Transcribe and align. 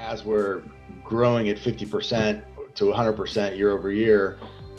as 0.00 0.24
we're 0.24 0.62
growing 1.04 1.48
at 1.48 1.56
50% 1.56 2.42
to 2.74 2.84
100% 2.84 3.56
year 3.56 3.70
over 3.70 3.92
year 3.92 4.38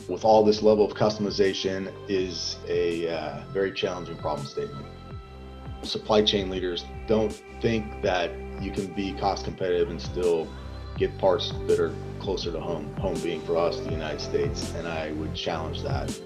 with 0.09 0.25
all 0.25 0.43
this 0.43 0.61
level 0.61 0.83
of 0.83 0.93
customization 0.93 1.93
is 2.09 2.57
a 2.67 3.07
uh, 3.09 3.43
very 3.51 3.71
challenging 3.71 4.17
problem 4.17 4.45
statement. 4.45 4.85
Supply 5.83 6.23
chain 6.23 6.49
leaders 6.49 6.85
don't 7.07 7.31
think 7.61 8.01
that 8.01 8.31
you 8.59 8.71
can 8.71 8.87
be 8.87 9.13
cost 9.13 9.45
competitive 9.45 9.89
and 9.89 10.01
still 10.01 10.47
get 10.97 11.15
parts 11.17 11.53
that 11.67 11.79
are 11.79 11.93
closer 12.19 12.51
to 12.51 12.59
home, 12.59 12.93
home 12.97 13.19
being 13.21 13.41
for 13.41 13.57
us, 13.57 13.79
the 13.79 13.91
United 13.91 14.21
States, 14.21 14.73
and 14.75 14.87
I 14.87 15.11
would 15.13 15.33
challenge 15.33 15.81
that. 15.83 16.19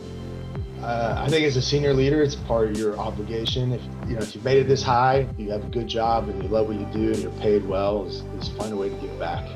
Uh, 0.82 1.16
I 1.18 1.30
think 1.30 1.46
as 1.46 1.56
a 1.56 1.62
senior 1.62 1.94
leader, 1.94 2.22
it's 2.22 2.36
part 2.36 2.70
of 2.70 2.78
your 2.78 2.98
obligation. 3.00 3.72
If 3.72 3.82
you 4.08 4.16
know 4.16 4.22
if 4.22 4.36
you've 4.36 4.44
made 4.44 4.58
it 4.58 4.68
this 4.68 4.84
high, 4.84 5.28
you 5.38 5.50
have 5.50 5.64
a 5.64 5.70
good 5.70 5.88
job 5.88 6.30
and 6.30 6.44
you 6.44 6.50
love 6.50 6.68
what 6.68 6.78
you 6.78 6.86
do 6.94 7.12
and 7.12 7.18
you're 7.18 7.32
paid 7.34 7.66
well, 7.66 8.06
is, 8.06 8.22
is 8.40 8.50
find 8.50 8.72
a 8.72 8.76
way 8.76 8.90
to 8.90 8.96
give 8.96 9.18
back. 9.18 9.50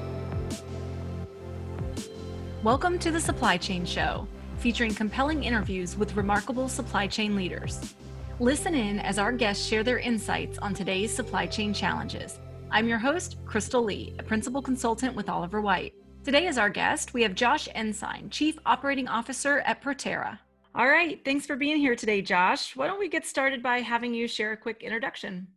Welcome 2.63 2.97
to 2.99 3.11
the 3.11 3.19
Supply 3.19 3.57
Chain 3.57 3.85
Show, 3.85 4.27
featuring 4.57 4.95
compelling 4.95 5.43
interviews 5.43 5.95
with 5.95 6.15
remarkable 6.15 6.67
supply 6.67 7.05
chain 7.05 7.35
leaders. 7.35 7.93
Listen 8.39 8.73
in 8.73 8.99
as 8.99 9.19
our 9.19 9.31
guests 9.31 9.67
share 9.67 9.83
their 9.83 9.99
insights 9.99 10.57
on 10.59 10.73
today's 10.73 11.13
supply 11.13 11.45
chain 11.45 11.73
challenges. 11.73 12.39
I'm 12.71 12.87
your 12.87 12.97
host, 12.97 13.37
Crystal 13.45 13.83
Lee, 13.83 14.15
a 14.19 14.23
principal 14.23 14.61
consultant 14.61 15.15
with 15.15 15.29
Oliver 15.29 15.61
Wight. 15.61 15.93
Today, 16.23 16.47
as 16.47 16.57
our 16.57 16.69
guest, 16.69 17.13
we 17.13 17.21
have 17.23 17.35
Josh 17.35 17.67
Ensign, 17.75 18.29
Chief 18.29 18.57
Operating 18.65 19.07
Officer 19.07 19.59
at 19.59 19.81
Proterra. 19.83 20.39
All 20.75 20.87
right, 20.87 21.19
thanks 21.25 21.47
for 21.47 21.55
being 21.55 21.77
here 21.77 21.95
today, 21.95 22.21
Josh. 22.21 22.75
Why 22.75 22.85
don't 22.85 22.99
we 22.99 23.09
get 23.09 23.25
started 23.25 23.63
by 23.63 23.79
having 23.79 24.13
you 24.13 24.27
share 24.27 24.51
a 24.51 24.57
quick 24.57 24.83
introduction? 24.83 25.47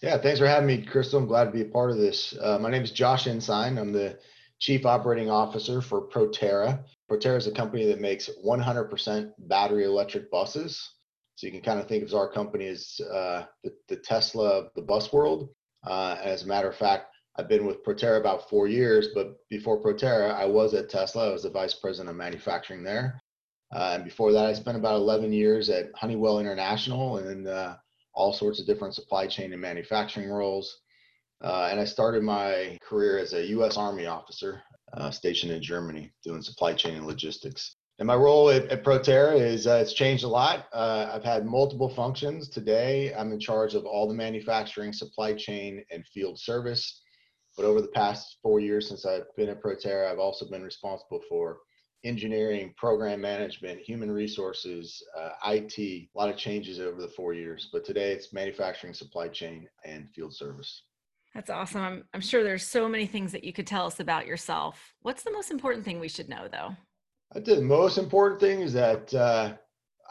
Yeah, 0.00 0.16
thanks 0.18 0.38
for 0.38 0.46
having 0.46 0.68
me, 0.68 0.82
Crystal. 0.82 1.18
I'm 1.18 1.26
glad 1.26 1.46
to 1.46 1.50
be 1.50 1.62
a 1.62 1.66
part 1.66 1.90
of 1.90 1.96
this. 1.96 2.36
Uh, 2.40 2.58
my 2.60 2.70
name 2.70 2.82
is 2.82 2.92
Josh 2.92 3.26
Ensign. 3.26 3.78
I'm 3.78 3.92
the 3.92 4.16
Chief 4.60 4.86
Operating 4.86 5.28
Officer 5.28 5.80
for 5.80 6.08
Proterra. 6.08 6.84
Proterra 7.10 7.36
is 7.36 7.48
a 7.48 7.52
company 7.52 7.84
that 7.86 8.00
makes 8.00 8.30
100% 8.46 9.32
battery 9.38 9.84
electric 9.84 10.30
buses. 10.30 10.88
So 11.34 11.48
you 11.48 11.52
can 11.52 11.62
kind 11.62 11.80
of 11.80 11.88
think 11.88 12.04
of 12.04 12.14
our 12.14 12.30
company 12.30 12.68
as 12.68 13.00
uh, 13.12 13.46
the, 13.64 13.72
the, 13.88 13.96
Tesla 13.96 14.50
of 14.50 14.68
the 14.76 14.82
bus 14.82 15.12
world. 15.12 15.48
Uh, 15.84 16.16
as 16.22 16.44
a 16.44 16.46
matter 16.46 16.68
of 16.68 16.76
fact, 16.76 17.06
I've 17.36 17.48
been 17.48 17.66
with 17.66 17.84
Proterra 17.84 18.20
about 18.20 18.48
four 18.48 18.68
years, 18.68 19.08
but 19.16 19.34
before 19.50 19.82
Proterra, 19.82 20.32
I 20.32 20.44
was 20.44 20.74
at 20.74 20.88
Tesla. 20.88 21.28
I 21.28 21.32
was 21.32 21.42
the 21.42 21.50
vice 21.50 21.74
president 21.74 22.10
of 22.10 22.16
manufacturing 22.16 22.84
there. 22.84 23.20
Uh, 23.74 23.92
and 23.94 24.04
before 24.04 24.32
that, 24.32 24.46
I 24.46 24.52
spent 24.52 24.76
about 24.76 24.96
11 24.96 25.32
years 25.32 25.68
at 25.68 25.86
Honeywell 25.96 26.38
International 26.38 27.18
and 27.18 27.48
uh, 27.48 27.76
all 28.14 28.32
sorts 28.32 28.60
of 28.60 28.66
different 28.66 28.94
supply 28.94 29.26
chain 29.26 29.52
and 29.52 29.60
manufacturing 29.60 30.30
roles. 30.30 30.78
Uh, 31.42 31.68
and 31.70 31.80
I 31.80 31.84
started 31.84 32.22
my 32.22 32.78
career 32.82 33.18
as 33.18 33.32
a 33.32 33.46
U.S. 33.48 33.76
Army 33.76 34.06
officer 34.06 34.62
uh, 34.92 35.10
stationed 35.10 35.52
in 35.52 35.60
Germany 35.60 36.12
doing 36.22 36.40
supply 36.40 36.72
chain 36.72 36.94
and 36.94 37.06
logistics. 37.06 37.76
And 37.98 38.06
my 38.06 38.14
role 38.14 38.50
at, 38.50 38.66
at 38.70 38.84
Proterra 38.84 39.38
is 39.38 39.66
uh, 39.66 39.78
it's 39.82 39.92
changed 39.92 40.24
a 40.24 40.28
lot. 40.28 40.66
Uh, 40.72 41.10
I've 41.12 41.24
had 41.24 41.44
multiple 41.44 41.88
functions. 41.88 42.48
Today, 42.48 43.12
I'm 43.14 43.32
in 43.32 43.40
charge 43.40 43.74
of 43.74 43.84
all 43.84 44.08
the 44.08 44.14
manufacturing, 44.14 44.92
supply 44.92 45.34
chain, 45.34 45.84
and 45.90 46.06
field 46.06 46.38
service. 46.38 47.02
But 47.56 47.66
over 47.66 47.80
the 47.80 47.88
past 47.88 48.38
four 48.42 48.58
years 48.58 48.88
since 48.88 49.04
I've 49.06 49.26
been 49.36 49.48
at 49.48 49.62
Proterra, 49.62 50.10
I've 50.10 50.18
also 50.18 50.48
been 50.48 50.62
responsible 50.62 51.20
for 51.28 51.58
engineering, 52.04 52.74
program 52.76 53.20
management, 53.20 53.80
human 53.80 54.10
resources, 54.10 55.02
uh, 55.18 55.30
IT, 55.46 55.78
a 55.78 56.08
lot 56.14 56.28
of 56.28 56.36
changes 56.36 56.78
over 56.78 57.00
the 57.00 57.08
four 57.08 57.32
years. 57.32 57.68
But 57.72 57.84
today 57.84 58.12
it's 58.12 58.32
manufacturing, 58.32 58.94
supply 58.94 59.28
chain, 59.28 59.68
and 59.84 60.08
field 60.14 60.34
service. 60.34 60.82
That's 61.34 61.50
awesome. 61.50 61.80
I'm, 61.80 62.04
I'm 62.14 62.20
sure 62.20 62.44
there's 62.44 62.66
so 62.66 62.88
many 62.88 63.06
things 63.06 63.32
that 63.32 63.42
you 63.42 63.52
could 63.52 63.66
tell 63.66 63.86
us 63.86 63.98
about 63.98 64.26
yourself. 64.26 64.94
What's 65.02 65.24
the 65.24 65.32
most 65.32 65.50
important 65.50 65.84
thing 65.84 65.98
we 65.98 66.08
should 66.08 66.28
know, 66.28 66.46
though? 66.50 66.76
I 67.32 67.40
think 67.40 67.58
the 67.58 67.62
most 67.62 67.98
important 67.98 68.40
thing 68.40 68.60
is 68.60 68.72
that 68.74 69.12
uh, 69.12 69.54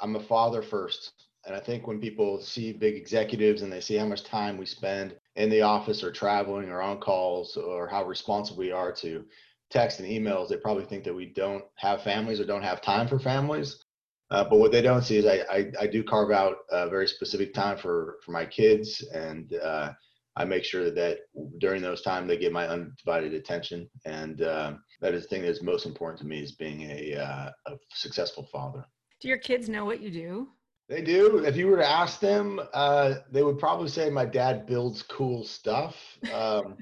I'm 0.01 0.15
a 0.17 0.19
father 0.19 0.61
first. 0.61 1.13
And 1.45 1.55
I 1.55 1.59
think 1.59 1.87
when 1.87 1.99
people 1.99 2.41
see 2.41 2.73
big 2.73 2.95
executives 2.95 3.61
and 3.61 3.71
they 3.71 3.81
see 3.81 3.95
how 3.95 4.05
much 4.05 4.23
time 4.23 4.57
we 4.57 4.65
spend 4.65 5.15
in 5.35 5.49
the 5.49 5.61
office 5.61 6.03
or 6.03 6.11
traveling 6.11 6.69
or 6.69 6.81
on 6.81 6.99
calls 6.99 7.57
or 7.57 7.87
how 7.87 8.03
responsible 8.03 8.59
we 8.59 8.71
are 8.71 8.91
to 8.93 9.25
text 9.73 9.99
and 9.99 10.07
emails, 10.07 10.47
they 10.47 10.57
probably 10.57 10.85
think 10.85 11.03
that 11.03 11.13
we 11.13 11.25
don't 11.25 11.63
have 11.75 12.03
families 12.03 12.39
or 12.39 12.45
don't 12.45 12.63
have 12.63 12.81
time 12.81 13.07
for 13.07 13.19
families. 13.19 13.83
Uh, 14.31 14.43
but 14.43 14.57
what 14.57 14.71
they 14.71 14.81
don't 14.81 15.03
see 15.03 15.17
is 15.17 15.25
I, 15.25 15.43
I, 15.51 15.71
I, 15.81 15.87
do 15.87 16.03
carve 16.03 16.31
out 16.31 16.55
a 16.71 16.89
very 16.89 17.07
specific 17.07 17.53
time 17.53 17.77
for, 17.77 18.15
for 18.25 18.31
my 18.31 18.45
kids 18.45 19.05
and 19.13 19.53
uh, 19.53 19.91
I 20.35 20.45
make 20.45 20.63
sure 20.63 20.89
that 20.89 21.19
during 21.59 21.81
those 21.81 22.01
times 22.01 22.27
they 22.27 22.37
get 22.37 22.51
my 22.51 22.67
undivided 22.67 23.33
attention, 23.33 23.89
and 24.05 24.41
uh, 24.41 24.73
that 25.01 25.13
is 25.13 25.23
the 25.23 25.29
thing 25.29 25.41
that 25.43 25.49
is 25.49 25.61
most 25.61 25.85
important 25.85 26.19
to 26.21 26.25
me 26.25 26.41
is 26.41 26.53
being 26.53 26.81
a, 26.89 27.15
uh, 27.15 27.49
a 27.67 27.71
successful 27.93 28.47
father. 28.51 28.83
Do 29.21 29.27
your 29.27 29.37
kids 29.37 29.69
know 29.69 29.85
what 29.85 30.01
you 30.01 30.09
do? 30.09 30.47
They 30.89 31.01
do. 31.01 31.45
If 31.45 31.55
you 31.55 31.67
were 31.67 31.77
to 31.77 31.87
ask 31.87 32.19
them, 32.19 32.59
uh, 32.73 33.15
they 33.31 33.43
would 33.43 33.59
probably 33.59 33.89
say 33.89 34.09
my 34.09 34.25
dad 34.25 34.65
builds 34.65 35.03
cool 35.03 35.43
stuff. 35.43 35.95
Um, 36.33 36.77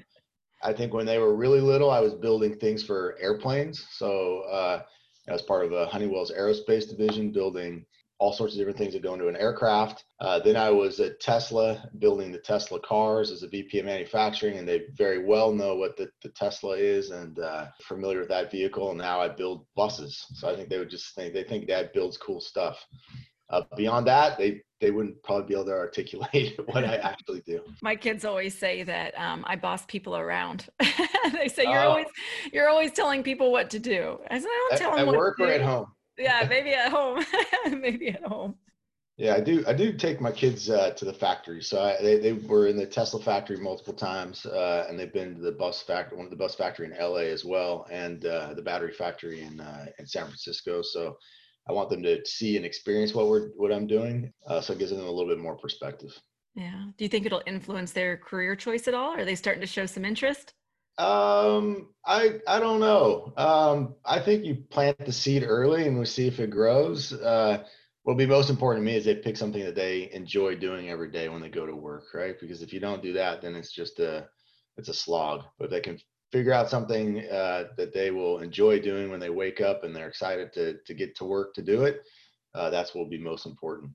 I 0.62 0.72
think 0.72 0.94
when 0.94 1.06
they 1.06 1.18
were 1.18 1.34
really 1.34 1.60
little, 1.60 1.90
I 1.90 2.00
was 2.00 2.14
building 2.14 2.56
things 2.56 2.82
for 2.82 3.16
airplanes. 3.20 3.86
So 3.90 4.40
uh, 4.42 4.82
I 5.28 5.32
was 5.32 5.42
part 5.42 5.64
of 5.64 5.72
a 5.72 5.86
Honeywell's 5.86 6.32
aerospace 6.32 6.88
division, 6.88 7.32
building 7.32 7.84
all 8.18 8.32
sorts 8.32 8.54
of 8.54 8.58
different 8.58 8.78
things 8.78 8.92
that 8.92 9.02
go 9.02 9.14
into 9.14 9.26
an 9.26 9.36
aircraft. 9.36 10.04
Uh, 10.20 10.38
then 10.38 10.56
I 10.56 10.70
was 10.70 11.00
at 11.00 11.18
Tesla 11.18 11.90
building 11.98 12.30
the 12.30 12.38
Tesla 12.38 12.78
cars 12.78 13.32
as 13.32 13.42
a 13.42 13.48
VP 13.48 13.80
of 13.80 13.86
manufacturing, 13.86 14.58
and 14.58 14.68
they 14.68 14.82
very 14.96 15.24
well 15.24 15.52
know 15.52 15.74
what 15.74 15.96
the, 15.96 16.08
the 16.22 16.28
Tesla 16.28 16.76
is 16.76 17.10
and 17.10 17.40
uh, 17.40 17.66
familiar 17.82 18.20
with 18.20 18.28
that 18.28 18.52
vehicle. 18.52 18.90
And 18.90 18.98
now 18.98 19.20
I 19.20 19.28
build 19.28 19.66
buses. 19.74 20.24
So 20.34 20.48
I 20.48 20.54
think 20.54 20.68
they 20.68 20.78
would 20.78 20.90
just 20.90 21.16
think 21.16 21.34
they 21.34 21.42
think 21.42 21.66
Dad 21.66 21.90
builds 21.92 22.16
cool 22.16 22.40
stuff. 22.40 22.78
Uh, 23.50 23.62
beyond 23.76 24.06
that, 24.06 24.38
they 24.38 24.62
they 24.82 24.90
wouldn't 24.90 25.22
probably 25.22 25.46
be 25.46 25.54
able 25.54 25.64
to 25.64 25.72
articulate 25.72 26.60
what 26.66 26.84
I 26.84 26.96
actually 26.96 27.40
do. 27.46 27.62
My 27.80 27.96
kids 27.96 28.26
always 28.26 28.56
say 28.56 28.82
that 28.82 29.18
um, 29.18 29.44
I 29.48 29.56
boss 29.56 29.86
people 29.86 30.16
around. 30.16 30.68
they 31.32 31.48
say 31.48 31.62
you're 31.62 31.78
uh, 31.78 31.88
always 31.88 32.06
you're 32.52 32.68
always 32.68 32.92
telling 32.92 33.22
people 33.22 33.50
what 33.50 33.70
to 33.70 33.78
do. 33.78 34.18
I 34.30 34.38
said 34.38 34.48
I 34.48 34.68
don't 34.68 34.78
tell 34.78 34.96
them 34.96 35.08
at 35.08 35.14
work 35.14 35.40
or 35.40 35.46
do. 35.46 35.52
at 35.52 35.62
home 35.62 35.86
yeah, 36.18 36.46
maybe 36.48 36.72
at 36.74 36.90
home. 36.90 37.24
maybe 37.70 38.08
at 38.08 38.22
home. 38.24 38.54
Yeah, 39.18 39.34
I 39.34 39.40
do. 39.40 39.62
I 39.66 39.74
do 39.74 39.92
take 39.92 40.20
my 40.20 40.32
kids 40.32 40.70
uh, 40.70 40.90
to 40.90 41.04
the 41.04 41.12
factory. 41.12 41.62
So 41.62 41.80
I, 41.80 42.02
they 42.02 42.18
they 42.18 42.32
were 42.32 42.66
in 42.66 42.76
the 42.76 42.86
Tesla 42.86 43.20
factory 43.20 43.58
multiple 43.58 43.92
times, 43.92 44.46
uh, 44.46 44.86
and 44.88 44.98
they've 44.98 45.12
been 45.12 45.34
to 45.36 45.40
the 45.40 45.52
bus 45.52 45.82
factory, 45.82 46.16
one 46.16 46.26
of 46.26 46.30
the 46.30 46.36
bus 46.36 46.54
factory 46.54 46.86
in 46.86 46.96
LA 46.98 47.28
as 47.30 47.44
well, 47.44 47.86
and 47.90 48.24
uh, 48.24 48.54
the 48.54 48.62
battery 48.62 48.92
factory 48.92 49.42
in 49.42 49.60
uh, 49.60 49.86
in 49.98 50.06
San 50.06 50.24
Francisco. 50.24 50.80
So 50.82 51.18
I 51.68 51.72
want 51.72 51.90
them 51.90 52.02
to 52.02 52.24
see 52.26 52.56
and 52.56 52.66
experience 52.66 53.14
what 53.14 53.28
we're 53.28 53.48
what 53.50 53.72
I'm 53.72 53.86
doing. 53.86 54.32
Uh, 54.46 54.60
so 54.60 54.72
it 54.72 54.78
gives 54.78 54.90
them 54.90 55.00
a 55.00 55.10
little 55.10 55.28
bit 55.28 55.38
more 55.38 55.56
perspective. 55.56 56.10
Yeah. 56.54 56.86
Do 56.96 57.04
you 57.04 57.08
think 57.08 57.24
it'll 57.24 57.42
influence 57.46 57.92
their 57.92 58.16
career 58.16 58.56
choice 58.56 58.88
at 58.88 58.94
all? 58.94 59.12
Are 59.12 59.24
they 59.24 59.34
starting 59.34 59.62
to 59.62 59.66
show 59.66 59.86
some 59.86 60.04
interest? 60.04 60.54
Um, 60.98 61.88
I 62.04 62.40
I 62.46 62.60
don't 62.60 62.80
know. 62.80 63.32
Um, 63.36 63.94
I 64.04 64.20
think 64.20 64.44
you 64.44 64.56
plant 64.70 64.98
the 64.98 65.12
seed 65.12 65.44
early 65.46 65.86
and 65.86 65.98
we 65.98 66.04
see 66.04 66.26
if 66.26 66.40
it 66.40 66.50
grows. 66.50 67.12
Uh, 67.12 67.64
what'll 68.02 68.18
be 68.18 68.26
most 68.26 68.50
important 68.50 68.84
to 68.84 68.90
me 68.90 68.96
is 68.96 69.04
they 69.04 69.14
pick 69.14 69.36
something 69.36 69.64
that 69.64 69.74
they 69.74 70.10
enjoy 70.12 70.56
doing 70.56 70.90
every 70.90 71.10
day 71.10 71.28
when 71.28 71.40
they 71.40 71.48
go 71.48 71.64
to 71.64 71.74
work, 71.74 72.04
right? 72.12 72.36
Because 72.40 72.60
if 72.60 72.72
you 72.72 72.80
don't 72.80 73.02
do 73.02 73.12
that, 73.14 73.40
then 73.40 73.54
it's 73.54 73.72
just 73.72 74.00
a 74.00 74.28
it's 74.76 74.88
a 74.88 74.94
slog. 74.94 75.44
But 75.58 75.66
if 75.66 75.70
they 75.70 75.80
can 75.80 75.98
figure 76.32 76.52
out 76.52 76.70
something 76.70 77.20
uh, 77.28 77.64
that 77.76 77.92
they 77.92 78.10
will 78.10 78.38
enjoy 78.38 78.80
doing 78.80 79.10
when 79.10 79.20
they 79.20 79.30
wake 79.30 79.60
up 79.60 79.84
and 79.84 79.94
they're 79.94 80.08
excited 80.08 80.52
to 80.54 80.78
to 80.86 80.94
get 80.94 81.14
to 81.16 81.24
work 81.24 81.54
to 81.54 81.62
do 81.62 81.84
it, 81.84 82.02
uh, 82.54 82.70
that's 82.70 82.94
what 82.94 83.02
will 83.02 83.10
be 83.10 83.18
most 83.18 83.46
important. 83.46 83.92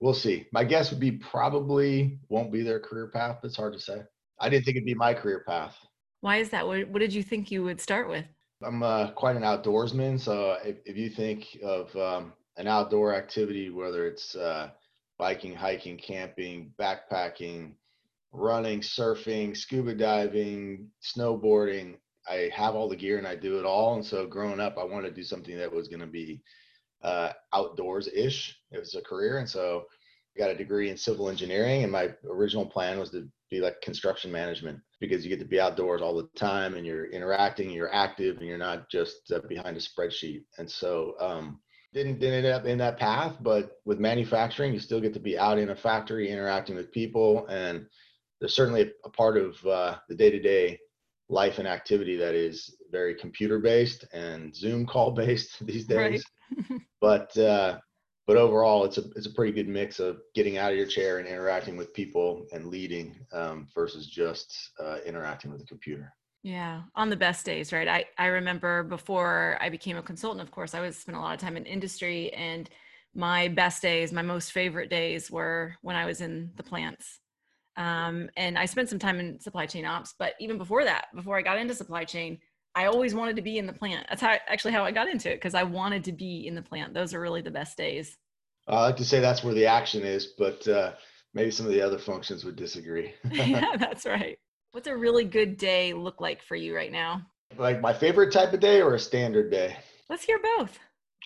We'll 0.00 0.14
see. 0.14 0.46
My 0.52 0.62
guess 0.62 0.90
would 0.90 1.00
be 1.00 1.12
probably 1.12 2.18
won't 2.28 2.52
be 2.52 2.62
their 2.62 2.78
career 2.78 3.08
path. 3.08 3.38
It's 3.42 3.56
hard 3.56 3.72
to 3.72 3.80
say. 3.80 4.02
I 4.40 4.48
didn't 4.48 4.64
think 4.64 4.76
it'd 4.76 4.86
be 4.86 4.94
my 4.94 5.12
career 5.14 5.42
path. 5.46 5.76
Why 6.20 6.36
is 6.36 6.50
that? 6.50 6.66
What, 6.66 6.88
what 6.88 7.00
did 7.00 7.12
you 7.12 7.22
think 7.22 7.50
you 7.50 7.64
would 7.64 7.80
start 7.80 8.08
with? 8.08 8.24
I'm 8.62 8.82
uh, 8.82 9.10
quite 9.12 9.36
an 9.36 9.42
outdoorsman. 9.42 10.20
So 10.20 10.56
if, 10.64 10.76
if 10.84 10.96
you 10.96 11.10
think 11.10 11.58
of 11.64 11.94
um, 11.96 12.32
an 12.56 12.66
outdoor 12.66 13.14
activity, 13.14 13.70
whether 13.70 14.06
it's 14.06 14.34
uh, 14.36 14.70
biking, 15.18 15.54
hiking, 15.54 15.96
camping, 15.96 16.72
backpacking, 16.78 17.72
running, 18.32 18.80
surfing, 18.80 19.56
scuba 19.56 19.94
diving, 19.94 20.88
snowboarding, 21.02 21.96
I 22.28 22.50
have 22.54 22.74
all 22.74 22.88
the 22.88 22.96
gear 22.96 23.18
and 23.18 23.26
I 23.26 23.34
do 23.34 23.58
it 23.58 23.64
all. 23.64 23.94
And 23.94 24.04
so 24.04 24.26
growing 24.26 24.60
up, 24.60 24.76
I 24.78 24.84
wanted 24.84 25.10
to 25.10 25.14
do 25.14 25.24
something 25.24 25.56
that 25.56 25.72
was 25.72 25.88
going 25.88 26.00
to 26.00 26.06
be 26.06 26.42
uh, 27.02 27.32
outdoors 27.54 28.08
ish. 28.08 28.56
It 28.70 28.78
was 28.78 28.94
a 28.94 29.00
career. 29.00 29.38
And 29.38 29.48
so 29.48 29.84
I 30.36 30.40
got 30.40 30.50
a 30.50 30.56
degree 30.56 30.90
in 30.90 30.96
civil 30.96 31.28
engineering. 31.28 31.84
And 31.84 31.92
my 31.92 32.10
original 32.28 32.66
plan 32.66 32.98
was 32.98 33.10
to 33.10 33.28
be 33.50 33.60
like 33.60 33.80
construction 33.80 34.30
management 34.30 34.78
because 35.00 35.24
you 35.24 35.30
get 35.30 35.38
to 35.38 35.48
be 35.48 35.60
outdoors 35.60 36.02
all 36.02 36.14
the 36.14 36.28
time 36.36 36.74
and 36.74 36.86
you're 36.86 37.10
interacting, 37.10 37.70
you're 37.70 37.94
active, 37.94 38.36
and 38.38 38.46
you're 38.46 38.58
not 38.58 38.90
just 38.90 39.32
uh, 39.34 39.40
behind 39.48 39.76
a 39.76 39.80
spreadsheet. 39.80 40.42
And 40.58 40.70
so, 40.70 41.14
um, 41.20 41.60
didn't, 41.94 42.18
didn't 42.18 42.44
end 42.44 42.54
up 42.54 42.66
in 42.66 42.76
that 42.78 42.98
path, 42.98 43.36
but 43.40 43.78
with 43.86 43.98
manufacturing, 43.98 44.74
you 44.74 44.78
still 44.78 45.00
get 45.00 45.14
to 45.14 45.20
be 45.20 45.38
out 45.38 45.58
in 45.58 45.70
a 45.70 45.74
factory 45.74 46.28
interacting 46.28 46.76
with 46.76 46.92
people. 46.92 47.46
And 47.46 47.86
there's 48.40 48.54
certainly 48.54 48.92
a, 49.04 49.10
part 49.10 49.36
of 49.36 49.64
uh, 49.66 49.96
the 50.08 50.14
day 50.14 50.30
to 50.30 50.38
day 50.38 50.78
life 51.28 51.58
and 51.58 51.68
activity 51.68 52.16
that 52.16 52.34
is 52.34 52.76
very 52.90 53.14
computer 53.14 53.58
based 53.58 54.04
and 54.12 54.54
Zoom 54.54 54.86
call 54.86 55.10
based 55.10 55.56
these 55.66 55.86
days. 55.86 56.24
Right. 56.70 56.80
but 57.00 57.36
uh, 57.36 57.78
but 58.26 58.36
overall, 58.36 58.84
it's 58.84 58.98
a 58.98 59.04
it's 59.16 59.26
a 59.26 59.32
pretty 59.32 59.52
good 59.52 59.68
mix 59.68 60.00
of 60.00 60.18
getting 60.34 60.58
out 60.58 60.70
of 60.70 60.76
your 60.76 60.86
chair 60.86 61.18
and 61.18 61.26
interacting 61.26 61.76
with 61.76 61.94
people 61.94 62.46
and 62.52 62.66
leading 62.66 63.18
um, 63.32 63.68
versus 63.74 64.06
just 64.06 64.54
uh, 64.82 64.98
interacting 65.06 65.50
with 65.50 65.60
the 65.60 65.66
computer. 65.66 66.12
Yeah, 66.42 66.82
on 66.94 67.10
the 67.10 67.16
best 67.16 67.44
days, 67.44 67.72
right? 67.72 67.88
I 67.88 68.04
I 68.18 68.26
remember 68.26 68.82
before 68.82 69.58
I 69.60 69.70
became 69.70 69.96
a 69.96 70.02
consultant. 70.02 70.42
Of 70.42 70.50
course, 70.50 70.74
I 70.74 70.80
was 70.80 70.96
spent 70.96 71.16
a 71.16 71.20
lot 71.20 71.34
of 71.34 71.40
time 71.40 71.56
in 71.56 71.64
industry, 71.64 72.32
and 72.34 72.68
my 73.14 73.48
best 73.48 73.82
days, 73.82 74.12
my 74.12 74.22
most 74.22 74.52
favorite 74.52 74.90
days, 74.90 75.30
were 75.30 75.74
when 75.82 75.96
I 75.96 76.04
was 76.04 76.20
in 76.20 76.50
the 76.56 76.62
plants 76.62 77.20
um, 77.78 78.28
and 78.36 78.58
I 78.58 78.66
spent 78.66 78.90
some 78.90 78.98
time 78.98 79.20
in 79.20 79.38
supply 79.38 79.64
chain 79.64 79.84
ops, 79.84 80.12
but 80.18 80.34
even 80.40 80.58
before 80.58 80.84
that, 80.84 81.06
before 81.14 81.38
I 81.38 81.42
got 81.42 81.58
into 81.58 81.74
supply 81.74 82.04
chain, 82.04 82.38
I 82.74 82.86
always 82.86 83.14
wanted 83.14 83.36
to 83.36 83.42
be 83.42 83.56
in 83.56 83.66
the 83.66 83.72
plant. 83.72 84.06
That's 84.08 84.20
how 84.20 84.36
actually 84.48 84.72
how 84.72 84.84
I 84.84 84.90
got 84.90 85.08
into 85.08 85.30
it 85.30 85.36
because 85.36 85.54
I 85.54 85.62
wanted 85.62 86.02
to 86.04 86.12
be 86.12 86.46
in 86.48 86.56
the 86.56 86.62
plant. 86.62 86.92
Those 86.92 87.14
are 87.14 87.20
really 87.20 87.40
the 87.40 87.52
best 87.52 87.76
days. 87.78 88.16
I 88.66 88.82
like 88.82 88.96
to 88.96 89.04
say 89.04 89.20
that's 89.20 89.44
where 89.44 89.54
the 89.54 89.66
action 89.66 90.02
is, 90.02 90.34
but 90.36 90.66
uh, 90.66 90.92
maybe 91.34 91.52
some 91.52 91.66
of 91.66 91.72
the 91.72 91.80
other 91.80 91.98
functions 91.98 92.44
would 92.44 92.56
disagree. 92.56 93.14
yeah, 93.30 93.76
that's 93.76 94.04
right. 94.04 94.38
What's 94.72 94.88
a 94.88 94.96
really 94.96 95.24
good 95.24 95.56
day 95.56 95.92
look 95.92 96.20
like 96.20 96.42
for 96.42 96.56
you 96.56 96.74
right 96.74 96.92
now? 96.92 97.22
Like 97.56 97.80
my 97.80 97.94
favorite 97.94 98.32
type 98.32 98.52
of 98.52 98.60
day 98.60 98.82
or 98.82 98.96
a 98.96 98.98
standard 99.00 99.52
day? 99.52 99.76
Let's 100.10 100.24
hear 100.24 100.40
both. 100.58 100.78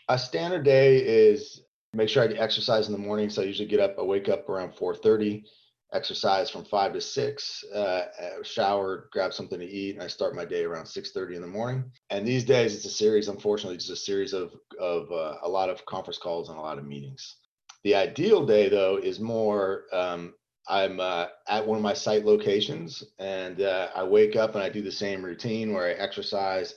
A 0.09 0.19
standard 0.19 0.65
day 0.65 0.99
is 0.99 1.63
make 1.95 2.11
sure 2.11 2.23
I 2.23 2.27
exercise 2.27 2.87
in 2.87 2.93
the 2.93 2.99
morning. 2.99 3.31
So 3.31 3.43
I 3.43 3.47
usually 3.47 3.69
get 3.69 3.81
up, 3.81 3.97
I 3.99 4.03
wake 4.03 4.29
up 4.29 4.49
around 4.49 4.75
4:30 4.75 5.45
exercise 5.93 6.49
from 6.49 6.65
five 6.65 6.93
to 6.95 7.01
six, 7.01 7.65
uh, 7.75 8.05
shower, 8.43 9.09
grab 9.13 9.33
something 9.33 9.59
to 9.59 9.67
eat, 9.67 9.95
and 9.95 10.03
I 10.03 10.07
start 10.07 10.35
my 10.35 10.45
day 10.45 10.65
around 10.65 10.87
six 10.87 11.13
thirty 11.13 11.37
in 11.37 11.43
the 11.43 11.49
morning. 11.49 11.85
And 12.11 12.27
these 12.27 12.45
days, 12.45 12.75
it's 12.75 12.85
a 12.85 12.91
series. 12.91 13.29
Unfortunately, 13.29 13.77
it's 13.77 13.91
a 13.91 13.97
series 13.97 14.33
of 14.33 14.53
of 14.81 15.11
uh, 15.13 15.37
a 15.43 15.49
lot 15.49 15.71
of 15.71 15.85
conference 15.87 16.19
calls 16.19 16.49
and 16.49 16.59
a 16.59 16.63
lot 16.63 16.79
of 16.79 16.87
meetings. 16.87 17.37
The 17.85 17.95
ideal 17.95 18.47
day, 18.47 18.69
though, 18.69 18.97
is 18.97 19.21
more. 19.21 19.85
Um, 19.93 20.35
I'm 20.69 21.01
uh, 21.01 21.27
at 21.49 21.67
one 21.67 21.77
of 21.77 21.83
my 21.83 21.95
site 21.95 22.25
locations, 22.25 23.03
and 23.19 23.61
uh, 23.61 23.89
I 23.95 24.05
wake 24.05 24.37
up 24.37 24.55
and 24.55 24.63
I 24.63 24.69
do 24.69 24.81
the 24.81 24.93
same 24.93 25.25
routine 25.25 25.73
where 25.73 25.87
I 25.87 25.93
exercise, 25.93 26.75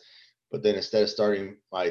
but 0.52 0.64
then 0.64 0.76
instead 0.76 1.04
of 1.04 1.10
starting 1.10 1.58
my 1.72 1.88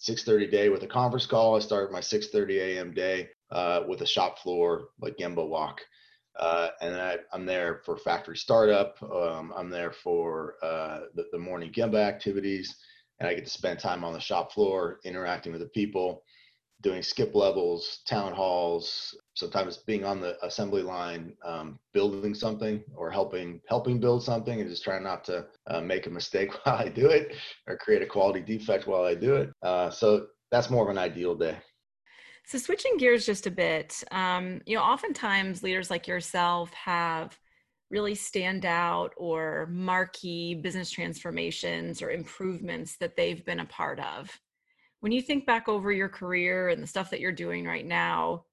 6:30 0.00 0.50
day 0.50 0.68
with 0.68 0.82
a 0.82 0.88
conference 0.88 1.26
call, 1.26 1.56
I 1.56 1.60
start 1.60 1.92
my 1.92 2.00
6:30 2.00 2.58
a.m. 2.58 2.92
day 2.92 3.28
uh, 3.50 3.82
with 3.88 4.02
a 4.02 4.06
shop 4.06 4.40
floor 4.40 4.88
like 5.00 5.16
Gemba 5.16 5.48
walk 5.48 5.80
uh, 6.38 6.68
and 6.80 6.94
I, 6.94 7.18
am 7.32 7.44
there 7.44 7.80
for 7.84 7.96
factory 7.96 8.36
startup. 8.36 9.02
Um, 9.02 9.52
I'm 9.56 9.70
there 9.70 9.92
for 9.92 10.54
uh, 10.62 11.00
the, 11.14 11.24
the, 11.32 11.38
morning 11.38 11.72
Gemba 11.72 11.98
activities, 11.98 12.76
and 13.18 13.28
I 13.28 13.34
get 13.34 13.44
to 13.44 13.50
spend 13.50 13.78
time 13.78 14.04
on 14.04 14.12
the 14.12 14.20
shop 14.20 14.52
floor 14.52 15.00
interacting 15.04 15.52
with 15.52 15.60
the 15.60 15.68
people, 15.68 16.22
doing 16.80 17.02
skip 17.02 17.34
levels, 17.34 18.00
town 18.08 18.32
halls. 18.32 19.16
Sometimes 19.34 19.78
being 19.78 20.04
on 20.04 20.20
the 20.20 20.36
assembly 20.44 20.82
line, 20.82 21.34
um, 21.44 21.78
building 21.92 22.34
something 22.34 22.82
or 22.94 23.10
helping 23.10 23.60
helping 23.68 23.98
build 23.98 24.22
something, 24.22 24.60
and 24.60 24.70
just 24.70 24.84
trying 24.84 25.02
not 25.02 25.24
to 25.24 25.46
uh, 25.66 25.80
make 25.80 26.06
a 26.06 26.10
mistake 26.10 26.52
while 26.64 26.76
I 26.76 26.88
do 26.88 27.08
it 27.08 27.34
or 27.66 27.76
create 27.76 28.02
a 28.02 28.06
quality 28.06 28.40
defect 28.40 28.86
while 28.86 29.04
I 29.04 29.14
do 29.14 29.34
it. 29.34 29.50
Uh, 29.62 29.90
so 29.90 30.28
that's 30.52 30.70
more 30.70 30.84
of 30.84 30.90
an 30.90 30.98
ideal 30.98 31.34
day. 31.34 31.58
So 32.48 32.56
switching 32.56 32.96
gears 32.96 33.26
just 33.26 33.46
a 33.46 33.50
bit, 33.50 34.02
um, 34.10 34.62
you 34.64 34.74
know, 34.74 34.82
oftentimes 34.82 35.62
leaders 35.62 35.90
like 35.90 36.08
yourself 36.08 36.72
have 36.72 37.38
really 37.90 38.14
stand 38.14 38.64
out 38.64 39.12
or 39.18 39.68
marquee 39.70 40.54
business 40.54 40.90
transformations 40.90 42.00
or 42.00 42.10
improvements 42.10 42.96
that 43.00 43.16
they've 43.16 43.44
been 43.44 43.60
a 43.60 43.66
part 43.66 44.00
of. 44.00 44.34
When 45.00 45.12
you 45.12 45.20
think 45.20 45.44
back 45.44 45.68
over 45.68 45.92
your 45.92 46.08
career 46.08 46.70
and 46.70 46.82
the 46.82 46.86
stuff 46.86 47.10
that 47.10 47.20
you're 47.20 47.32
doing 47.32 47.66
right 47.66 47.84
now, 47.84 48.46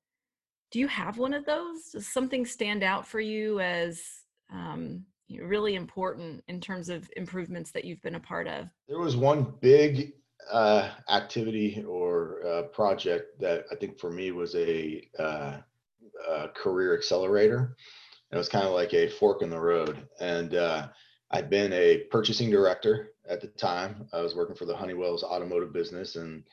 do 0.71 0.79
you 0.79 0.89
have 0.89 1.17
one 1.17 1.33
of 1.33 1.45
those? 1.45 1.91
Does 1.93 2.05
something 2.05 2.45
stand 2.45 2.83
out 2.83 3.07
for 3.07 3.21
you 3.21 3.61
as 3.61 4.03
um, 4.51 5.05
really 5.39 5.75
important 5.75 6.43
in 6.49 6.59
terms 6.59 6.89
of 6.89 7.09
improvements 7.15 7.71
that 7.71 7.85
you've 7.85 8.01
been 8.01 8.15
a 8.15 8.19
part 8.19 8.49
of? 8.49 8.67
There 8.89 8.99
was 8.99 9.15
one 9.15 9.53
big 9.61 10.11
uh, 10.51 10.89
activity 11.09 11.83
or 11.87 12.45
uh, 12.45 12.61
project 12.63 13.39
that 13.39 13.65
I 13.71 13.75
think 13.75 13.99
for 13.99 14.11
me 14.11 14.31
was 14.31 14.55
a, 14.55 15.07
uh, 15.17 15.57
a 16.29 16.47
career 16.49 16.95
accelerator. 16.97 17.75
It 18.31 18.37
was 18.37 18.49
kind 18.49 18.65
of 18.65 18.73
like 18.73 18.93
a 18.93 19.09
fork 19.09 19.41
in 19.41 19.49
the 19.49 19.59
road. 19.59 20.07
And 20.19 20.55
uh, 20.55 20.87
I'd 21.31 21.49
been 21.49 21.73
a 21.73 22.03
purchasing 22.11 22.49
director 22.49 23.11
at 23.29 23.41
the 23.41 23.47
time. 23.47 24.07
I 24.13 24.21
was 24.21 24.35
working 24.35 24.55
for 24.55 24.65
the 24.65 24.75
Honeywell's 24.75 25.23
automotive 25.23 25.73
business 25.73 26.15
and 26.15 26.43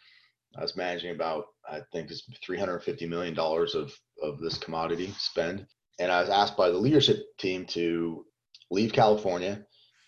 I 0.56 0.62
was 0.62 0.76
managing 0.76 1.10
about, 1.12 1.46
I 1.68 1.80
think 1.92 2.10
it's 2.10 2.28
$350 2.46 3.08
million 3.08 3.38
of, 3.38 3.92
of 4.22 4.38
this 4.40 4.58
commodity 4.58 5.14
spend. 5.18 5.66
And 5.98 6.10
I 6.12 6.20
was 6.20 6.30
asked 6.30 6.56
by 6.56 6.70
the 6.70 6.78
leadership 6.78 7.24
team 7.38 7.66
to 7.66 8.26
leave 8.70 8.92
California 8.92 9.64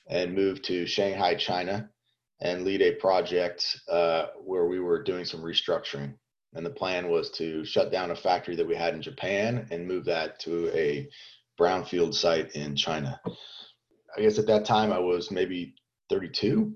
and 0.09 0.35
move 0.35 0.61
to 0.63 0.87
Shanghai, 0.87 1.35
China 1.35 1.91
and 2.41 2.65
lead 2.65 2.83
a 2.83 2.93
project 2.93 3.81
uh, 3.91 4.27
where 4.45 4.67
we 4.67 4.81
were 4.81 5.03
doing 5.03 5.25
some 5.25 5.41
restructuring. 5.41 6.15
And 6.55 6.65
the 6.65 6.71
plan 6.71 7.09
was 7.09 7.31
to 7.33 7.65
shut 7.65 7.91
down 7.91 8.11
a 8.11 8.17
factory 8.17 8.55
that 8.57 8.67
we 8.67 8.77
had 8.77 8.95
in 8.95 9.03
Japan 9.03 9.67
and 9.71 9.87
move 9.87 10.05
that 10.05 10.39
to 10.41 10.69
a 10.77 11.09
brownfield 11.61 12.15
site 12.15 12.53
in 12.53 12.77
China. 12.77 13.21
I 14.17 14.21
guess 14.21 14.39
at 14.39 14.47
that 14.47 14.65
time 14.65 14.93
I 14.93 14.99
was 14.99 15.31
maybe 15.31 15.75
32. 16.11 16.75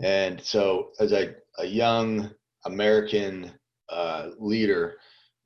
And 0.00 0.40
so, 0.40 0.90
as 1.00 1.12
a, 1.12 1.34
a 1.58 1.66
young 1.66 2.30
American 2.64 3.52
uh, 3.88 4.30
leader 4.38 4.96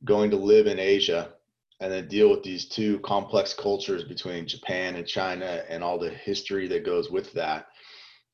going 0.05 0.31
to 0.31 0.37
live 0.37 0.67
in 0.67 0.79
Asia 0.79 1.33
and 1.81 1.91
then 1.91 2.07
deal 2.07 2.31
with 2.31 2.43
these 2.43 2.69
two 2.69 3.01
complex 3.01 3.55
cultures 3.55 4.05
between 4.05 4.47
Japan 4.47 4.95
and 4.95 5.07
China 5.07 5.65
and 5.69 5.83
all 5.83 5.99
the 5.99 6.11
history 6.11 6.69
that 6.69 6.85
goes 6.85 7.11
with 7.11 7.33
that, 7.33 7.67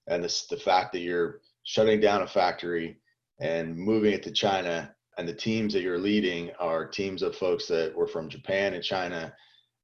and 0.08 0.24
this, 0.24 0.46
the 0.46 0.56
fact 0.56 0.92
that 0.92 1.00
you're 1.00 1.40
shutting 1.64 2.00
down 2.00 2.22
a 2.22 2.26
factory 2.26 2.98
and 3.40 3.76
moving 3.76 4.12
it 4.12 4.22
to 4.24 4.30
China, 4.30 4.94
and 5.16 5.28
the 5.28 5.34
teams 5.34 5.72
that 5.72 5.82
you're 5.82 5.98
leading 5.98 6.50
are 6.58 6.86
teams 6.86 7.22
of 7.22 7.36
folks 7.36 7.66
that 7.66 7.94
were 7.94 8.06
from 8.06 8.28
Japan 8.28 8.74
and 8.74 8.82
China, 8.82 9.32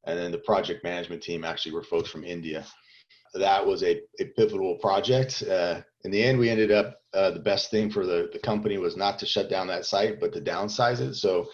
and 0.06 0.18
then 0.18 0.32
the 0.32 0.38
project 0.38 0.84
management 0.84 1.22
team 1.22 1.44
actually 1.44 1.72
were 1.72 1.82
folks 1.82 2.10
from 2.10 2.24
India. 2.24 2.64
That 3.34 3.64
was 3.66 3.82
a, 3.82 4.00
a 4.20 4.26
pivotal 4.36 4.76
project. 4.76 5.42
Uh, 5.42 5.80
in 6.04 6.10
the 6.10 6.22
end, 6.22 6.38
we 6.38 6.50
ended 6.50 6.70
up 6.70 7.00
uh, 7.12 7.30
the 7.32 7.40
best 7.40 7.70
thing 7.70 7.90
for 7.90 8.06
the, 8.06 8.30
the 8.32 8.38
company 8.38 8.78
was 8.78 8.96
not 8.96 9.18
to 9.18 9.26
shut 9.26 9.50
down 9.50 9.66
that 9.66 9.86
site, 9.86 10.20
but 10.20 10.32
to 10.34 10.40
downsize 10.40 11.00
it. 11.00 11.14
So, 11.14 11.48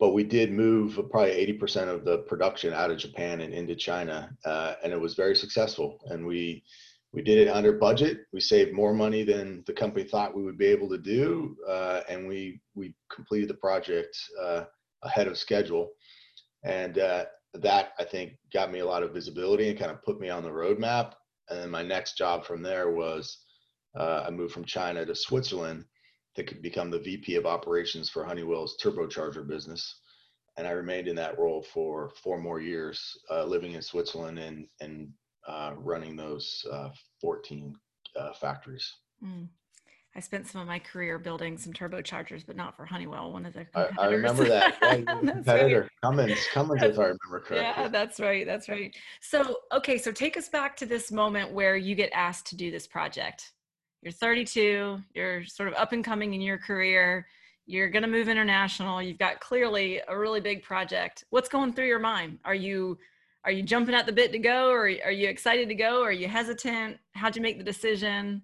but 0.00 0.10
we 0.10 0.24
did 0.24 0.50
move 0.50 0.98
probably 1.10 1.56
80% 1.60 1.88
of 1.88 2.04
the 2.04 2.18
production 2.18 2.72
out 2.72 2.90
of 2.90 2.98
Japan 2.98 3.42
and 3.42 3.54
into 3.54 3.76
China, 3.76 4.30
uh, 4.44 4.74
and 4.82 4.92
it 4.92 5.00
was 5.00 5.14
very 5.14 5.36
successful. 5.36 6.00
And 6.06 6.26
we 6.26 6.64
we 7.12 7.22
did 7.22 7.38
it 7.38 7.50
under 7.50 7.72
budget. 7.72 8.20
We 8.32 8.40
saved 8.40 8.72
more 8.72 8.94
money 8.94 9.22
than 9.22 9.62
the 9.66 9.72
company 9.72 10.04
thought 10.04 10.34
we 10.34 10.42
would 10.42 10.56
be 10.56 10.66
able 10.66 10.88
to 10.88 10.98
do, 10.98 11.56
uh, 11.68 12.00
and 12.08 12.26
we 12.26 12.60
we 12.74 12.94
completed 13.14 13.48
the 13.48 13.54
project 13.54 14.16
uh, 14.40 14.64
ahead 15.02 15.28
of 15.28 15.36
schedule. 15.36 15.92
And 16.64 16.98
uh, 16.98 17.26
that 17.54 17.92
I 17.98 18.04
think 18.04 18.32
got 18.52 18.72
me 18.72 18.78
a 18.78 18.86
lot 18.86 19.02
of 19.02 19.12
visibility 19.12 19.68
and 19.68 19.78
kind 19.78 19.90
of 19.90 20.02
put 20.02 20.20
me 20.20 20.30
on 20.30 20.42
the 20.42 20.50
roadmap. 20.50 21.12
And 21.50 21.60
then 21.60 21.70
my 21.70 21.82
next 21.82 22.16
job 22.16 22.46
from 22.46 22.62
there 22.62 22.92
was 22.92 23.38
uh, 23.98 24.24
I 24.26 24.30
moved 24.30 24.54
from 24.54 24.64
China 24.64 25.04
to 25.04 25.14
Switzerland 25.14 25.84
to 26.36 26.44
become 26.62 26.90
the 26.90 27.00
VP 27.00 27.36
of 27.36 27.44
operations 27.44 28.08
for 28.08 28.24
Honeywell's 28.24 28.76
turbocharger 28.82 29.46
business. 29.46 30.00
And 30.56 30.66
I 30.66 30.70
remained 30.70 31.08
in 31.08 31.16
that 31.16 31.38
role 31.38 31.62
for 31.74 32.10
four 32.22 32.38
more 32.38 32.60
years, 32.60 33.02
uh, 33.30 33.44
living 33.44 33.72
in 33.72 33.82
Switzerland 33.82 34.38
and 34.38 34.66
and 34.80 35.08
uh, 35.48 35.72
running 35.76 36.16
those 36.16 36.64
uh, 36.70 36.90
14 37.20 37.74
uh, 38.16 38.32
factories. 38.34 38.96
Mm. 39.24 39.48
I 40.14 40.20
spent 40.20 40.46
some 40.46 40.60
of 40.60 40.66
my 40.66 40.78
career 40.78 41.18
building 41.18 41.56
some 41.56 41.72
turbochargers, 41.72 42.44
but 42.46 42.54
not 42.54 42.76
for 42.76 42.84
Honeywell, 42.84 43.32
one 43.32 43.46
of 43.46 43.54
the 43.54 43.66
I, 43.74 43.88
I, 43.98 44.06
remember 44.08 44.44
that. 44.44 44.78
competitor, 45.06 45.80
right. 45.82 45.90
Cummins, 46.02 46.46
Cummins, 46.52 46.82
if 46.82 46.98
I 46.98 47.02
remember 47.02 47.40
correctly. 47.40 47.56
Yeah, 47.56 47.88
that's 47.88 48.20
right. 48.20 48.44
That's 48.44 48.68
right. 48.68 48.94
So, 49.22 49.60
okay, 49.72 49.96
so 49.96 50.12
take 50.12 50.36
us 50.36 50.50
back 50.50 50.76
to 50.76 50.86
this 50.86 51.10
moment 51.10 51.52
where 51.52 51.76
you 51.76 51.94
get 51.94 52.10
asked 52.12 52.46
to 52.48 52.56
do 52.56 52.70
this 52.70 52.86
project. 52.86 53.52
You're 54.02 54.12
32, 54.12 54.98
you're 55.14 55.44
sort 55.44 55.68
of 55.70 55.74
up 55.74 55.92
and 55.92 56.04
coming 56.04 56.34
in 56.34 56.42
your 56.42 56.58
career, 56.58 57.26
you're 57.64 57.88
going 57.88 58.02
to 58.02 58.08
move 58.08 58.28
international, 58.28 59.00
you've 59.00 59.18
got 59.18 59.40
clearly 59.40 60.00
a 60.08 60.18
really 60.18 60.40
big 60.40 60.62
project. 60.62 61.24
What's 61.30 61.48
going 61.48 61.72
through 61.72 61.86
your 61.86 62.00
mind? 62.00 62.38
Are 62.44 62.54
you 62.54 62.98
are 63.44 63.52
you 63.52 63.62
jumping 63.62 63.94
at 63.94 64.06
the 64.06 64.12
bit 64.12 64.32
to 64.32 64.38
go 64.38 64.70
or 64.70 64.82
are 65.04 65.10
you 65.10 65.28
excited 65.28 65.68
to 65.68 65.74
go 65.74 66.02
or 66.02 66.08
are 66.08 66.12
you 66.12 66.28
hesitant 66.28 66.98
how'd 67.12 67.36
you 67.36 67.42
make 67.42 67.58
the 67.58 67.64
decision 67.64 68.42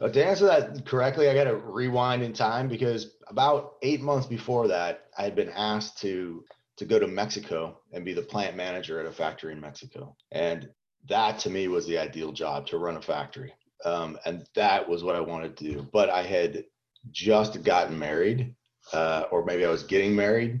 uh, 0.00 0.08
to 0.08 0.24
answer 0.24 0.46
that 0.46 0.84
correctly 0.86 1.28
i 1.28 1.34
got 1.34 1.44
to 1.44 1.56
rewind 1.56 2.22
in 2.22 2.32
time 2.32 2.68
because 2.68 3.16
about 3.28 3.74
eight 3.82 4.00
months 4.00 4.26
before 4.26 4.68
that 4.68 5.06
i 5.18 5.22
had 5.22 5.34
been 5.34 5.50
asked 5.50 5.98
to 5.98 6.44
to 6.76 6.84
go 6.84 6.98
to 6.98 7.06
mexico 7.06 7.78
and 7.92 8.04
be 8.04 8.12
the 8.12 8.22
plant 8.22 8.56
manager 8.56 9.00
at 9.00 9.06
a 9.06 9.12
factory 9.12 9.52
in 9.52 9.60
mexico 9.60 10.14
and 10.32 10.68
that 11.08 11.38
to 11.40 11.50
me 11.50 11.68
was 11.68 11.86
the 11.86 11.98
ideal 11.98 12.32
job 12.32 12.66
to 12.66 12.78
run 12.78 12.96
a 12.96 13.02
factory. 13.02 13.52
Um, 13.84 14.18
and 14.24 14.46
that 14.54 14.88
was 14.88 15.04
what 15.04 15.16
I 15.16 15.20
wanted 15.20 15.56
to 15.56 15.64
do. 15.64 15.88
But 15.92 16.10
I 16.10 16.22
had 16.22 16.64
just 17.10 17.62
gotten 17.62 17.98
married, 17.98 18.54
uh, 18.92 19.24
or 19.30 19.44
maybe 19.44 19.64
I 19.64 19.70
was 19.70 19.84
getting 19.84 20.14
married, 20.14 20.60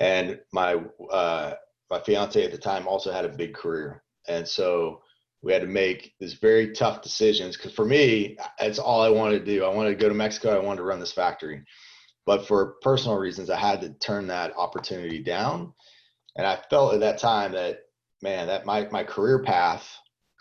and 0.00 0.40
my 0.52 0.82
uh, 1.10 1.54
my 1.92 2.00
fiance 2.00 2.42
at 2.42 2.50
the 2.50 2.58
time 2.58 2.88
also 2.88 3.12
had 3.12 3.24
a 3.24 3.36
big 3.36 3.54
career, 3.54 4.02
and 4.28 4.46
so 4.46 5.02
we 5.42 5.52
had 5.52 5.62
to 5.62 5.68
make 5.68 6.14
these 6.20 6.34
very 6.34 6.72
tough 6.72 7.02
decisions. 7.02 7.56
Because 7.56 7.72
for 7.72 7.84
me, 7.84 8.36
that's 8.58 8.78
all 8.78 9.02
I 9.02 9.08
wanted 9.08 9.40
to 9.40 9.44
do. 9.44 9.64
I 9.64 9.74
wanted 9.74 9.90
to 9.90 9.96
go 10.02 10.08
to 10.08 10.14
Mexico. 10.14 10.56
I 10.56 10.64
wanted 10.64 10.78
to 10.78 10.84
run 10.84 11.00
this 11.00 11.12
factory, 11.12 11.62
but 12.26 12.46
for 12.46 12.76
personal 12.82 13.18
reasons, 13.18 13.50
I 13.50 13.58
had 13.58 13.80
to 13.82 13.90
turn 13.90 14.26
that 14.28 14.56
opportunity 14.56 15.22
down. 15.22 15.72
And 16.36 16.46
I 16.46 16.58
felt 16.70 16.94
at 16.94 17.00
that 17.00 17.18
time 17.18 17.52
that 17.52 17.80
man, 18.22 18.46
that 18.46 18.66
my 18.66 18.88
my 18.90 19.04
career 19.04 19.42
path 19.42 19.88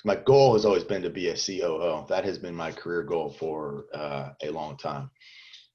my 0.03 0.15
goal 0.15 0.53
has 0.53 0.65
always 0.65 0.83
been 0.83 1.01
to 1.03 1.09
be 1.09 1.29
a 1.29 1.35
COO. 1.35 2.05
That 2.09 2.25
has 2.25 2.37
been 2.37 2.55
my 2.55 2.71
career 2.71 3.03
goal 3.03 3.29
for 3.29 3.85
uh, 3.93 4.29
a 4.41 4.49
long 4.49 4.77
time. 4.77 5.11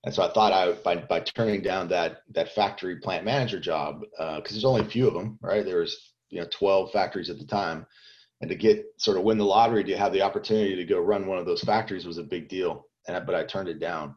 And 0.06 0.14
so 0.14 0.22
I 0.22 0.32
thought 0.32 0.52
I 0.52 0.72
by 0.84 0.96
by 0.96 1.18
turning 1.18 1.62
down 1.62 1.88
that 1.88 2.18
that 2.30 2.54
factory 2.54 2.96
plant 3.00 3.24
manager 3.24 3.58
job 3.58 4.02
because 4.02 4.38
uh, 4.38 4.40
there's 4.50 4.64
only 4.64 4.82
a 4.82 4.88
few 4.88 5.08
of 5.08 5.14
them, 5.14 5.36
right? 5.42 5.64
There 5.64 5.80
was 5.80 6.12
you 6.30 6.40
know 6.40 6.46
12 6.50 6.92
factories 6.92 7.28
at 7.28 7.38
the 7.38 7.44
time, 7.44 7.84
and 8.40 8.48
to 8.48 8.54
get 8.54 8.86
sort 8.98 9.16
of 9.16 9.24
win 9.24 9.36
the 9.36 9.44
lottery 9.44 9.82
to 9.82 9.98
have 9.98 10.12
the 10.12 10.22
opportunity 10.22 10.76
to 10.76 10.84
go 10.84 11.00
run 11.00 11.26
one 11.26 11.38
of 11.38 11.44
those 11.44 11.60
factories 11.60 12.06
was 12.06 12.18
a 12.18 12.22
big 12.22 12.48
deal. 12.48 12.86
And 13.08 13.16
I, 13.16 13.20
but 13.20 13.34
I 13.34 13.44
turned 13.44 13.68
it 13.68 13.80
down. 13.80 14.14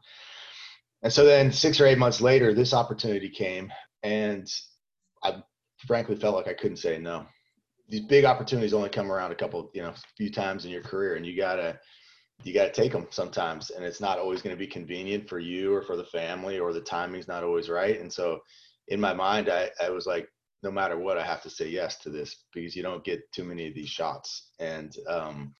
And 1.02 1.12
so 1.12 1.26
then 1.26 1.52
six 1.52 1.82
or 1.82 1.88
eight 1.88 1.98
months 1.98 2.22
later, 2.22 2.54
this 2.54 2.74
opportunity 2.74 3.30
came, 3.30 3.72
and 4.04 4.48
I 5.24 5.42
frankly 5.88 6.16
felt 6.18 6.36
like 6.36 6.48
I 6.48 6.54
couldn't 6.54 6.78
say 6.78 7.00
no 7.00 7.26
these 7.90 8.02
big 8.02 8.24
opportunities 8.24 8.74
only 8.74 8.90
come 8.90 9.12
around 9.12 9.32
a 9.32 9.36
couple, 9.36 9.72
you 9.74 9.82
know, 9.82 9.90
a 9.90 9.96
few 10.16 10.32
times 10.32 10.64
in 10.64 10.72
your 10.72 10.84
career, 10.84 11.16
and 11.16 11.26
you 11.26 11.36
gotta 11.36 11.80
you 12.44 12.54
gotta 12.54 12.72
take 12.72 12.92
them 12.92 13.08
sometimes, 13.10 13.70
and 13.70 13.84
it's 13.84 14.02
not 14.02 14.18
always 14.18 14.42
going 14.42 14.56
to 14.56 14.60
be 14.60 14.68
convenient 14.68 15.28
for 15.28 15.40
you 15.40 15.74
or 15.74 15.82
for 15.82 15.96
the 15.98 16.06
family, 16.06 16.60
or 16.60 16.74
the 16.74 16.82
timing's 16.82 17.28
not 17.28 17.44
always 17.44 17.70
right. 17.70 18.00
And 18.00 18.12
so, 18.12 18.40
in 18.88 19.00
my 19.00 19.14
mind, 19.14 19.50
I, 19.50 19.70
I 19.82 19.90
was 19.90 20.06
like, 20.06 20.28
no 20.64 20.72
matter 20.72 20.98
what, 20.98 21.18
I 21.18 21.26
have 21.26 21.42
to 21.44 21.50
say 21.50 21.68
yes 21.70 21.98
to 22.00 22.10
this 22.10 22.46
because 22.54 22.76
you 22.76 22.84
don't 22.84 23.04
get 23.04 23.22
too 23.34 23.44
many 23.44 23.68
of 23.68 23.76
these 23.76 23.90
shots. 23.90 24.52
And 24.60 24.96
um, 25.08 25.56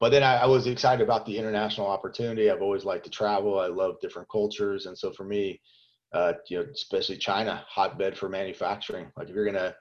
but 0.00 0.10
then 0.10 0.22
I, 0.22 0.36
I 0.36 0.46
was 0.46 0.66
excited 0.66 1.02
about 1.02 1.24
the 1.24 1.36
international 1.36 1.86
opportunity. 1.86 2.50
I've 2.50 2.62
always 2.62 2.84
liked 2.84 3.04
to 3.04 3.10
travel. 3.10 3.60
I 3.60 3.66
love 3.66 4.00
different 4.00 4.28
cultures, 4.30 4.86
and 4.86 4.96
so 4.96 5.12
for 5.12 5.24
me, 5.24 5.60
uh, 6.14 6.34
you 6.48 6.58
know, 6.58 6.66
especially 6.72 7.16
China, 7.16 7.64
hotbed 7.68 8.16
for 8.16 8.28
manufacturing. 8.28 9.10
Like 9.16 9.28
if 9.28 9.34
you're 9.34 9.44
gonna 9.44 9.74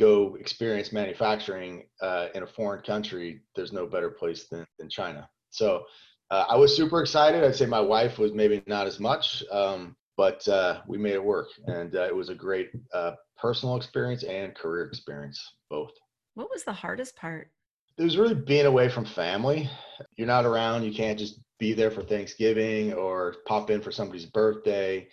go 0.00 0.36
experience 0.40 0.92
manufacturing 0.92 1.84
uh, 2.00 2.28
in 2.34 2.42
a 2.42 2.46
foreign 2.46 2.82
country, 2.82 3.42
there's 3.54 3.72
no 3.72 3.86
better 3.86 4.10
place 4.10 4.46
than, 4.48 4.64
than 4.78 4.88
China. 4.88 5.28
So 5.50 5.84
uh, 6.30 6.44
I 6.48 6.56
was 6.56 6.76
super 6.76 7.00
excited. 7.00 7.42
I'd 7.42 7.56
say 7.56 7.66
my 7.66 7.80
wife 7.80 8.18
was 8.18 8.32
maybe 8.32 8.62
not 8.66 8.86
as 8.86 9.00
much, 9.00 9.42
um, 9.50 9.96
but 10.16 10.46
uh, 10.48 10.80
we 10.86 10.98
made 10.98 11.14
it 11.14 11.24
work. 11.24 11.48
And 11.66 11.94
uh, 11.94 12.02
it 12.02 12.14
was 12.14 12.28
a 12.28 12.34
great 12.34 12.70
uh, 12.92 13.12
personal 13.36 13.76
experience 13.76 14.24
and 14.24 14.54
career 14.54 14.84
experience, 14.84 15.40
both. 15.70 15.90
What 16.34 16.50
was 16.50 16.64
the 16.64 16.72
hardest 16.72 17.16
part? 17.16 17.50
It 17.96 18.04
was 18.04 18.16
really 18.16 18.34
being 18.34 18.66
away 18.66 18.88
from 18.88 19.04
family. 19.04 19.68
You're 20.16 20.28
not 20.28 20.44
around. 20.44 20.84
You 20.84 20.92
can't 20.92 21.18
just 21.18 21.40
be 21.58 21.72
there 21.72 21.90
for 21.90 22.02
Thanksgiving 22.02 22.92
or 22.92 23.36
pop 23.46 23.70
in 23.70 23.80
for 23.80 23.90
somebody's 23.90 24.26
birthday. 24.26 25.08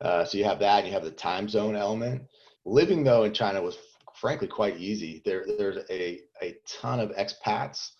Uh, 0.00 0.24
so 0.24 0.38
you 0.38 0.44
have 0.44 0.58
that. 0.60 0.78
And 0.78 0.86
you 0.86 0.94
have 0.94 1.04
the 1.04 1.10
time 1.10 1.48
zone 1.48 1.76
element. 1.76 2.22
Living 2.64 3.04
though 3.04 3.24
in 3.24 3.34
China 3.34 3.60
was 3.60 3.76
frankly 4.14 4.48
quite 4.48 4.78
easy. 4.78 5.20
There, 5.24 5.44
there's 5.58 5.84
a, 5.90 6.20
a 6.42 6.56
ton 6.66 7.00
of 7.00 7.10
expats. 7.10 7.90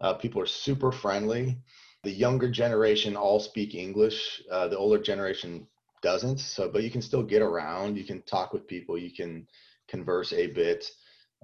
Uh, 0.00 0.14
people 0.14 0.40
are 0.40 0.46
super 0.46 0.92
friendly. 0.92 1.58
The 2.02 2.10
younger 2.10 2.50
generation 2.50 3.16
all 3.16 3.40
speak 3.40 3.74
English. 3.74 4.42
Uh, 4.50 4.68
the 4.68 4.78
older 4.78 5.00
generation 5.02 5.66
doesn't. 6.02 6.38
So, 6.38 6.68
but 6.68 6.82
you 6.82 6.90
can 6.90 7.02
still 7.02 7.22
get 7.22 7.42
around. 7.42 7.96
You 7.96 8.04
can 8.04 8.22
talk 8.22 8.52
with 8.52 8.66
people. 8.66 8.96
You 8.96 9.12
can 9.12 9.46
converse 9.88 10.32
a 10.32 10.46
bit. 10.48 10.86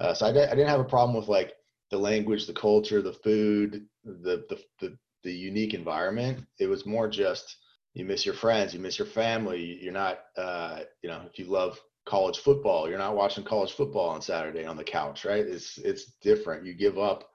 Uh, 0.00 0.14
so 0.14 0.26
I, 0.26 0.30
I 0.30 0.32
didn't 0.32 0.68
have 0.68 0.80
a 0.80 0.84
problem 0.84 1.16
with 1.16 1.28
like 1.28 1.52
the 1.90 1.98
language, 1.98 2.46
the 2.46 2.52
culture, 2.54 3.02
the 3.02 3.12
food, 3.12 3.86
the, 4.04 4.44
the 4.48 4.58
the 4.80 4.98
the 5.22 5.32
unique 5.32 5.74
environment. 5.74 6.46
It 6.58 6.68
was 6.68 6.86
more 6.86 7.08
just 7.08 7.56
you 7.94 8.04
miss 8.04 8.24
your 8.26 8.34
friends, 8.34 8.74
you 8.74 8.80
miss 8.80 8.98
your 8.98 9.08
family. 9.08 9.78
You're 9.82 9.92
not, 9.92 10.20
uh, 10.36 10.80
you 11.02 11.08
know, 11.08 11.22
if 11.30 11.38
you 11.38 11.46
love 11.46 11.80
college 12.06 12.38
football. 12.38 12.88
You're 12.88 12.98
not 12.98 13.16
watching 13.16 13.44
college 13.44 13.72
football 13.72 14.08
on 14.08 14.22
Saturday 14.22 14.64
on 14.64 14.76
the 14.76 14.84
couch, 14.84 15.24
right? 15.24 15.44
It's 15.44 15.76
it's 15.78 16.12
different. 16.22 16.64
You 16.64 16.72
give 16.74 16.98
up 16.98 17.28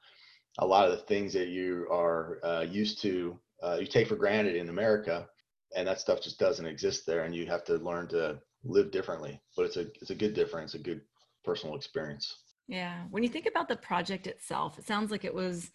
a 0.60 0.66
lot 0.66 0.86
of 0.86 0.92
the 0.92 1.06
things 1.06 1.34
that 1.34 1.48
you 1.48 1.88
are 1.92 2.40
uh, 2.44 2.62
used 2.62 3.02
to, 3.02 3.40
uh, 3.64 3.78
you 3.80 3.88
take 3.88 4.08
for 4.08 4.16
granted 4.16 4.56
in 4.56 4.70
America, 4.70 5.28
and 5.76 5.88
that 5.88 6.00
stuff 6.00 6.22
just 6.22 6.40
doesn't 6.40 6.66
exist 6.66 7.06
there, 7.06 7.24
and 7.24 7.36
you 7.36 7.46
have 7.46 7.64
to 7.66 7.76
learn 7.76 8.08
to 8.10 8.40
live 8.64 8.92
differently. 8.92 9.42
But 9.56 9.66
it's 9.66 9.78
a 9.78 9.88
it's 10.02 10.10
a 10.10 10.16
good 10.16 10.34
difference, 10.34 10.74
a 10.74 10.80
good 10.80 11.02
personal 11.44 11.76
experience. 11.76 12.38
Yeah. 12.68 13.04
When 13.10 13.24
you 13.24 13.30
think 13.30 13.48
about 13.48 13.68
the 13.68 13.76
project 13.76 14.28
itself, 14.28 14.78
it 14.78 14.86
sounds 14.86 15.12
like 15.12 15.26
it 15.26 15.34
was 15.34 15.72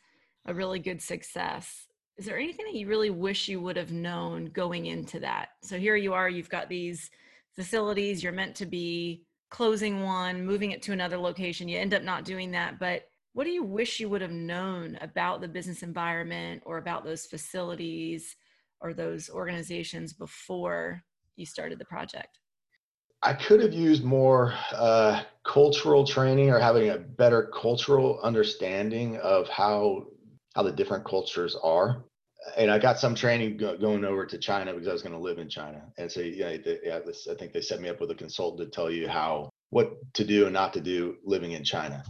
a 0.47 0.55
really 0.55 0.79
good 0.79 1.03
success. 1.03 1.87
Is 2.17 2.25
there 2.25 2.39
anything 2.39 2.65
that 2.67 2.79
you 2.79 2.89
really 2.89 3.11
wish 3.11 3.49
you 3.49 3.61
would 3.61 3.77
have 3.77 3.93
known 3.93 4.47
going 4.47 4.87
into 4.87 5.21
that? 5.21 5.49
So 5.63 5.79
here 5.79 5.97
you 5.97 6.15
are, 6.15 6.31
you've 6.31 6.49
got 6.49 6.69
these 6.69 7.11
facilities 7.57 8.23
you're 8.23 8.33
meant 8.33 8.55
to 8.55 8.67
be 8.67 9.23
closing 9.51 10.03
one 10.03 10.45
moving 10.45 10.73
it 10.73 10.83
to 10.83 10.93
another 10.93 11.17
location 11.17 11.69
you 11.69 11.79
end 11.79 11.95
up 11.95 12.03
not 12.03 12.25
doing 12.25 12.51
that 12.51 12.79
but 12.79 13.09
what 13.37 13.45
do 13.45 13.51
you 13.51 13.63
wish 13.63 14.01
you 14.01 14.09
would 14.09 14.23
have 14.23 14.33
known 14.33 14.97
about 15.03 15.43
the 15.43 15.49
business 15.49 15.83
environment 15.83 16.63
or 16.65 16.79
about 16.79 17.05
those 17.05 17.27
facilities 17.27 18.35
or 18.81 18.95
those 18.95 19.29
organizations 19.29 20.15
before 20.15 21.03
you 21.37 21.45
started 21.45 21.79
the 21.79 21.85
project 21.85 22.39
i 23.23 23.35
could 23.35 23.61
have 23.61 23.75
used 23.75 24.03
more 24.03 24.55
uh, 24.73 25.23
cultural 25.45 26.03
training 26.03 26.49
or 26.49 26.59
having 26.59 26.89
a 26.89 26.97
better 26.97 27.51
cultural 27.61 28.19
understanding 28.23 29.19
of 29.19 29.47
how 29.51 30.07
how 30.55 30.63
the 30.63 30.73
different 30.73 31.05
cultures 31.05 31.55
are 31.63 32.05
and 32.57 32.71
I 32.71 32.79
got 32.79 32.97
some 32.97 33.17
training 33.17 33.57
go, 33.57 33.77
going 33.77 34.05
over 34.05 34.25
to 34.25 34.39
China 34.39 34.73
because 34.73 34.87
I 34.87 34.93
was 34.93 35.03
going 35.03 35.15
to 35.15 35.19
live 35.19 35.39
in 35.39 35.49
China. 35.49 35.83
And 35.99 36.11
so, 36.11 36.21
this, 36.21 37.27
I 37.29 37.35
think 37.35 37.53
they 37.53 37.61
set 37.61 37.81
me 37.81 37.89
up 37.89 38.01
with 38.01 38.13
a 38.13 38.15
consultant 38.15 38.71
to 38.71 38.73
tell 38.73 38.89
you 38.89 39.09
how, 39.09 39.51
what 39.71 39.95
to 40.15 40.25
do 40.25 40.45
and 40.45 40.53
not 40.53 40.73
to 40.75 40.81
do 40.81 41.17
living 41.25 41.53
in 41.53 41.65
China. 41.65 42.05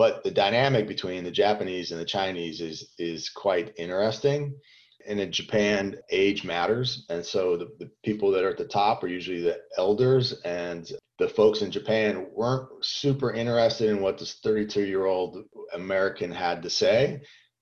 But 0.00 0.24
the 0.24 0.30
dynamic 0.30 0.88
between 0.88 1.24
the 1.24 1.30
Japanese 1.30 1.92
and 1.92 2.00
the 2.00 2.06
Chinese 2.06 2.62
is 2.62 2.94
is 2.96 3.28
quite 3.28 3.74
interesting. 3.76 4.58
And 5.06 5.20
in 5.20 5.30
Japan, 5.30 5.98
age 6.10 6.42
matters. 6.42 7.04
And 7.10 7.22
so 7.22 7.58
the, 7.58 7.68
the 7.78 7.90
people 8.02 8.30
that 8.30 8.42
are 8.42 8.48
at 8.48 8.56
the 8.56 8.64
top 8.64 9.04
are 9.04 9.08
usually 9.08 9.42
the 9.42 9.58
elders, 9.76 10.40
and 10.46 10.90
the 11.18 11.28
folks 11.28 11.60
in 11.60 11.70
Japan 11.70 12.28
weren't 12.32 12.82
super 12.82 13.34
interested 13.34 13.90
in 13.90 14.00
what 14.00 14.16
this 14.16 14.38
32 14.42 14.86
year 14.86 15.04
old 15.04 15.44
American 15.74 16.32
had 16.32 16.62
to 16.62 16.70
say 16.70 17.20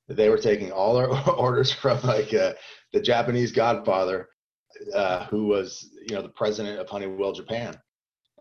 they 0.09 0.29
were 0.29 0.39
taking 0.39 0.71
all 0.71 0.95
their 0.95 1.09
orders 1.31 1.73
from 1.73 2.01
like 2.05 2.33
uh, 2.35 2.53
the 2.93 3.01
Japanese 3.01 3.51
Godfather, 3.51 4.29
uh, 4.95 5.27
who 5.27 5.49
was 5.49 5.91
you 6.09 6.15
know 6.15 6.23
the 6.23 6.29
president 6.29 6.79
of 6.79 6.89
Honeywell 6.89 7.33
Japan. 7.33 7.77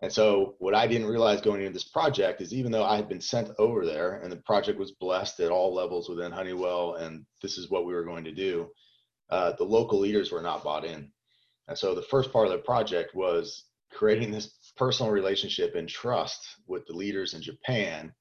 And 0.00 0.12
so 0.12 0.54
what 0.58 0.74
I 0.74 0.86
didn't 0.86 1.08
realize 1.08 1.40
going 1.40 1.60
into 1.60 1.72
this 1.72 1.88
project 1.88 2.40
is 2.40 2.54
even 2.54 2.70
though 2.70 2.84
I 2.84 2.96
had 2.96 3.08
been 3.08 3.20
sent 3.20 3.50
over 3.58 3.84
there 3.84 4.20
and 4.22 4.30
the 4.30 4.36
project 4.36 4.78
was 4.78 4.92
blessed 4.92 5.40
at 5.40 5.50
all 5.50 5.74
levels 5.74 6.08
within 6.08 6.30
Honeywell 6.30 6.94
and 6.94 7.26
this 7.42 7.58
is 7.58 7.68
what 7.68 7.84
we 7.84 7.94
were 7.94 8.04
going 8.04 8.24
to 8.24 8.32
do, 8.32 8.68
uh, 9.30 9.52
the 9.58 9.64
local 9.64 9.98
leaders 9.98 10.30
were 10.30 10.42
not 10.42 10.62
bought 10.62 10.84
in. 10.84 11.10
And 11.66 11.76
so 11.76 11.94
the 11.94 12.02
first 12.02 12.32
part 12.32 12.46
of 12.46 12.52
the 12.52 12.58
project 12.58 13.14
was 13.14 13.64
creating 13.92 14.30
this 14.30 14.54
personal 14.76 15.10
relationship 15.10 15.74
and 15.74 15.88
trust 15.88 16.46
with 16.66 16.86
the 16.86 16.92
leaders 16.92 17.34
in 17.34 17.42
Japan 17.42 18.12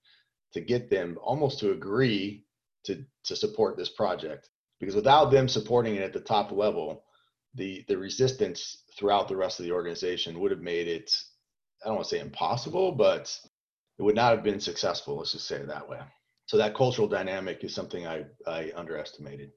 to 0.53 0.62
get 0.62 0.89
them 0.89 1.17
almost 1.22 1.60
to 1.60 1.72
agree 1.72 2.43
to 2.86 3.03
to 3.25 3.36
support 3.36 3.77
this 3.77 3.89
project 3.89 4.50
because 4.79 4.96
without 4.96 5.31
them 5.31 5.48
supporting 5.48 5.96
it 5.96 6.01
at 6.01 6.13
the 6.13 6.19
top 6.19 6.51
level 6.51 7.03
the 7.55 7.84
the 7.88 7.98
resistance 7.98 8.84
throughout 8.98 9.27
the 9.27 9.36
rest 9.36 9.60
of 9.60 9.65
the 9.65 9.72
organization 9.72 10.39
would 10.39 10.51
have 10.51 10.62
made 10.62 10.88
it 10.88 11.12
i 11.84 11.88
don't 11.88 11.96
want 11.96 12.07
to 12.07 12.15
say 12.15 12.22
impossible 12.22 12.91
but 12.91 13.36
it 14.00 14.03
would 14.03 14.15
not 14.15 14.34
have 14.34 14.43
been 14.43 14.60
successful 14.60 15.17
let's 15.17 15.31
just 15.31 15.48
say 15.48 15.57
it 15.57 15.67
that 15.67 15.88
way 15.88 16.00
so 16.46 16.57
that 16.57 16.75
cultural 16.75 17.07
dynamic 17.07 17.63
is 17.63 17.74
something 17.74 18.07
i 18.07 18.24
i 18.48 18.72
underestimated 18.75 19.51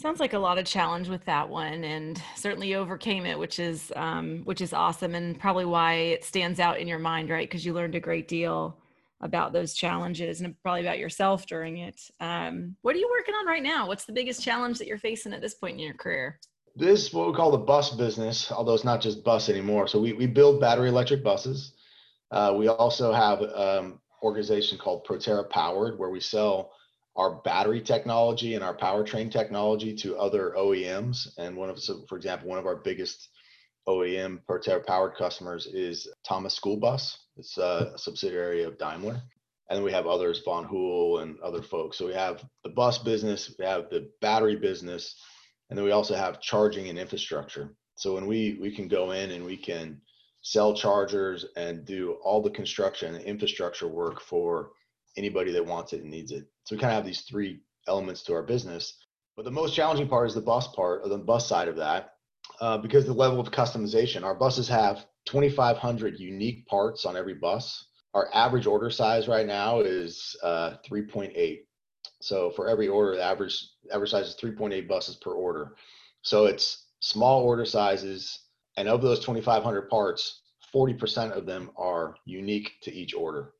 sounds 0.00 0.20
like 0.20 0.32
a 0.32 0.38
lot 0.38 0.58
of 0.58 0.64
challenge 0.64 1.08
with 1.08 1.24
that 1.26 1.48
one 1.48 1.84
and 1.84 2.22
certainly 2.34 2.74
overcame 2.74 3.26
it 3.26 3.38
which 3.38 3.58
is 3.58 3.92
um, 3.96 4.40
which 4.44 4.62
is 4.62 4.72
awesome 4.72 5.14
and 5.14 5.38
probably 5.38 5.66
why 5.66 5.94
it 5.94 6.24
stands 6.24 6.58
out 6.58 6.78
in 6.78 6.88
your 6.88 6.98
mind 6.98 7.28
right 7.28 7.48
because 7.48 7.66
you 7.66 7.74
learned 7.74 7.94
a 7.94 8.00
great 8.00 8.26
deal 8.26 8.80
about 9.20 9.52
those 9.52 9.74
challenges 9.74 10.40
and 10.40 10.54
probably 10.62 10.80
about 10.80 10.98
yourself 10.98 11.46
during 11.46 11.78
it. 11.78 12.00
Um, 12.20 12.76
what 12.82 12.96
are 12.96 12.98
you 12.98 13.10
working 13.10 13.34
on 13.34 13.46
right 13.46 13.62
now? 13.62 13.86
What's 13.86 14.04
the 14.04 14.12
biggest 14.12 14.42
challenge 14.42 14.78
that 14.78 14.86
you're 14.86 14.98
facing 14.98 15.32
at 15.32 15.42
this 15.42 15.54
point 15.54 15.74
in 15.74 15.84
your 15.84 15.94
career? 15.94 16.38
This 16.76 17.06
is 17.06 17.12
what 17.12 17.26
we 17.26 17.34
call 17.34 17.50
the 17.50 17.58
bus 17.58 17.90
business, 17.90 18.50
although 18.52 18.74
it's 18.74 18.84
not 18.84 19.00
just 19.00 19.24
bus 19.24 19.48
anymore. 19.48 19.88
So 19.88 20.00
we, 20.00 20.12
we 20.12 20.26
build 20.26 20.60
battery 20.60 20.88
electric 20.88 21.24
buses. 21.24 21.72
Uh, 22.30 22.54
we 22.56 22.68
also 22.68 23.12
have 23.12 23.42
um, 23.42 24.00
organization 24.22 24.78
called 24.78 25.04
Proterra 25.04 25.48
Powered, 25.48 25.98
where 25.98 26.10
we 26.10 26.20
sell 26.20 26.72
our 27.16 27.36
battery 27.42 27.80
technology 27.80 28.54
and 28.54 28.62
our 28.62 28.76
powertrain 28.76 29.30
technology 29.30 29.94
to 29.96 30.16
other 30.16 30.54
OEMs. 30.56 31.28
And 31.38 31.56
one 31.56 31.68
of, 31.68 31.78
so 31.80 32.04
for 32.08 32.16
example, 32.16 32.48
one 32.48 32.58
of 32.58 32.66
our 32.66 32.76
biggest 32.76 33.28
OEM 33.88 34.40
Proterra 34.48 34.86
Powered 34.86 35.16
customers 35.16 35.66
is 35.66 36.08
Thomas 36.26 36.54
School 36.54 36.76
Bus. 36.76 37.18
It's 37.36 37.58
a 37.58 37.92
subsidiary 37.96 38.62
of 38.62 38.78
Daimler. 38.78 39.20
And 39.68 39.76
then 39.76 39.84
we 39.84 39.92
have 39.92 40.06
others, 40.06 40.42
Van 40.44 40.64
Hool 40.64 41.18
and 41.18 41.38
other 41.40 41.62
folks. 41.62 41.98
So 41.98 42.06
we 42.06 42.14
have 42.14 42.44
the 42.64 42.70
bus 42.70 42.98
business, 42.98 43.54
we 43.58 43.64
have 43.64 43.88
the 43.90 44.10
battery 44.20 44.56
business, 44.56 45.14
and 45.70 45.78
then 45.78 45.84
we 45.84 45.92
also 45.92 46.14
have 46.14 46.40
charging 46.40 46.88
and 46.88 46.98
infrastructure. 46.98 47.74
So 47.94 48.14
when 48.14 48.26
we 48.26 48.58
we 48.60 48.74
can 48.74 48.88
go 48.88 49.12
in 49.12 49.30
and 49.30 49.44
we 49.44 49.56
can 49.56 50.00
sell 50.42 50.74
chargers 50.74 51.46
and 51.56 51.84
do 51.84 52.18
all 52.22 52.42
the 52.42 52.50
construction 52.50 53.14
and 53.14 53.24
infrastructure 53.24 53.88
work 53.88 54.20
for 54.20 54.70
anybody 55.16 55.52
that 55.52 55.64
wants 55.64 55.92
it 55.92 56.02
and 56.02 56.10
needs 56.10 56.32
it. 56.32 56.46
So 56.64 56.74
we 56.74 56.80
kind 56.80 56.92
of 56.92 56.96
have 56.96 57.06
these 57.06 57.22
three 57.22 57.60
elements 57.86 58.22
to 58.24 58.34
our 58.34 58.42
business. 58.42 58.96
But 59.36 59.44
the 59.44 59.50
most 59.50 59.74
challenging 59.74 60.08
part 60.08 60.28
is 60.28 60.34
the 60.34 60.40
bus 60.40 60.68
part, 60.68 61.02
or 61.02 61.08
the 61.08 61.18
bus 61.18 61.46
side 61.46 61.68
of 61.68 61.76
that, 61.76 62.14
uh, 62.60 62.78
because 62.78 63.06
the 63.06 63.12
level 63.12 63.40
of 63.40 63.50
customization. 63.50 64.22
Our 64.22 64.34
buses 64.34 64.68
have 64.68 65.06
2,500 65.26 66.18
unique 66.18 66.66
parts 66.66 67.04
on 67.04 67.16
every 67.16 67.34
bus. 67.34 67.86
Our 68.14 68.28
average 68.34 68.66
order 68.66 68.90
size 68.90 69.28
right 69.28 69.46
now 69.46 69.80
is 69.80 70.36
uh, 70.42 70.76
3.8. 70.90 71.60
So 72.20 72.50
for 72.50 72.68
every 72.68 72.88
order, 72.88 73.16
the 73.16 73.22
average 73.22 73.66
average 73.92 74.10
size 74.10 74.28
is 74.28 74.36
3.8 74.36 74.86
buses 74.86 75.16
per 75.16 75.32
order. 75.32 75.74
So 76.22 76.46
it's 76.46 76.86
small 77.00 77.42
order 77.42 77.64
sizes, 77.64 78.40
and 78.76 78.88
of 78.88 79.02
those 79.02 79.20
2,500 79.20 79.88
parts, 79.88 80.42
40% 80.74 81.32
of 81.32 81.46
them 81.46 81.70
are 81.76 82.14
unique 82.26 82.72
to 82.82 82.92
each 82.92 83.14
order. 83.14 83.54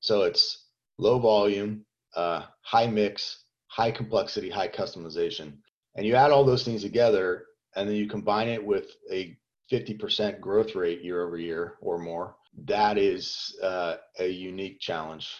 So 0.00 0.22
it's 0.22 0.66
low 0.98 1.18
volume, 1.18 1.84
uh, 2.14 2.42
high 2.60 2.86
mix, 2.86 3.44
high 3.68 3.90
complexity, 3.90 4.50
high 4.50 4.68
customization. 4.68 5.54
And 5.96 6.06
you 6.06 6.14
add 6.14 6.30
all 6.30 6.44
those 6.44 6.64
things 6.64 6.82
together, 6.82 7.46
and 7.74 7.88
then 7.88 7.96
you 7.96 8.06
combine 8.06 8.48
it 8.48 8.64
with 8.64 8.96
a 9.10 9.36
50% 9.72 10.40
growth 10.40 10.74
rate 10.74 11.02
year 11.02 11.26
over 11.26 11.38
year 11.38 11.74
or 11.80 11.98
more. 11.98 12.36
That 12.66 12.98
is 12.98 13.56
uh, 13.62 13.96
a 14.18 14.28
unique 14.28 14.78
challenge. 14.78 15.34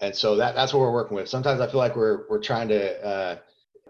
And 0.00 0.14
so 0.14 0.36
that, 0.36 0.54
that's 0.54 0.72
what 0.72 0.80
we're 0.80 0.92
working 0.92 1.16
with. 1.16 1.28
Sometimes 1.28 1.60
I 1.60 1.66
feel 1.66 1.78
like 1.78 1.96
we're, 1.96 2.28
we're 2.28 2.40
trying 2.40 2.68
to, 2.68 3.04
uh, 3.04 3.36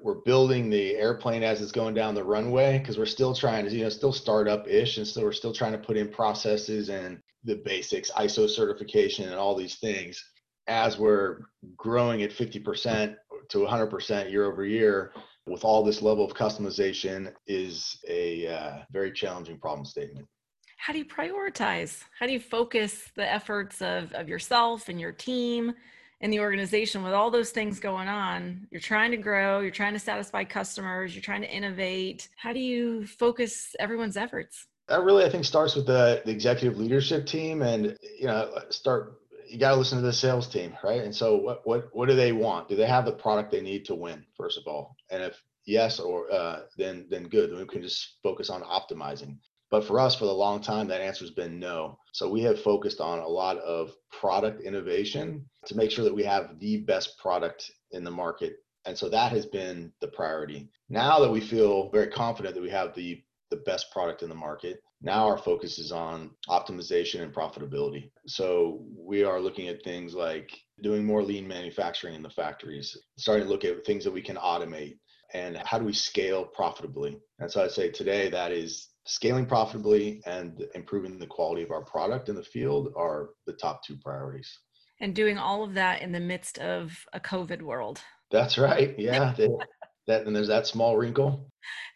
we're 0.00 0.22
building 0.24 0.70
the 0.70 0.94
airplane 0.94 1.42
as 1.42 1.60
it's 1.60 1.72
going 1.72 1.94
down 1.94 2.14
the 2.14 2.24
runway 2.24 2.78
because 2.78 2.98
we're 2.98 3.06
still 3.06 3.34
trying 3.34 3.64
to, 3.66 3.74
you 3.74 3.82
know, 3.82 3.88
still 3.88 4.12
startup 4.12 4.66
ish. 4.68 4.96
And 4.96 5.06
so 5.06 5.22
we're 5.22 5.32
still 5.32 5.52
trying 5.52 5.72
to 5.72 5.78
put 5.78 5.96
in 5.96 6.08
processes 6.08 6.88
and 6.88 7.20
the 7.44 7.56
basics, 7.56 8.10
ISO 8.12 8.48
certification 8.48 9.26
and 9.26 9.34
all 9.34 9.54
these 9.54 9.76
things 9.76 10.22
as 10.68 10.98
we're 10.98 11.40
growing 11.76 12.22
at 12.22 12.30
50% 12.30 13.16
to 13.48 13.58
100% 13.58 14.30
year 14.30 14.44
over 14.44 14.64
year 14.64 15.12
with 15.46 15.64
all 15.64 15.82
this 15.82 16.02
level 16.02 16.24
of 16.24 16.34
customization 16.34 17.32
is 17.46 17.98
a 18.06 18.46
uh, 18.46 18.78
very 18.92 19.10
challenging 19.10 19.58
problem 19.58 19.86
statement. 19.86 20.28
How 20.76 20.92
do 20.92 20.98
you 20.98 21.06
prioritize? 21.06 22.02
How 22.18 22.26
do 22.26 22.32
you 22.32 22.40
focus 22.40 23.10
the 23.16 23.30
efforts 23.30 23.80
of, 23.82 24.12
of 24.12 24.28
yourself 24.28 24.88
and 24.88 25.00
your 25.00 25.12
team 25.12 25.74
and 26.20 26.32
the 26.32 26.40
organization 26.40 27.02
with 27.02 27.12
all 27.12 27.30
those 27.30 27.50
things 27.50 27.80
going 27.80 28.08
on? 28.08 28.66
You're 28.70 28.80
trying 28.80 29.10
to 29.12 29.16
grow, 29.16 29.60
you're 29.60 29.70
trying 29.70 29.94
to 29.94 29.98
satisfy 29.98 30.44
customers, 30.44 31.14
you're 31.14 31.22
trying 31.22 31.42
to 31.42 31.50
innovate. 31.50 32.28
How 32.36 32.52
do 32.52 32.60
you 32.60 33.06
focus 33.06 33.74
everyone's 33.78 34.16
efforts? 34.16 34.66
That 34.88 35.02
really, 35.02 35.24
I 35.24 35.28
think, 35.28 35.44
starts 35.44 35.74
with 35.74 35.86
the, 35.86 36.22
the 36.24 36.30
executive 36.30 36.78
leadership 36.78 37.26
team 37.26 37.62
and, 37.62 37.96
you 38.18 38.26
know, 38.26 38.50
start 38.70 39.18
you 39.48 39.58
got 39.58 39.70
to 39.70 39.76
listen 39.76 39.98
to 39.98 40.04
the 40.04 40.12
sales 40.12 40.46
team, 40.46 40.76
right? 40.84 41.02
And 41.02 41.14
so, 41.14 41.36
what 41.36 41.66
what 41.66 41.88
what 41.92 42.08
do 42.08 42.14
they 42.14 42.32
want? 42.32 42.68
Do 42.68 42.76
they 42.76 42.86
have 42.86 43.04
the 43.04 43.12
product 43.12 43.50
they 43.50 43.60
need 43.60 43.84
to 43.86 43.94
win? 43.94 44.24
First 44.36 44.58
of 44.58 44.66
all, 44.66 44.96
and 45.10 45.22
if 45.22 45.42
yes, 45.66 46.00
or 46.00 46.30
uh, 46.32 46.60
then 46.76 47.06
then 47.10 47.24
good. 47.24 47.56
We 47.56 47.64
can 47.66 47.82
just 47.82 48.16
focus 48.22 48.50
on 48.50 48.62
optimizing. 48.62 49.36
But 49.70 49.84
for 49.84 50.00
us, 50.00 50.14
for 50.14 50.24
the 50.24 50.32
long 50.32 50.60
time, 50.60 50.88
that 50.88 51.00
answer 51.00 51.24
has 51.24 51.30
been 51.30 51.58
no. 51.58 51.98
So 52.12 52.28
we 52.28 52.42
have 52.42 52.60
focused 52.62 53.00
on 53.00 53.18
a 53.18 53.28
lot 53.28 53.58
of 53.58 53.92
product 54.10 54.62
innovation 54.62 55.44
to 55.66 55.76
make 55.76 55.90
sure 55.90 56.04
that 56.04 56.14
we 56.14 56.24
have 56.24 56.58
the 56.58 56.78
best 56.78 57.18
product 57.18 57.70
in 57.92 58.04
the 58.04 58.10
market. 58.10 58.56
And 58.86 58.96
so 58.96 59.08
that 59.10 59.32
has 59.32 59.44
been 59.44 59.92
the 60.00 60.08
priority. 60.08 60.70
Now 60.88 61.20
that 61.20 61.30
we 61.30 61.40
feel 61.40 61.90
very 61.90 62.08
confident 62.08 62.54
that 62.54 62.62
we 62.62 62.70
have 62.70 62.94
the 62.94 63.22
the 63.50 63.56
best 63.56 63.90
product 63.92 64.22
in 64.22 64.28
the 64.28 64.34
market. 64.34 64.82
Now 65.00 65.26
our 65.26 65.38
focus 65.38 65.78
is 65.78 65.92
on 65.92 66.30
optimization 66.48 67.22
and 67.22 67.32
profitability. 67.32 68.10
So 68.26 68.84
we 68.96 69.24
are 69.24 69.40
looking 69.40 69.68
at 69.68 69.82
things 69.82 70.14
like 70.14 70.50
doing 70.82 71.04
more 71.04 71.22
lean 71.22 71.46
manufacturing 71.46 72.14
in 72.14 72.22
the 72.22 72.30
factories, 72.30 72.96
starting 73.16 73.44
to 73.44 73.50
look 73.50 73.64
at 73.64 73.86
things 73.86 74.04
that 74.04 74.12
we 74.12 74.22
can 74.22 74.36
automate 74.36 74.98
and 75.34 75.56
how 75.58 75.78
do 75.78 75.84
we 75.84 75.92
scale 75.92 76.44
profitably. 76.44 77.18
And 77.38 77.50
so 77.50 77.62
I'd 77.62 77.70
say 77.70 77.90
today 77.90 78.28
that 78.30 78.52
is 78.52 78.88
scaling 79.08 79.46
profitably 79.46 80.22
and 80.26 80.64
improving 80.74 81.18
the 81.18 81.26
quality 81.26 81.62
of 81.62 81.70
our 81.70 81.82
product 81.82 82.28
in 82.28 82.36
the 82.36 82.42
field 82.42 82.92
are 82.96 83.30
the 83.46 83.52
top 83.54 83.82
two 83.82 83.96
priorities. 83.96 84.60
And 85.00 85.14
doing 85.14 85.38
all 85.38 85.64
of 85.64 85.74
that 85.74 86.02
in 86.02 86.12
the 86.12 86.20
midst 86.20 86.58
of 86.58 86.92
a 87.12 87.20
COVID 87.20 87.62
world. 87.62 88.00
That's 88.30 88.58
right. 88.58 88.94
Yeah 88.98 89.34
that 90.08 90.26
and 90.26 90.34
there's 90.34 90.48
that 90.48 90.66
small 90.66 90.96
wrinkle 90.96 91.48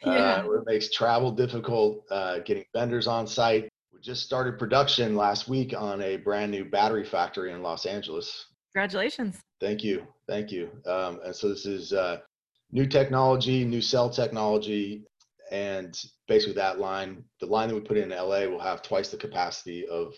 yeah. 0.07 0.13
uh, 0.13 0.43
where 0.45 0.59
it 0.59 0.67
makes 0.67 0.91
travel 0.93 1.33
difficult 1.33 2.05
uh, 2.11 2.39
getting 2.41 2.65
vendors 2.73 3.09
on 3.09 3.27
site 3.27 3.69
we 3.93 4.01
just 4.01 4.23
started 4.23 4.59
production 4.59 5.17
last 5.17 5.49
week 5.49 5.75
on 5.77 6.01
a 6.03 6.17
brand 6.19 6.53
new 6.53 6.65
battery 6.65 7.05
factory 7.05 7.51
in 7.51 7.63
los 7.63 7.87
angeles 7.87 8.47
congratulations 8.73 9.41
thank 9.61 9.83
you 9.83 10.07
thank 10.29 10.53
you 10.53 10.71
um, 10.87 11.19
and 11.25 11.35
so 11.35 11.49
this 11.49 11.67
is 11.67 11.93
uh, 11.93 12.19
new 12.71 12.87
technology 12.87 13.65
new 13.65 13.81
cell 13.81 14.09
technology 14.09 15.03
and 15.53 16.03
basically 16.27 16.55
that 16.55 16.81
line 16.81 17.23
the 17.41 17.47
line 17.47 17.69
that 17.69 17.75
we 17.75 17.81
put 17.81 17.99
in 17.99 18.09
la 18.09 18.47
will 18.47 18.59
have 18.59 18.83
twice 18.83 19.11
the 19.11 19.17
capacity 19.17 19.87
of 19.87 20.15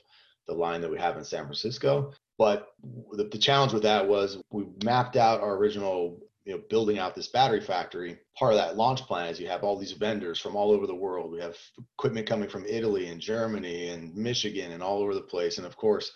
the 0.47 0.55
line 0.55 0.81
that 0.81 0.91
we 0.91 0.99
have 0.99 1.17
in 1.17 1.25
san 1.25 1.45
francisco. 1.45 2.13
But 2.39 2.69
the, 3.13 3.25
the 3.25 3.39
challenge 3.39 3.73
with 3.73 3.83
that 3.83 4.07
was 4.07 4.39
we 4.51 4.67
mapped 4.85 5.17
out 5.17 5.41
our 5.41 5.57
original 5.57 6.21
you 6.45 6.55
know 6.55 6.63
building 6.71 6.99
out 6.99 7.15
this 7.15 7.29
battery 7.29 7.61
factory. 7.61 8.19
Part 8.39 8.53
of 8.53 8.59
that 8.59 8.77
launch 8.77 9.01
plan 9.03 9.29
is 9.29 9.41
you 9.41 9.49
have 9.49 9.65
all 9.65 9.79
these 9.79 9.93
vendors 9.93 10.41
from 10.41 10.55
all 10.55 10.71
over 10.71 10.87
the 10.87 10.95
world. 10.95 11.33
We 11.33 11.41
have 11.41 11.57
equipment 11.99 12.29
coming 12.29 12.49
from 12.49 12.65
italy 12.67 13.09
and 13.09 13.21
germany 13.21 13.89
and 13.89 14.15
michigan 14.15 14.71
and 14.71 14.83
all 14.83 15.01
over 15.01 15.15
the 15.15 15.21
place. 15.21 15.59
And 15.59 15.67
of 15.67 15.77
course 15.77 16.13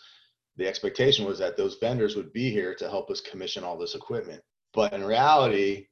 the 0.57 0.69
expectation 0.69 1.25
was 1.25 1.39
that 1.41 1.57
those 1.57 1.79
vendors 1.81 2.15
would 2.15 2.33
be 2.33 2.51
here 2.51 2.75
to 2.77 2.89
help 2.89 3.11
us 3.11 3.21
commission 3.21 3.65
all 3.65 3.79
this 3.79 3.95
equipment. 3.97 4.43
But 4.75 4.93
in 4.93 5.03
reality 5.05 5.87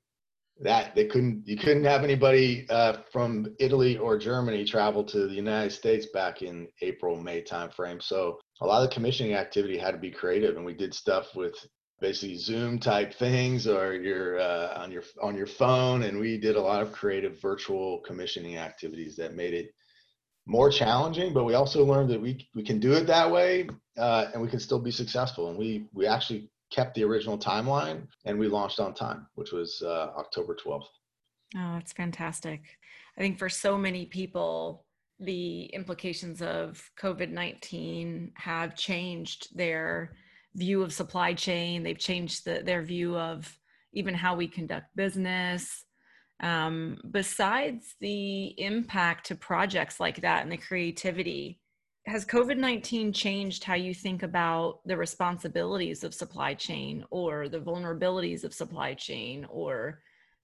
that 0.60 0.94
they 0.94 1.04
couldn't 1.04 1.42
you 1.46 1.56
couldn't 1.56 1.84
have 1.84 2.02
anybody 2.02 2.66
uh, 2.70 2.98
from 3.12 3.54
italy 3.58 3.98
or 3.98 4.16
germany 4.18 4.64
travel 4.64 5.04
to 5.04 5.26
the 5.26 5.34
united 5.34 5.70
states 5.70 6.06
back 6.06 6.42
in 6.42 6.66
april 6.80 7.16
may 7.16 7.42
timeframe 7.42 8.02
so 8.02 8.38
a 8.62 8.66
lot 8.66 8.82
of 8.82 8.88
the 8.88 8.94
commissioning 8.94 9.34
activity 9.34 9.76
had 9.76 9.90
to 9.90 9.98
be 9.98 10.10
creative 10.10 10.56
and 10.56 10.64
we 10.64 10.72
did 10.72 10.94
stuff 10.94 11.34
with 11.34 11.54
basically 12.00 12.36
Zoom 12.36 12.78
type 12.78 13.14
things 13.14 13.66
or 13.66 13.94
you're 13.94 14.38
uh, 14.38 14.74
on 14.76 14.90
your 14.90 15.02
on 15.22 15.36
your 15.36 15.46
phone. 15.46 16.02
And 16.02 16.18
we 16.18 16.38
did 16.38 16.56
a 16.56 16.60
lot 16.60 16.82
of 16.82 16.92
creative 16.92 17.40
virtual 17.40 18.00
commissioning 18.00 18.56
activities 18.56 19.16
that 19.16 19.34
made 19.34 19.54
it 19.54 19.74
more 20.46 20.70
challenging. 20.70 21.32
But 21.32 21.44
we 21.44 21.54
also 21.54 21.84
learned 21.84 22.10
that 22.10 22.20
we 22.20 22.48
we 22.54 22.62
can 22.62 22.78
do 22.78 22.92
it 22.92 23.06
that 23.06 23.30
way 23.30 23.68
uh, 23.96 24.26
and 24.32 24.42
we 24.42 24.48
can 24.48 24.60
still 24.60 24.80
be 24.80 24.90
successful. 24.90 25.48
And 25.48 25.58
we 25.58 25.86
we 25.92 26.06
actually 26.06 26.50
kept 26.70 26.94
the 26.94 27.04
original 27.04 27.38
timeline 27.38 28.06
and 28.24 28.38
we 28.38 28.48
launched 28.48 28.80
on 28.80 28.94
time, 28.94 29.26
which 29.34 29.52
was 29.52 29.82
uh, 29.84 30.10
October 30.16 30.54
12th. 30.54 30.86
Oh, 31.56 31.74
that's 31.74 31.92
fantastic. 31.92 32.62
I 33.16 33.20
think 33.20 33.38
for 33.38 33.48
so 33.48 33.78
many 33.78 34.06
people, 34.06 34.84
the 35.20 35.64
implications 35.66 36.42
of 36.42 36.82
COVID 37.00 37.30
19 37.30 38.32
have 38.36 38.74
changed 38.74 39.56
their 39.56 40.16
view 40.54 40.82
of 40.82 40.92
supply 40.92 41.32
chain. 41.34 41.82
They've 41.82 41.98
changed 41.98 42.44
the, 42.44 42.62
their 42.64 42.82
view 42.82 43.16
of 43.16 43.58
even 43.92 44.14
how 44.14 44.34
we 44.34 44.48
conduct 44.48 44.94
business. 44.96 45.84
Um, 46.40 46.98
besides 47.12 47.94
the 48.00 48.48
impact 48.60 49.26
to 49.26 49.34
projects 49.36 49.98
like 49.98 50.20
that 50.20 50.42
and 50.42 50.52
the 50.52 50.58
creativity, 50.58 51.60
has 52.06 52.24
COVID 52.24 52.56
19 52.56 53.12
changed 53.12 53.64
how 53.64 53.74
you 53.74 53.92
think 53.92 54.22
about 54.22 54.80
the 54.84 54.96
responsibilities 54.96 56.04
of 56.04 56.14
supply 56.14 56.54
chain 56.54 57.04
or 57.10 57.48
the 57.48 57.58
vulnerabilities 57.58 58.44
of 58.44 58.54
supply 58.54 58.94
chain 58.94 59.46
or 59.50 60.00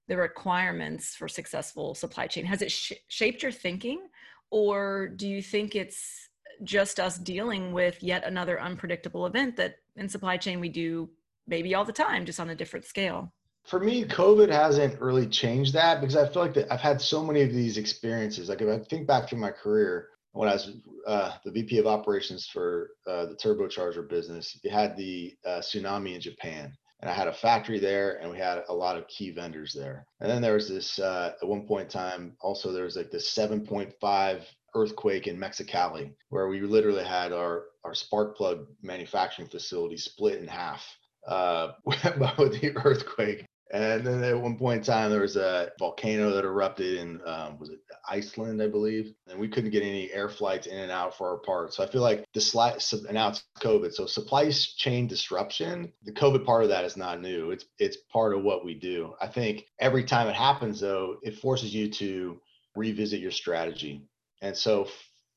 the 0.09 0.16
requirements 0.16 1.14
for 1.14 1.29
successful 1.29 1.94
supply 1.94 2.27
chain? 2.27 2.44
Has 2.44 2.62
it 2.62 2.72
sh- 2.72 2.92
shaped 3.09 3.42
your 3.42 3.53
thinking? 3.53 4.09
Or 4.51 5.09
do 5.09 5.29
you 5.29 5.40
think 5.40 5.75
it's 5.75 6.29
just 6.64 7.01
us 7.01 7.18
dealing 7.18 7.72
with 7.72 8.03
yet 8.03 8.25
another 8.25 8.61
unpredictable 8.61 9.27
event 9.27 9.57
that 9.57 9.77
in 9.96 10.09
supply 10.09 10.37
chain 10.37 10.61
we 10.61 10.68
do 10.68 11.09
maybe 11.46 11.75
all 11.75 11.85
the 11.85 11.92
time, 11.92 12.25
just 12.25 12.40
on 12.40 12.51
a 12.51 12.55
different 12.55 12.85
scale. 12.85 13.33
For 13.64 13.79
me, 13.79 14.05
COVID 14.05 14.51
hasn't 14.51 15.01
really 15.01 15.27
changed 15.27 15.72
that 15.75 16.01
because 16.01 16.16
I 16.16 16.29
feel 16.29 16.42
like 16.42 16.55
that 16.55 16.72
I've 16.72 16.81
had 16.81 17.01
so 17.01 17.25
many 17.25 17.42
of 17.42 17.53
these 17.53 17.77
experiences. 17.77 18.48
Like 18.48 18.61
if 18.61 18.68
I 18.68 18.83
think 18.85 19.07
back 19.07 19.29
through 19.29 19.38
my 19.38 19.51
career, 19.51 20.09
when 20.33 20.49
I 20.49 20.55
was 20.55 20.71
uh, 21.07 21.33
the 21.45 21.51
VP 21.51 21.79
of 21.79 21.87
operations 21.87 22.47
for 22.47 22.90
uh, 23.07 23.27
the 23.27 23.35
turbocharger 23.35 24.09
business, 24.09 24.59
you 24.62 24.71
had 24.71 24.97
the 24.97 25.35
uh, 25.47 25.61
tsunami 25.61 26.14
in 26.14 26.21
Japan. 26.21 26.73
And 27.01 27.11
I 27.11 27.14
had 27.14 27.27
a 27.27 27.33
factory 27.33 27.81
there 27.81 28.21
and 28.21 28.31
we 28.31 28.38
had 28.38 28.62
a 28.68 28.75
lot 28.75 28.97
of 28.97 29.09
key 29.09 29.31
vendors 29.33 29.75
there. 29.75 30.07
And 30.21 30.31
then 30.31 30.40
there 30.40 30.55
was 30.55 30.68
this, 30.68 30.99
uh, 31.01 31.33
at 31.40 31.49
one 31.49 31.66
point 31.66 31.85
in 31.85 31.88
time, 31.88 32.37
also 32.40 32.73
there 32.73 32.85
was 32.85 32.97
like 32.97 33.11
this 33.11 33.35
7.5 33.35 34.42
earthquake 34.75 35.27
in 35.27 35.37
Mexicali, 35.37 36.12
where 36.29 36.47
we 36.47 36.61
literally 36.61 37.05
had 37.05 37.33
our, 37.33 37.64
our 37.85 37.95
spark 37.95 38.37
plug 38.37 38.66
manufacturing 38.83 39.49
facility 39.49 39.97
split 39.97 40.40
in 40.40 40.47
half 40.47 40.87
uh, 41.27 41.73
with 41.85 42.61
the 42.61 42.73
earthquake. 42.77 43.45
And 43.72 44.06
then 44.06 44.22
at 44.22 44.38
one 44.38 44.58
point 44.58 44.80
in 44.80 44.85
time, 44.85 45.11
there 45.11 45.22
was 45.22 45.37
a 45.37 45.70
volcano 45.78 46.30
that 46.35 46.44
erupted 46.44 46.98
in, 46.98 47.22
um, 47.24 47.58
was 47.58 47.70
it 47.70 47.78
Iceland, 48.06 48.62
I 48.62 48.68
believe? 48.68 49.14
And 49.26 49.40
we 49.40 49.48
couldn't 49.48 49.70
get 49.70 49.82
any 49.82 50.12
air 50.12 50.28
flights 50.28 50.66
in 50.66 50.78
and 50.78 50.92
out 50.92 51.16
for 51.16 51.30
our 51.30 51.38
parts. 51.38 51.78
So 51.78 51.82
I 51.82 51.87
feel 51.87 52.02
like 52.02 52.26
the 52.35 52.40
slide, 52.42 52.82
and 52.92 53.14
now 53.14 53.30
it's 53.30 53.44
COVID. 53.61 53.94
So 53.94 54.04
supply 54.04 54.50
chain 54.50 55.06
disruption, 55.06 55.90
the 56.04 56.12
COVID 56.12 56.44
part 56.44 56.64
of 56.64 56.68
that 56.68 56.85
is 56.85 56.98
not 56.98 57.22
new. 57.22 57.50
It's, 57.50 57.64
it's 57.78 57.96
part 58.12 58.35
of 58.35 58.42
what 58.42 58.62
we 58.62 58.74
do. 58.74 59.14
I 59.22 59.26
think 59.26 59.64
every 59.80 60.04
time 60.04 60.28
it 60.28 60.35
happens, 60.35 60.78
though, 60.80 61.16
it 61.22 61.38
forces 61.38 61.74
you 61.74 61.90
to 61.92 62.38
revisit 62.76 63.20
your 63.20 63.30
strategy. 63.30 64.02
And 64.42 64.54
so 64.54 64.87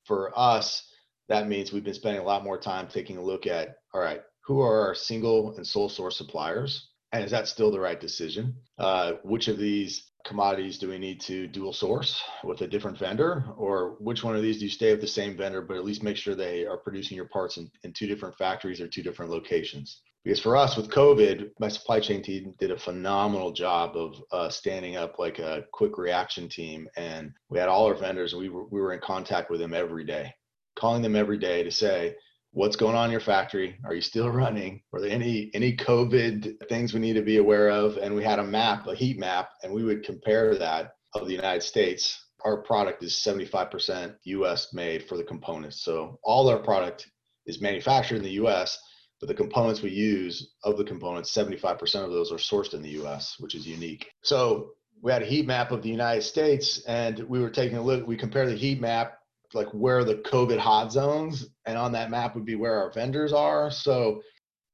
for 0.04 0.38
us, 0.38 0.92
that 1.30 1.48
means 1.48 1.72
we've 1.72 1.86
been 1.86 1.94
spending 1.94 2.22
a 2.22 2.26
lot 2.26 2.44
more 2.44 2.58
time 2.58 2.88
taking 2.88 3.16
a 3.16 3.24
look 3.24 3.48
at, 3.48 3.78
all 3.94 4.02
right, 4.02 4.22
who 4.46 4.60
are 4.60 4.88
our 4.88 4.94
single 4.94 5.56
and 5.56 5.66
sole 5.66 5.88
source 5.88 6.18
suppliers? 6.18 6.90
And 7.16 7.24
is 7.24 7.32
that 7.32 7.48
still 7.48 7.72
the 7.72 7.80
right 7.80 8.00
decision? 8.00 8.56
Uh, 8.78 9.14
which 9.24 9.48
of 9.48 9.58
these 9.58 10.12
commodities 10.26 10.78
do 10.78 10.90
we 10.90 10.98
need 10.98 11.22
to 11.22 11.48
dual 11.48 11.72
source 11.72 12.22
with 12.44 12.60
a 12.60 12.68
different 12.68 12.98
vendor? 12.98 13.46
Or 13.58 13.96
which 14.00 14.22
one 14.22 14.36
of 14.36 14.42
these 14.42 14.58
do 14.58 14.66
you 14.66 14.70
stay 14.70 14.92
with 14.92 15.00
the 15.00 15.08
same 15.08 15.38
vendor, 15.38 15.62
but 15.62 15.78
at 15.78 15.86
least 15.86 16.04
make 16.04 16.18
sure 16.18 16.36
they 16.36 16.66
are 16.66 16.78
producing 16.78 17.16
your 17.16 17.30
parts 17.30 17.56
in, 17.56 17.72
in 17.84 17.94
two 17.94 18.06
different 18.06 18.36
factories 18.38 18.82
or 18.82 18.88
two 18.90 19.02
different 19.02 19.32
locations? 19.32 20.02
Because 20.26 20.42
for 20.42 20.58
us 20.58 20.76
with 20.76 20.90
COVID, 20.90 21.52
my 21.60 21.70
supply 21.70 22.02
chain 22.02 22.22
team 22.22 22.54
did 22.60 22.72
a 22.72 22.78
phenomenal 22.78 23.54
job 23.54 23.96
of 23.96 24.22
uh, 24.34 24.50
standing 24.50 24.98
up 24.98 25.18
like 25.18 25.40
a 25.40 25.64
quick 25.72 25.98
reaction 25.98 26.50
team. 26.50 26.90
And 26.98 27.32
we 27.50 27.60
had 27.60 27.70
all 27.70 27.86
our 27.86 27.96
vendors 27.96 28.36
we 28.36 28.50
were, 28.50 28.66
we 28.66 28.82
were 28.82 28.92
in 28.92 29.00
contact 29.00 29.50
with 29.50 29.62
them 29.62 29.74
every 29.74 30.04
day, 30.04 30.34
calling 30.76 31.02
them 31.02 31.16
every 31.16 31.38
day 31.38 31.64
to 31.64 31.72
say, 31.72 32.16
what's 32.56 32.78
going 32.78 32.96
on 32.96 33.06
in 33.06 33.12
your 33.12 33.20
factory? 33.20 33.78
Are 33.84 33.94
you 33.94 34.02
still 34.02 34.30
running? 34.30 34.82
Are 34.94 35.02
there 35.02 35.12
any 35.12 35.52
any 35.54 35.76
covid 35.76 36.68
things 36.70 36.94
we 36.94 37.02
need 37.02 37.14
to 37.14 37.22
be 37.22 37.38
aware 37.38 37.70
of? 37.70 37.98
And 37.98 38.16
we 38.16 38.24
had 38.24 38.40
a 38.40 38.44
map 38.44 38.88
a 38.88 38.96
heat 38.96 39.20
map 39.20 39.50
and 39.62 39.74
we 39.74 39.84
would 39.84 40.04
compare 40.04 40.56
that 40.58 40.94
of 41.14 41.28
the 41.28 41.34
united 41.34 41.64
states. 41.64 42.18
Our 42.46 42.62
product 42.62 43.04
is 43.04 43.14
75% 43.14 44.16
us 44.26 44.74
made 44.74 45.04
for 45.04 45.18
the 45.18 45.24
components. 45.24 45.84
So 45.84 46.18
all 46.24 46.48
our 46.48 46.60
product 46.60 47.12
is 47.46 47.62
manufactured 47.62 48.18
in 48.18 48.24
the 48.24 48.32
us 48.32 48.80
but 49.20 49.28
the 49.28 49.34
components 49.34 49.82
we 49.82 49.92
use 49.92 50.54
of 50.64 50.78
the 50.78 50.84
components 50.84 51.36
75% 51.36 52.06
of 52.06 52.12
those 52.12 52.32
are 52.32 52.36
sourced 52.36 52.74
in 52.74 52.82
the 52.82 52.92
us 53.06 53.36
which 53.40 53.54
is 53.54 53.68
unique. 53.68 54.10
So 54.24 54.72
we 55.02 55.12
had 55.12 55.22
a 55.22 55.26
heat 55.26 55.46
map 55.46 55.72
of 55.72 55.82
the 55.82 55.90
united 55.90 56.24
states 56.24 56.82
and 56.88 57.20
we 57.28 57.42
were 57.42 57.50
taking 57.50 57.78
a 57.78 57.84
look 57.84 58.08
we 58.08 58.16
compare 58.16 58.48
the 58.48 58.56
heat 58.56 58.80
map 58.80 59.20
like 59.56 59.70
where 59.70 60.04
the 60.04 60.16
COVID 60.16 60.58
hot 60.58 60.92
zones, 60.92 61.48
and 61.66 61.78
on 61.78 61.92
that 61.94 62.10
map 62.10 62.36
would 62.36 62.46
be 62.46 62.56
where 62.56 62.78
our 62.78 62.92
vendors 62.92 63.34
are. 63.34 63.72
So, 63.72 64.22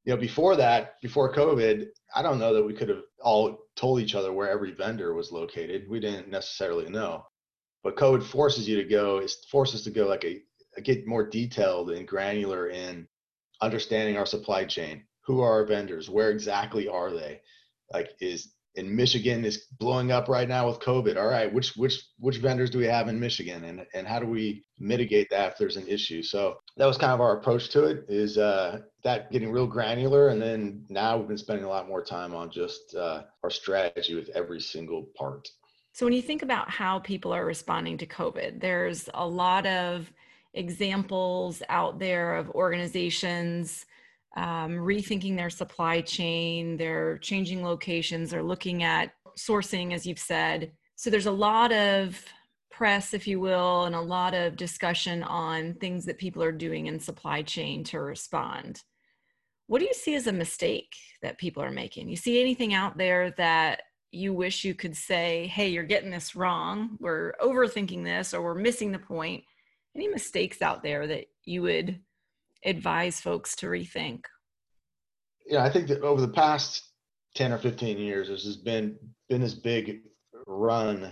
you 0.03 0.13
know, 0.13 0.19
before 0.19 0.55
that, 0.55 0.99
before 1.01 1.33
COVID, 1.33 1.85
I 2.15 2.21
don't 2.21 2.39
know 2.39 2.53
that 2.53 2.63
we 2.63 2.73
could 2.73 2.89
have 2.89 3.03
all 3.21 3.59
told 3.75 4.01
each 4.01 4.15
other 4.15 4.33
where 4.33 4.49
every 4.49 4.71
vendor 4.71 5.13
was 5.13 5.31
located. 5.31 5.87
We 5.89 5.99
didn't 5.99 6.29
necessarily 6.29 6.89
know, 6.89 7.23
but 7.83 7.95
COVID 7.95 8.23
forces 8.23 8.67
you 8.67 8.77
to 8.77 8.89
go. 8.89 9.17
It 9.17 9.31
forces 9.49 9.83
to 9.83 9.91
go 9.91 10.07
like 10.07 10.25
a, 10.25 10.41
a 10.77 10.81
get 10.81 11.07
more 11.07 11.27
detailed 11.29 11.91
and 11.91 12.07
granular 12.07 12.69
in 12.69 13.07
understanding 13.61 14.17
our 14.17 14.25
supply 14.25 14.65
chain. 14.65 15.03
Who 15.25 15.41
are 15.41 15.51
our 15.51 15.65
vendors? 15.65 16.09
Where 16.09 16.31
exactly 16.31 16.87
are 16.87 17.11
they? 17.11 17.41
Like, 17.93 18.09
is 18.19 18.53
in 18.75 18.95
Michigan 18.95 19.43
is 19.43 19.65
blowing 19.79 20.11
up 20.11 20.29
right 20.29 20.47
now 20.47 20.67
with 20.67 20.79
COVID. 20.79 21.17
All 21.17 21.27
right, 21.27 21.51
which 21.51 21.75
which 21.75 22.01
which 22.19 22.37
vendors 22.37 22.69
do 22.69 22.77
we 22.77 22.85
have 22.85 23.07
in 23.07 23.19
Michigan, 23.19 23.63
and 23.65 23.85
and 23.93 24.07
how 24.07 24.19
do 24.19 24.27
we 24.27 24.63
mitigate 24.79 25.29
that 25.29 25.51
if 25.53 25.57
there's 25.57 25.77
an 25.77 25.87
issue? 25.87 26.23
So 26.23 26.57
that 26.77 26.85
was 26.85 26.97
kind 26.97 27.11
of 27.11 27.21
our 27.21 27.37
approach 27.37 27.69
to 27.69 27.85
it. 27.85 28.05
Is 28.07 28.37
uh, 28.37 28.79
that 29.03 29.31
getting 29.31 29.51
real 29.51 29.67
granular, 29.67 30.29
and 30.29 30.41
then 30.41 30.85
now 30.89 31.17
we've 31.17 31.27
been 31.27 31.37
spending 31.37 31.65
a 31.65 31.69
lot 31.69 31.87
more 31.87 32.03
time 32.03 32.33
on 32.33 32.49
just 32.49 32.95
uh, 32.95 33.23
our 33.43 33.49
strategy 33.49 34.15
with 34.15 34.29
every 34.29 34.61
single 34.61 35.07
part. 35.15 35.49
So 35.93 36.05
when 36.05 36.13
you 36.13 36.21
think 36.21 36.41
about 36.41 36.69
how 36.69 36.99
people 36.99 37.33
are 37.33 37.45
responding 37.45 37.97
to 37.97 38.05
COVID, 38.05 38.61
there's 38.61 39.09
a 39.13 39.27
lot 39.27 39.65
of 39.65 40.11
examples 40.53 41.61
out 41.69 41.99
there 41.99 42.37
of 42.37 42.49
organizations 42.51 43.85
um, 44.35 44.71
rethinking 44.71 45.35
their 45.35 45.49
supply 45.49 46.01
chain, 46.01 46.77
they're 46.77 47.17
changing 47.17 47.63
locations, 47.63 48.29
they're 48.29 48.43
looking 48.43 48.83
at 48.83 49.13
sourcing, 49.37 49.93
as 49.93 50.05
you've 50.05 50.19
said. 50.19 50.71
So 50.95 51.09
there's 51.09 51.25
a 51.25 51.31
lot 51.31 51.71
of 51.71 52.23
press, 52.69 53.13
if 53.13 53.27
you 53.27 53.39
will, 53.39 53.85
and 53.85 53.95
a 53.95 54.01
lot 54.01 54.33
of 54.33 54.55
discussion 54.55 55.23
on 55.23 55.73
things 55.75 56.05
that 56.05 56.17
people 56.17 56.41
are 56.41 56.51
doing 56.51 56.87
in 56.87 56.99
supply 56.99 57.41
chain 57.41 57.83
to 57.85 57.99
respond. 57.99 58.83
What 59.67 59.79
do 59.79 59.85
you 59.85 59.93
see 59.93 60.15
as 60.15 60.27
a 60.27 60.33
mistake 60.33 60.95
that 61.21 61.37
people 61.37 61.63
are 61.63 61.71
making? 61.71 62.09
You 62.09 62.15
see 62.15 62.41
anything 62.41 62.73
out 62.73 62.97
there 62.97 63.31
that 63.31 63.83
you 64.11 64.33
wish 64.33 64.65
you 64.65 64.73
could 64.73 64.95
say, 64.95 65.47
hey, 65.47 65.69
you're 65.69 65.83
getting 65.83 66.11
this 66.11 66.35
wrong, 66.35 66.97
we're 66.99 67.33
overthinking 67.41 68.03
this, 68.03 68.33
or 68.33 68.41
we're 68.41 68.55
missing 68.55 68.91
the 68.91 68.99
point? 68.99 69.43
Any 69.95 70.07
mistakes 70.07 70.61
out 70.61 70.83
there 70.83 71.07
that 71.07 71.25
you 71.45 71.61
would 71.61 71.99
advise 72.65 73.19
folks 73.19 73.55
to 73.57 73.67
rethink? 73.67 74.25
Yeah, 75.45 75.63
I 75.63 75.69
think 75.69 75.87
that 75.87 76.01
over 76.01 76.21
the 76.21 76.27
past 76.27 76.83
10 77.35 77.51
or 77.51 77.57
15 77.57 77.97
years, 77.97 78.27
there's 78.27 78.57
been 78.57 78.97
been 79.29 79.41
this 79.41 79.53
big 79.53 80.01
run 80.47 81.11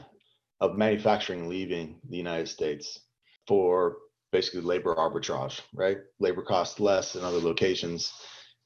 of 0.61 0.77
manufacturing 0.77 1.47
leaving 1.47 1.99
the 2.09 2.17
United 2.17 2.47
States 2.47 2.99
for 3.47 3.97
basically 4.31 4.61
labor 4.61 4.95
arbitrage, 4.95 5.61
right? 5.73 5.97
Labor 6.19 6.41
costs 6.41 6.79
less 6.79 7.15
in 7.15 7.23
other 7.23 7.39
locations. 7.39 8.11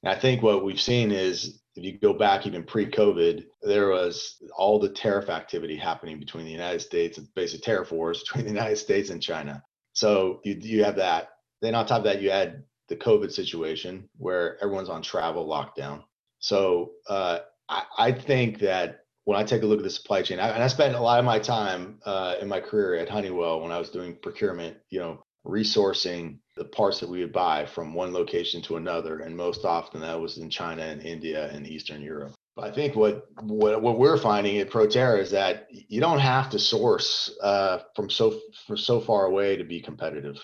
And 0.01 0.11
I 0.11 0.19
think 0.19 0.41
what 0.41 0.65
we've 0.65 0.81
seen 0.81 1.11
is 1.11 1.61
if 1.75 1.83
you 1.83 1.97
go 1.99 2.13
back 2.13 2.45
even 2.45 2.63
pre-COVID, 2.63 3.45
there 3.61 3.89
was 3.89 4.35
all 4.57 4.79
the 4.79 4.89
tariff 4.89 5.29
activity 5.29 5.77
happening 5.77 6.19
between 6.19 6.45
the 6.45 6.51
United 6.51 6.81
States 6.81 7.17
and 7.17 7.27
basically 7.35 7.63
tariff 7.63 7.91
wars 7.91 8.19
between 8.23 8.45
the 8.45 8.51
United 8.51 8.77
States 8.77 9.09
and 9.09 9.21
China. 9.21 9.63
So 9.93 10.41
you 10.43 10.57
you 10.59 10.83
have 10.83 10.95
that. 10.97 11.29
Then 11.61 11.75
on 11.75 11.85
top 11.85 11.99
of 11.99 12.03
that, 12.05 12.21
you 12.21 12.31
had 12.31 12.63
the 12.93 13.03
COVID 13.03 13.31
situation 13.31 14.07
where 14.17 14.61
everyone's 14.61 14.89
on 14.89 15.01
travel 15.01 15.47
lockdown. 15.47 16.03
So 16.39 16.91
uh, 17.09 17.39
I, 17.67 17.83
I, 17.97 18.11
think 18.11 18.59
that 18.59 19.05
when 19.23 19.39
I 19.39 19.43
take 19.43 19.63
a 19.63 19.65
look 19.65 19.79
at 19.79 19.83
the 19.83 19.89
supply 19.89 20.21
chain, 20.21 20.39
I, 20.39 20.49
and 20.49 20.63
I 20.63 20.67
spent 20.67 20.95
a 20.95 21.01
lot 21.01 21.19
of 21.19 21.25
my 21.25 21.39
time 21.39 21.99
uh, 22.05 22.35
in 22.39 22.47
my 22.47 22.59
career 22.59 22.95
at 22.95 23.09
Honeywell 23.09 23.61
when 23.61 23.71
I 23.71 23.79
was 23.79 23.89
doing 23.89 24.15
procurement, 24.21 24.77
you 24.89 24.99
know, 24.99 25.23
resourcing 25.45 26.37
the 26.55 26.65
parts 26.65 26.99
that 26.99 27.09
we 27.09 27.21
would 27.21 27.33
buy 27.33 27.65
from 27.65 27.93
one 27.93 28.13
location 28.13 28.61
to 28.63 28.75
another, 28.75 29.19
and 29.19 29.35
most 29.35 29.65
often 29.65 30.01
that 30.01 30.19
was 30.19 30.37
in 30.37 30.49
China 30.49 30.83
and 30.83 31.01
India 31.01 31.49
and 31.51 31.65
Eastern 31.65 32.01
Europe. 32.01 32.33
But 32.55 32.65
I 32.65 32.71
think 32.71 32.95
what, 32.95 33.25
what 33.41 33.81
what 33.81 33.97
we're 33.97 34.19
finding 34.19 34.59
at 34.59 34.69
Proterra 34.69 35.19
is 35.19 35.31
that 35.31 35.67
you 35.71 35.99
don't 35.99 36.19
have 36.19 36.51
to 36.51 36.59
source 36.59 37.35
uh, 37.41 37.79
from 37.95 38.09
so 38.11 38.39
from 38.67 38.77
so 38.77 39.01
far 39.01 39.25
away 39.25 39.57
to 39.57 39.63
be 39.63 39.81
competitive 39.81 40.37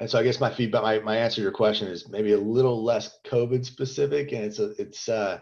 and 0.00 0.08
so 0.08 0.18
I 0.18 0.22
guess 0.22 0.40
my 0.40 0.52
feedback, 0.52 0.82
my, 0.82 0.98
my 1.00 1.16
answer 1.16 1.36
to 1.36 1.42
your 1.42 1.52
question 1.52 1.86
is 1.86 2.08
maybe 2.08 2.32
a 2.32 2.38
little 2.38 2.82
less 2.82 3.18
COVID 3.26 3.64
specific, 3.64 4.32
and 4.32 4.44
it's 4.44 4.58
a, 4.58 4.70
it's 4.80 5.08
uh, 5.08 5.40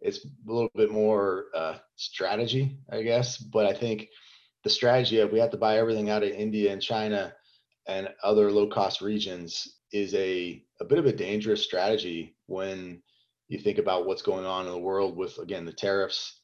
it's 0.00 0.24
a 0.24 0.28
little 0.52 0.70
bit 0.74 0.90
more 0.90 1.46
uh, 1.54 1.76
strategy, 1.96 2.78
I 2.90 3.02
guess. 3.02 3.36
But 3.36 3.66
I 3.66 3.74
think 3.74 4.08
the 4.64 4.70
strategy 4.70 5.18
of 5.18 5.30
we 5.30 5.38
have 5.38 5.50
to 5.50 5.58
buy 5.58 5.76
everything 5.76 6.08
out 6.08 6.22
of 6.22 6.30
India 6.30 6.72
and 6.72 6.80
China 6.80 7.34
and 7.86 8.08
other 8.22 8.50
low 8.50 8.66
cost 8.66 9.02
regions 9.02 9.80
is 9.92 10.14
a 10.14 10.64
a 10.80 10.84
bit 10.86 10.98
of 10.98 11.06
a 11.06 11.12
dangerous 11.12 11.62
strategy 11.62 12.34
when 12.46 13.02
you 13.48 13.58
think 13.58 13.76
about 13.76 14.06
what's 14.06 14.22
going 14.22 14.46
on 14.46 14.66
in 14.66 14.72
the 14.72 14.78
world 14.78 15.18
with 15.18 15.36
again 15.38 15.66
the 15.66 15.72
tariffs, 15.72 16.40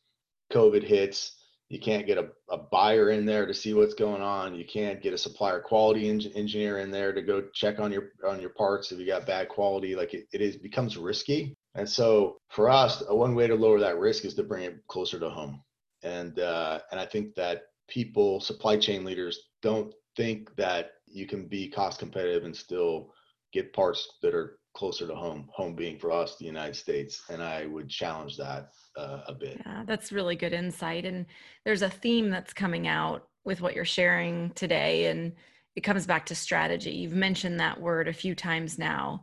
COVID 0.53 0.83
hits, 0.83 1.38
you 1.69 1.79
can't 1.79 2.07
get 2.07 2.19
a, 2.19 2.29
a 2.51 2.57
buyer 2.57 3.11
in 3.11 3.27
there 3.27 3.47
to 3.47 3.53
see 3.53 3.75
what's 3.75 3.95
going 3.95 4.23
on. 4.23 4.55
You 4.55 4.65
can't 4.65 5.03
get 5.03 5.13
a 5.13 5.19
supplier 5.19 5.61
quality 5.61 6.09
en- 6.09 6.33
engineer 6.35 6.79
in 6.79 6.91
there 6.91 7.13
to 7.13 7.21
go 7.21 7.43
check 7.53 7.79
on 7.79 7.93
your 7.93 8.11
on 8.27 8.41
your 8.41 8.51
parts 8.51 8.91
if 8.91 8.99
you 8.99 9.07
got 9.07 9.27
bad 9.27 9.49
quality. 9.49 9.95
Like 9.95 10.15
it, 10.15 10.27
it 10.33 10.41
is 10.41 10.57
becomes 10.57 10.97
risky. 10.97 11.55
And 11.75 11.89
so 11.89 12.39
for 12.49 12.71
us 12.71 13.03
one 13.09 13.35
way 13.35 13.47
to 13.47 13.55
lower 13.55 13.79
that 13.81 13.99
risk 13.99 14.25
is 14.25 14.35
to 14.35 14.43
bring 14.43 14.65
it 14.65 14.79
closer 14.89 15.21
to 15.21 15.29
home. 15.29 15.63
And 16.03 16.39
uh, 16.39 16.81
and 16.91 17.01
i 17.01 17.05
think 17.05 17.35
that 17.35 17.63
people 17.89 18.41
supply 18.41 18.77
chain 18.77 19.05
leaders 19.05 19.39
don't 19.63 19.93
think 20.17 20.55
that 20.57 20.93
you 21.07 21.27
can 21.27 21.47
be 21.47 21.69
cost 21.69 21.99
competitive 21.99 22.45
and 22.45 22.55
still 22.55 23.13
get 23.53 23.73
parts 23.73 24.17
that 24.23 24.35
are 24.35 24.59
closer 24.79 25.07
to 25.07 25.15
home 25.15 25.49
home 25.53 25.75
being 25.75 25.99
for 25.99 26.11
us 26.13 26.37
the 26.37 26.45
united 26.45 26.77
states 26.77 27.23
and 27.31 27.43
i 27.43 27.67
would 27.67 27.89
challenge 27.89 28.37
that 28.37 28.71
uh, 28.99 29.21
a 29.29 29.35
bit. 29.35 29.61
Yeah, 29.65 29.85
that's 29.87 30.13
really 30.13 30.37
good 30.37 30.53
insight. 30.53 31.05
And 31.05 31.27
there's 31.65 31.83
a 31.83 31.91
theme 31.91 32.31
that's 32.31 32.53
coming 32.53 32.89
out 32.89 33.29
with 33.45 33.61
what 33.61 33.75
you're 33.75 33.85
sharing 33.85 34.51
today. 34.51 35.07
And 35.07 35.33
it 35.77 35.83
comes 35.83 36.07
back 36.07 36.27
to 36.27 36.35
strategy. 36.35 36.91
You've 36.91 37.13
mentioned 37.13 37.61
that 37.61 37.81
word 37.81 38.09
a 38.09 38.13
few 38.13 38.35
times 38.35 38.79
now, 38.79 39.23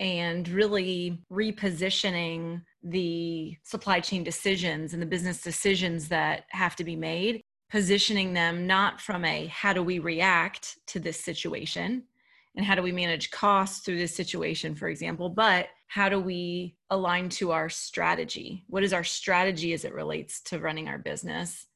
and 0.00 0.48
really 0.48 1.22
repositioning 1.32 2.62
the 2.82 3.56
supply 3.62 4.00
chain 4.00 4.24
decisions 4.24 4.92
and 4.92 5.00
the 5.00 5.06
business 5.06 5.40
decisions 5.40 6.08
that 6.08 6.44
have 6.50 6.74
to 6.76 6.84
be 6.84 6.96
made, 6.96 7.42
positioning 7.70 8.32
them 8.32 8.66
not 8.66 9.00
from 9.00 9.24
a 9.24 9.46
how 9.46 9.72
do 9.72 9.82
we 9.82 10.00
react 10.00 10.76
to 10.88 10.98
this 10.98 11.22
situation 11.24 12.02
and 12.56 12.64
how 12.64 12.74
do 12.74 12.82
we 12.82 12.92
manage 12.92 13.30
costs 13.30 13.80
through 13.80 13.98
this 13.98 14.14
situation, 14.14 14.74
for 14.74 14.88
example, 14.88 15.28
but 15.28 15.68
how 15.88 16.08
do 16.08 16.20
we 16.20 16.76
align 16.90 17.28
to 17.30 17.50
our 17.50 17.68
strategy? 17.68 18.64
What 18.68 18.84
is 18.84 18.92
our 18.92 19.04
strategy 19.04 19.72
as 19.72 19.84
it 19.84 19.94
relates 19.94 20.42
to 20.42 20.58
running 20.58 20.88
our 20.88 20.98
business? 20.98 21.66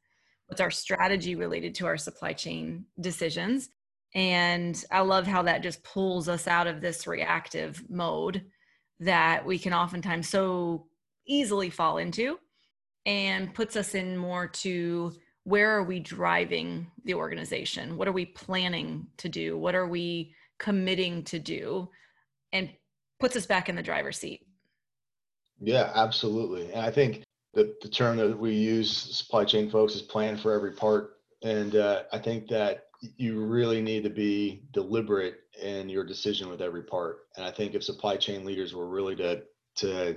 What's 0.47 0.61
our 0.61 0.71
strategy 0.71 1.35
related 1.35 1.75
to 1.77 1.87
our 1.87 1.97
supply 1.97 2.33
chain 2.33 2.85
decisions? 3.01 3.71
And 4.15 4.83
I 4.91 5.01
love 5.01 5.27
how 5.27 5.43
that 5.43 5.63
just 5.63 5.83
pulls 5.83 6.29
us 6.29 6.47
out 6.47 6.67
of 6.67 6.81
this 6.81 7.07
reactive 7.07 7.83
mode 7.91 8.45
that 9.01 9.45
we 9.45 9.59
can 9.59 9.75
oftentimes 9.75 10.29
so 10.29 10.87
easily 11.27 11.71
fall 11.71 11.99
into 11.99 12.39
and 13.05 13.53
puts 13.55 13.77
us 13.77 13.95
in 13.95 14.17
more 14.17 14.47
to 14.47 15.13
where 15.45 15.71
are 15.71 15.85
we 15.85 16.01
driving 16.01 16.91
the 17.05 17.15
organization? 17.15 17.97
What 17.97 18.09
are 18.09 18.13
we 18.13 18.27
planning 18.27 19.07
to 19.19 19.29
do? 19.29 19.57
What 19.57 19.75
are 19.75 19.87
we 19.87 20.35
committing 20.59 21.25
to 21.25 21.39
do? 21.39 21.89
And 22.53 22.71
puts 23.19 23.37
us 23.37 23.47
back 23.47 23.69
in 23.69 23.77
the 23.77 23.83
driver's 23.83 24.19
seat. 24.19 24.47
Yeah, 25.61 25.91
absolutely. 25.95 26.73
And 26.73 26.83
I 26.83 26.91
think 26.91 27.25
the, 27.55 27.75
the 27.81 27.89
term 27.89 28.19
that 28.19 28.39
we 28.39 28.53
use, 28.53 28.91
supply 28.91 29.45
chain 29.45 29.71
folks, 29.71 29.95
is 29.95 30.03
plan 30.03 30.37
for 30.37 30.53
every 30.53 30.73
part. 30.73 31.17
And 31.43 31.77
uh, 31.77 32.03
I 32.13 32.19
think 32.19 32.49
that 32.49 32.85
you 33.17 33.41
really 33.41 33.83
need 33.83 34.05
to 34.05 34.11
be 34.11 34.65
deliberate 34.73 35.41
in 35.63 35.89
your 35.89 36.05
decision 36.05 36.49
with 36.49 36.61
every 36.61 36.83
part. 36.83 37.21
And 37.37 37.45
I 37.45 37.51
think 37.51 37.75
if 37.75 37.85
supply 37.85 38.17
chain 38.17 38.45
leaders 38.45 38.75
were 38.75 38.89
really 38.89 39.17
to 39.17 39.43
to 39.77 40.17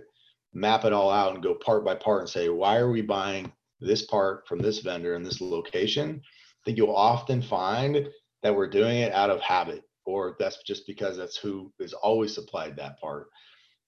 map 0.54 0.86
it 0.86 0.93
all 0.93 1.12
out 1.12 1.34
and 1.34 1.43
go 1.43 1.54
part 1.54 1.86
by 1.86 1.93
part 1.93 2.21
and 2.21 2.30
say, 2.30 2.49
why 2.49 2.78
are 2.78 2.89
we 2.89 3.02
buying 3.02 3.52
this 3.82 4.06
part 4.06 4.47
from 4.47 4.60
this 4.60 4.80
vendor 4.80 5.15
in 5.15 5.23
this 5.23 5.41
location? 5.41 6.21
I 6.23 6.62
think 6.65 6.78
you'll 6.78 6.95
often 6.95 7.41
find 7.41 8.08
that 8.41 8.56
we're 8.56 8.69
doing 8.69 8.99
it 8.99 9.13
out 9.13 9.30
of 9.30 9.41
habit, 9.41 9.84
or 10.09 10.35
that's 10.39 10.61
just 10.63 10.87
because 10.87 11.17
that's 11.17 11.37
who 11.37 11.71
is 11.79 11.93
always 11.93 12.33
supplied 12.33 12.75
that 12.75 12.99
part. 12.99 13.27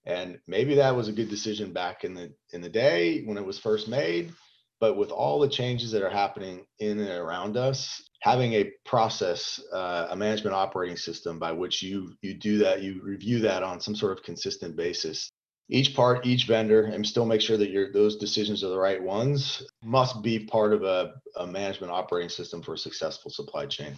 And 0.04 0.38
maybe 0.46 0.74
that 0.76 0.94
was 0.94 1.08
a 1.08 1.12
good 1.12 1.28
decision 1.28 1.72
back 1.72 2.04
in 2.04 2.14
the 2.14 2.32
in 2.52 2.60
the 2.60 2.68
day 2.68 3.22
when 3.24 3.38
it 3.38 3.44
was 3.44 3.58
first 3.58 3.88
made, 3.88 4.32
but 4.80 4.96
with 4.96 5.10
all 5.10 5.38
the 5.38 5.48
changes 5.48 5.92
that 5.92 6.02
are 6.02 6.10
happening 6.10 6.64
in 6.80 6.98
and 6.98 7.08
around 7.08 7.56
us, 7.56 8.02
having 8.20 8.54
a 8.54 8.70
process, 8.84 9.60
uh, 9.72 10.08
a 10.10 10.16
management 10.16 10.54
operating 10.56 10.96
system 10.96 11.38
by 11.38 11.52
which 11.52 11.82
you 11.82 12.14
you 12.20 12.34
do 12.34 12.58
that, 12.58 12.82
you 12.82 13.00
review 13.02 13.38
that 13.40 13.62
on 13.62 13.80
some 13.80 13.94
sort 13.94 14.12
of 14.16 14.24
consistent 14.24 14.76
basis. 14.76 15.30
Each 15.70 15.94
part, 15.94 16.26
each 16.26 16.46
vendor, 16.46 16.84
and 16.86 17.06
still 17.06 17.24
make 17.24 17.40
sure 17.40 17.56
that 17.56 17.70
your 17.70 17.92
those 17.92 18.16
decisions 18.16 18.64
are 18.64 18.70
the 18.70 18.78
right 18.78 19.02
ones, 19.02 19.62
must 19.82 20.20
be 20.20 20.40
part 20.40 20.72
of 20.72 20.82
a, 20.82 21.14
a 21.36 21.46
management 21.46 21.92
operating 21.92 22.28
system 22.28 22.60
for 22.60 22.74
a 22.74 22.78
successful 22.78 23.30
supply 23.30 23.66
chain. 23.66 23.94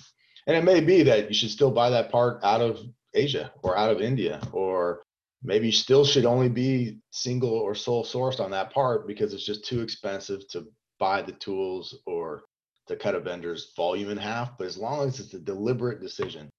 And 0.47 0.57
it 0.57 0.65
may 0.65 0.81
be 0.81 1.03
that 1.05 1.29
you 1.29 1.35
should 1.35 1.51
still 1.51 1.71
buy 1.71 1.91
that 1.91 2.11
part 2.11 2.41
out 2.43 2.61
of 2.61 2.81
Asia 3.15 3.53
or 3.63 3.77
out 3.77 3.91
of 3.91 4.03
India, 4.03 4.41
or 4.53 5.03
maybe 5.43 5.67
you 5.67 5.73
still 5.73 6.05
should 6.05 6.27
only 6.27 6.49
be 6.49 6.99
single 7.11 7.51
or 7.53 7.75
sole 7.75 8.05
sourced 8.05 8.41
on 8.41 8.51
that 8.51 8.73
part 8.73 9.07
because 9.07 9.33
it's 9.33 9.47
just 9.47 9.65
too 9.65 9.81
expensive 9.81 10.47
to 10.49 10.67
buy 10.99 11.23
the 11.23 11.33
tools 11.33 11.99
or 12.07 12.45
to 12.89 12.97
cut 12.97 13.15
a 13.15 13.21
vendor's 13.21 13.73
volume 13.77 14.11
in 14.11 14.19
half. 14.19 14.59
But 14.59 14.67
as 14.67 14.77
long 14.77 15.09
as 15.09 15.21
it's 15.21 15.35
a 15.35 15.39
deliberate 15.39 16.01
decision, 16.01 16.51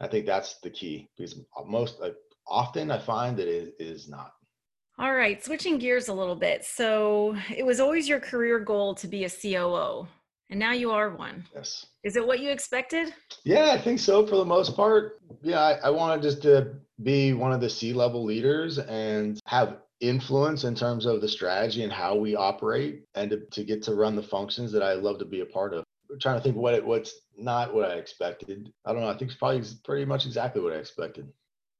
I 0.00 0.08
think 0.08 0.26
that's 0.26 0.58
the 0.62 0.70
key 0.70 1.08
because 1.16 1.38
most 1.66 2.00
uh, 2.02 2.10
often 2.48 2.90
I 2.90 2.98
find 2.98 3.36
that 3.36 3.48
it 3.48 3.74
is 3.78 4.08
not. 4.08 4.32
All 4.98 5.14
right, 5.14 5.42
switching 5.42 5.78
gears 5.78 6.08
a 6.08 6.12
little 6.12 6.34
bit. 6.34 6.64
So 6.64 7.36
it 7.54 7.64
was 7.64 7.80
always 7.80 8.08
your 8.08 8.20
career 8.20 8.58
goal 8.58 8.94
to 8.96 9.08
be 9.08 9.24
a 9.24 9.30
COO, 9.30 10.06
and 10.50 10.58
now 10.58 10.72
you 10.72 10.90
are 10.90 11.10
one. 11.14 11.44
Yes. 11.54 11.86
Is 12.02 12.16
it 12.16 12.26
what 12.26 12.40
you 12.40 12.50
expected? 12.50 13.14
Yeah, 13.44 13.70
I 13.70 13.80
think 13.80 14.00
so 14.00 14.26
for 14.26 14.36
the 14.36 14.44
most 14.44 14.76
part. 14.76 15.20
Yeah, 15.42 15.60
I, 15.60 15.72
I 15.84 15.90
wanted 15.90 16.22
just 16.22 16.42
to 16.42 16.74
be 17.02 17.32
one 17.32 17.52
of 17.52 17.60
the 17.60 17.70
C 17.70 17.92
level 17.92 18.24
leaders 18.24 18.78
and 18.78 19.40
have 19.46 19.78
influence 20.00 20.64
in 20.64 20.74
terms 20.74 21.06
of 21.06 21.20
the 21.20 21.28
strategy 21.28 21.84
and 21.84 21.92
how 21.92 22.16
we 22.16 22.34
operate 22.34 23.04
and 23.14 23.30
to, 23.30 23.40
to 23.52 23.64
get 23.64 23.82
to 23.84 23.94
run 23.94 24.16
the 24.16 24.22
functions 24.22 24.72
that 24.72 24.82
I 24.82 24.94
love 24.94 25.18
to 25.20 25.24
be 25.24 25.40
a 25.40 25.46
part 25.46 25.72
of. 25.72 25.84
I'm 26.10 26.18
trying 26.18 26.38
to 26.38 26.42
think 26.42 26.56
what 26.56 26.74
it, 26.74 26.84
what's 26.84 27.14
not 27.36 27.72
what 27.72 27.90
I 27.90 27.94
expected. 27.94 28.72
I 28.84 28.92
don't 28.92 29.02
know. 29.02 29.08
I 29.08 29.16
think 29.16 29.30
it's 29.30 29.38
probably 29.38 29.62
pretty 29.84 30.04
much 30.04 30.26
exactly 30.26 30.60
what 30.60 30.72
I 30.72 30.76
expected. 30.76 31.28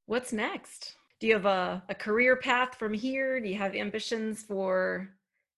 What's 0.05 0.31
next? 0.31 0.95
Do 1.19 1.27
you 1.27 1.33
have 1.33 1.45
a, 1.45 1.83
a 1.89 1.95
career 1.95 2.37
path 2.37 2.75
from 2.75 2.93
here? 2.93 3.39
Do 3.39 3.49
you 3.49 3.57
have 3.57 3.75
ambitions 3.75 4.43
for 4.43 5.09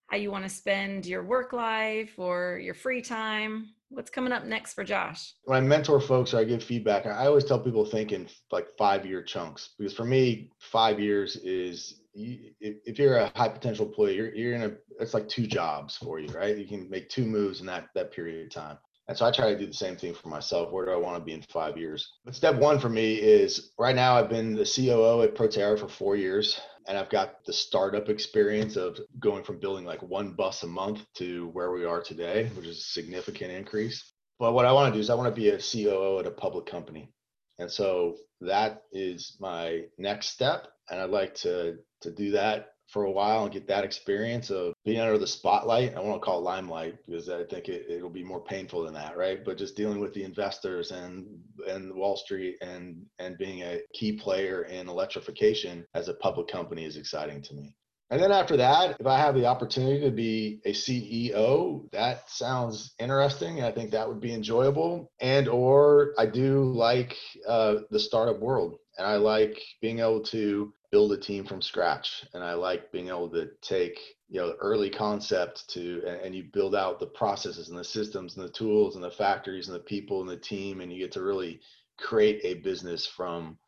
how 0.06 0.16
you 0.16 0.30
want 0.30 0.44
to 0.44 0.50
spend 0.50 1.06
your 1.06 1.22
work 1.22 1.52
life 1.52 2.12
or 2.18 2.60
your 2.62 2.74
free 2.74 3.02
time? 3.02 3.70
What's 3.88 4.10
coming 4.10 4.32
up 4.32 4.44
next 4.44 4.74
for 4.74 4.84
Josh? 4.84 5.34
When 5.44 5.56
I 5.56 5.60
mentor 5.60 6.00
folks 6.00 6.34
or 6.34 6.38
I 6.38 6.44
give 6.44 6.62
feedback, 6.62 7.06
I 7.06 7.26
always 7.26 7.44
tell 7.44 7.60
people 7.60 7.84
think 7.84 8.12
in 8.12 8.28
like 8.50 8.66
five 8.76 9.06
year 9.06 9.22
chunks 9.22 9.70
because 9.78 9.94
for 9.94 10.04
me, 10.04 10.50
five 10.58 10.98
years 10.98 11.36
is 11.36 12.00
if 12.14 12.98
you're 12.98 13.18
a 13.18 13.32
high 13.34 13.48
potential 13.48 13.86
employee, 13.86 14.16
you're, 14.16 14.34
you're 14.34 14.54
in 14.54 14.62
a, 14.62 14.72
it's 15.00 15.14
like 15.14 15.28
two 15.28 15.46
jobs 15.46 15.96
for 15.96 16.20
you, 16.20 16.28
right? 16.28 16.56
You 16.56 16.66
can 16.66 16.88
make 16.88 17.08
two 17.08 17.24
moves 17.24 17.60
in 17.60 17.66
that, 17.66 17.88
that 17.94 18.12
period 18.12 18.46
of 18.46 18.52
time. 18.52 18.78
And 19.06 19.16
so 19.16 19.26
I 19.26 19.30
try 19.30 19.52
to 19.52 19.58
do 19.58 19.66
the 19.66 19.72
same 19.74 19.96
thing 19.96 20.14
for 20.14 20.28
myself. 20.28 20.72
Where 20.72 20.86
do 20.86 20.92
I 20.92 20.96
want 20.96 21.18
to 21.18 21.24
be 21.24 21.32
in 21.32 21.42
five 21.42 21.76
years? 21.76 22.10
But 22.24 22.34
step 22.34 22.56
one 22.56 22.78
for 22.78 22.88
me 22.88 23.16
is 23.16 23.72
right 23.78 23.94
now 23.94 24.16
I've 24.16 24.30
been 24.30 24.54
the 24.54 24.64
COO 24.64 25.22
at 25.22 25.34
Proterra 25.34 25.78
for 25.78 25.88
four 25.88 26.16
years, 26.16 26.58
and 26.86 26.96
I've 26.96 27.10
got 27.10 27.44
the 27.44 27.52
startup 27.52 28.08
experience 28.08 28.76
of 28.76 28.98
going 29.18 29.44
from 29.44 29.60
building 29.60 29.84
like 29.84 30.02
one 30.02 30.32
bus 30.32 30.62
a 30.62 30.66
month 30.66 31.04
to 31.16 31.48
where 31.48 31.70
we 31.70 31.84
are 31.84 32.02
today, 32.02 32.50
which 32.54 32.66
is 32.66 32.78
a 32.78 32.82
significant 32.82 33.50
increase. 33.50 34.12
But 34.38 34.54
what 34.54 34.64
I 34.64 34.72
want 34.72 34.92
to 34.92 34.96
do 34.96 35.00
is 35.00 35.10
I 35.10 35.14
want 35.14 35.34
to 35.34 35.40
be 35.40 35.50
a 35.50 35.58
COO 35.58 36.18
at 36.18 36.26
a 36.26 36.30
public 36.30 36.66
company. 36.66 37.12
And 37.58 37.70
so 37.70 38.16
that 38.40 38.82
is 38.92 39.36
my 39.38 39.82
next 39.98 40.28
step. 40.28 40.66
And 40.90 41.00
I'd 41.00 41.10
like 41.10 41.34
to 41.36 41.76
to 42.02 42.10
do 42.10 42.32
that 42.32 42.73
for 42.94 43.04
a 43.06 43.10
while 43.10 43.42
and 43.42 43.52
get 43.52 43.66
that 43.66 43.82
experience 43.82 44.50
of 44.50 44.72
being 44.84 45.00
under 45.00 45.18
the 45.18 45.26
spotlight. 45.26 45.96
I 45.96 46.00
want 46.00 46.22
to 46.22 46.24
call 46.24 46.40
limelight 46.40 46.96
because 47.04 47.28
I 47.28 47.42
think 47.42 47.68
it, 47.68 47.86
it'll 47.90 48.08
be 48.08 48.22
more 48.22 48.40
painful 48.40 48.84
than 48.84 48.94
that, 48.94 49.16
right? 49.16 49.44
But 49.44 49.58
just 49.58 49.76
dealing 49.76 49.98
with 49.98 50.14
the 50.14 50.22
investors 50.22 50.92
and 50.92 51.26
and 51.68 51.92
Wall 51.92 52.16
Street 52.16 52.56
and 52.62 53.04
and 53.18 53.36
being 53.36 53.62
a 53.62 53.80
key 53.92 54.12
player 54.12 54.62
in 54.62 54.88
electrification 54.88 55.84
as 55.94 56.06
a 56.06 56.14
public 56.14 56.46
company 56.46 56.84
is 56.84 56.96
exciting 56.96 57.42
to 57.42 57.54
me. 57.54 57.74
And 58.10 58.22
then 58.22 58.30
after 58.30 58.56
that, 58.58 58.96
if 59.00 59.06
I 59.08 59.18
have 59.18 59.34
the 59.34 59.46
opportunity 59.46 60.00
to 60.02 60.10
be 60.12 60.60
a 60.64 60.72
CEO, 60.72 61.90
that 61.90 62.30
sounds 62.30 62.94
interesting. 63.00 63.64
I 63.64 63.72
think 63.72 63.90
that 63.90 64.06
would 64.06 64.20
be 64.20 64.32
enjoyable. 64.32 65.10
And 65.20 65.48
or 65.48 66.14
I 66.16 66.26
do 66.26 66.62
like 66.62 67.16
uh, 67.48 67.76
the 67.90 67.98
startup 67.98 68.38
world, 68.38 68.76
and 68.98 69.06
I 69.06 69.16
like 69.16 69.60
being 69.80 69.98
able 69.98 70.22
to 70.26 70.72
build 70.94 71.10
a 71.10 71.16
team 71.16 71.44
from 71.44 71.60
scratch. 71.60 72.24
And 72.34 72.44
i 72.44 72.54
like 72.54 72.92
being 72.92 73.08
able 73.08 73.28
to 73.30 73.50
take 73.60 73.98
you 74.28 74.40
know 74.40 74.54
early 74.60 74.88
concept 74.88 75.68
to 75.70 76.04
and, 76.24 76.32
you 76.32 76.44
build 76.52 76.76
out 76.76 77.00
the 77.00 77.06
processes 77.06 77.68
and 77.68 77.76
the 77.76 77.82
systems 77.82 78.36
and 78.36 78.44
the 78.44 78.52
tools 78.52 78.94
and 78.94 79.02
the 79.02 79.10
factories 79.10 79.66
and 79.66 79.74
the 79.74 79.90
people 79.94 80.20
and 80.20 80.30
the 80.30 80.36
team 80.36 80.80
and 80.80 80.92
you 80.92 81.00
get 81.00 81.10
to 81.10 81.22
really 81.24 81.60
create 81.98 82.40
a 82.44 82.62
business 82.62 83.04
from 83.08 83.58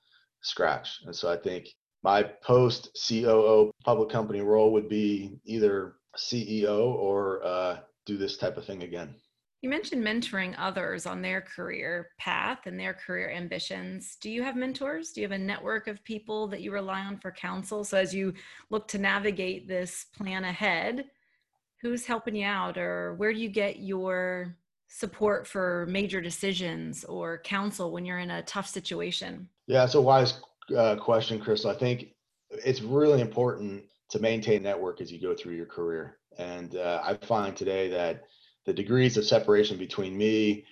scratch. 0.41 1.01
And 1.05 1.17
so 1.17 1.29
i 1.29 1.37
think 1.37 1.67
my 2.05 2.23
post 2.23 2.97
coo 3.09 3.73
public 3.85 4.09
company 4.09 4.41
role 4.41 4.71
would 4.73 4.89
be 4.89 5.37
either 5.45 5.97
ceo 6.17 6.95
or 7.07 7.45
uh, 7.45 7.79
do 8.05 8.17
this 8.17 8.37
type 8.37 8.57
of 8.57 8.65
thing 8.65 8.85
again 8.85 9.17
you 9.67 9.71
mentioned 9.71 10.07
mentoring 10.07 10.55
others 10.57 11.07
on 11.07 11.21
their 11.21 11.41
career 11.41 12.11
path 12.21 12.67
and 12.67 12.79
their 12.79 12.95
career 12.95 13.33
ambitions. 13.33 14.17
Do 14.21 14.31
you 14.31 14.45
have 14.45 14.55
mentors? 14.55 15.11
Do 15.11 15.21
you 15.21 15.25
have 15.25 15.33
a 15.33 15.43
network 15.43 15.89
of 15.89 16.05
people 16.05 16.47
that 16.49 16.61
you 16.61 16.71
rely 16.73 17.01
on 17.01 17.19
for 17.19 17.33
counsel? 17.33 17.83
So, 17.83 17.99
as 17.99 18.15
you 18.15 18.33
look 18.71 18.87
to 18.89 18.99
navigate 18.99 19.67
this 19.67 20.07
plan 20.17 20.45
ahead, 20.45 21.07
who's 21.83 22.07
helping 22.07 22.37
you 22.37 22.47
out, 22.47 22.79
or 22.79 23.15
where 23.15 23.33
do 23.33 23.41
you 23.41 23.49
get 23.49 23.81
your 23.81 24.57
support 24.87 25.49
for 25.49 25.85
major 25.91 26.21
decisions 26.21 27.03
or 27.03 27.39
counsel 27.39 27.91
when 27.91 28.07
you're 28.07 28.21
in 28.21 28.31
a 28.31 28.43
tough 28.43 28.69
situation? 28.69 29.49
Yeah, 29.67 29.83
it's 29.83 29.97
a 29.97 30.01
wise 30.01 30.43
uh, 30.79 30.95
question, 30.95 31.41
Crystal. 31.41 31.73
I 31.73 31.75
think 31.75 32.11
it's 32.51 32.83
really 32.83 33.21
important 33.21 33.83
to 34.11 34.21
maintain 34.21 34.63
network 34.63 35.01
as 35.01 35.11
you 35.11 35.21
go 35.21 35.35
through 35.35 35.57
your 35.57 35.67
career. 35.67 36.19
And 36.39 36.77
uh, 36.77 37.01
I 37.03 37.15
find 37.15 37.57
today 37.57 37.89
that 37.89 38.27
the 38.67 38.73
degrees 38.73 39.17
of 39.17 39.25
separation 39.25 39.79
between 39.79 40.17
me 40.17 40.65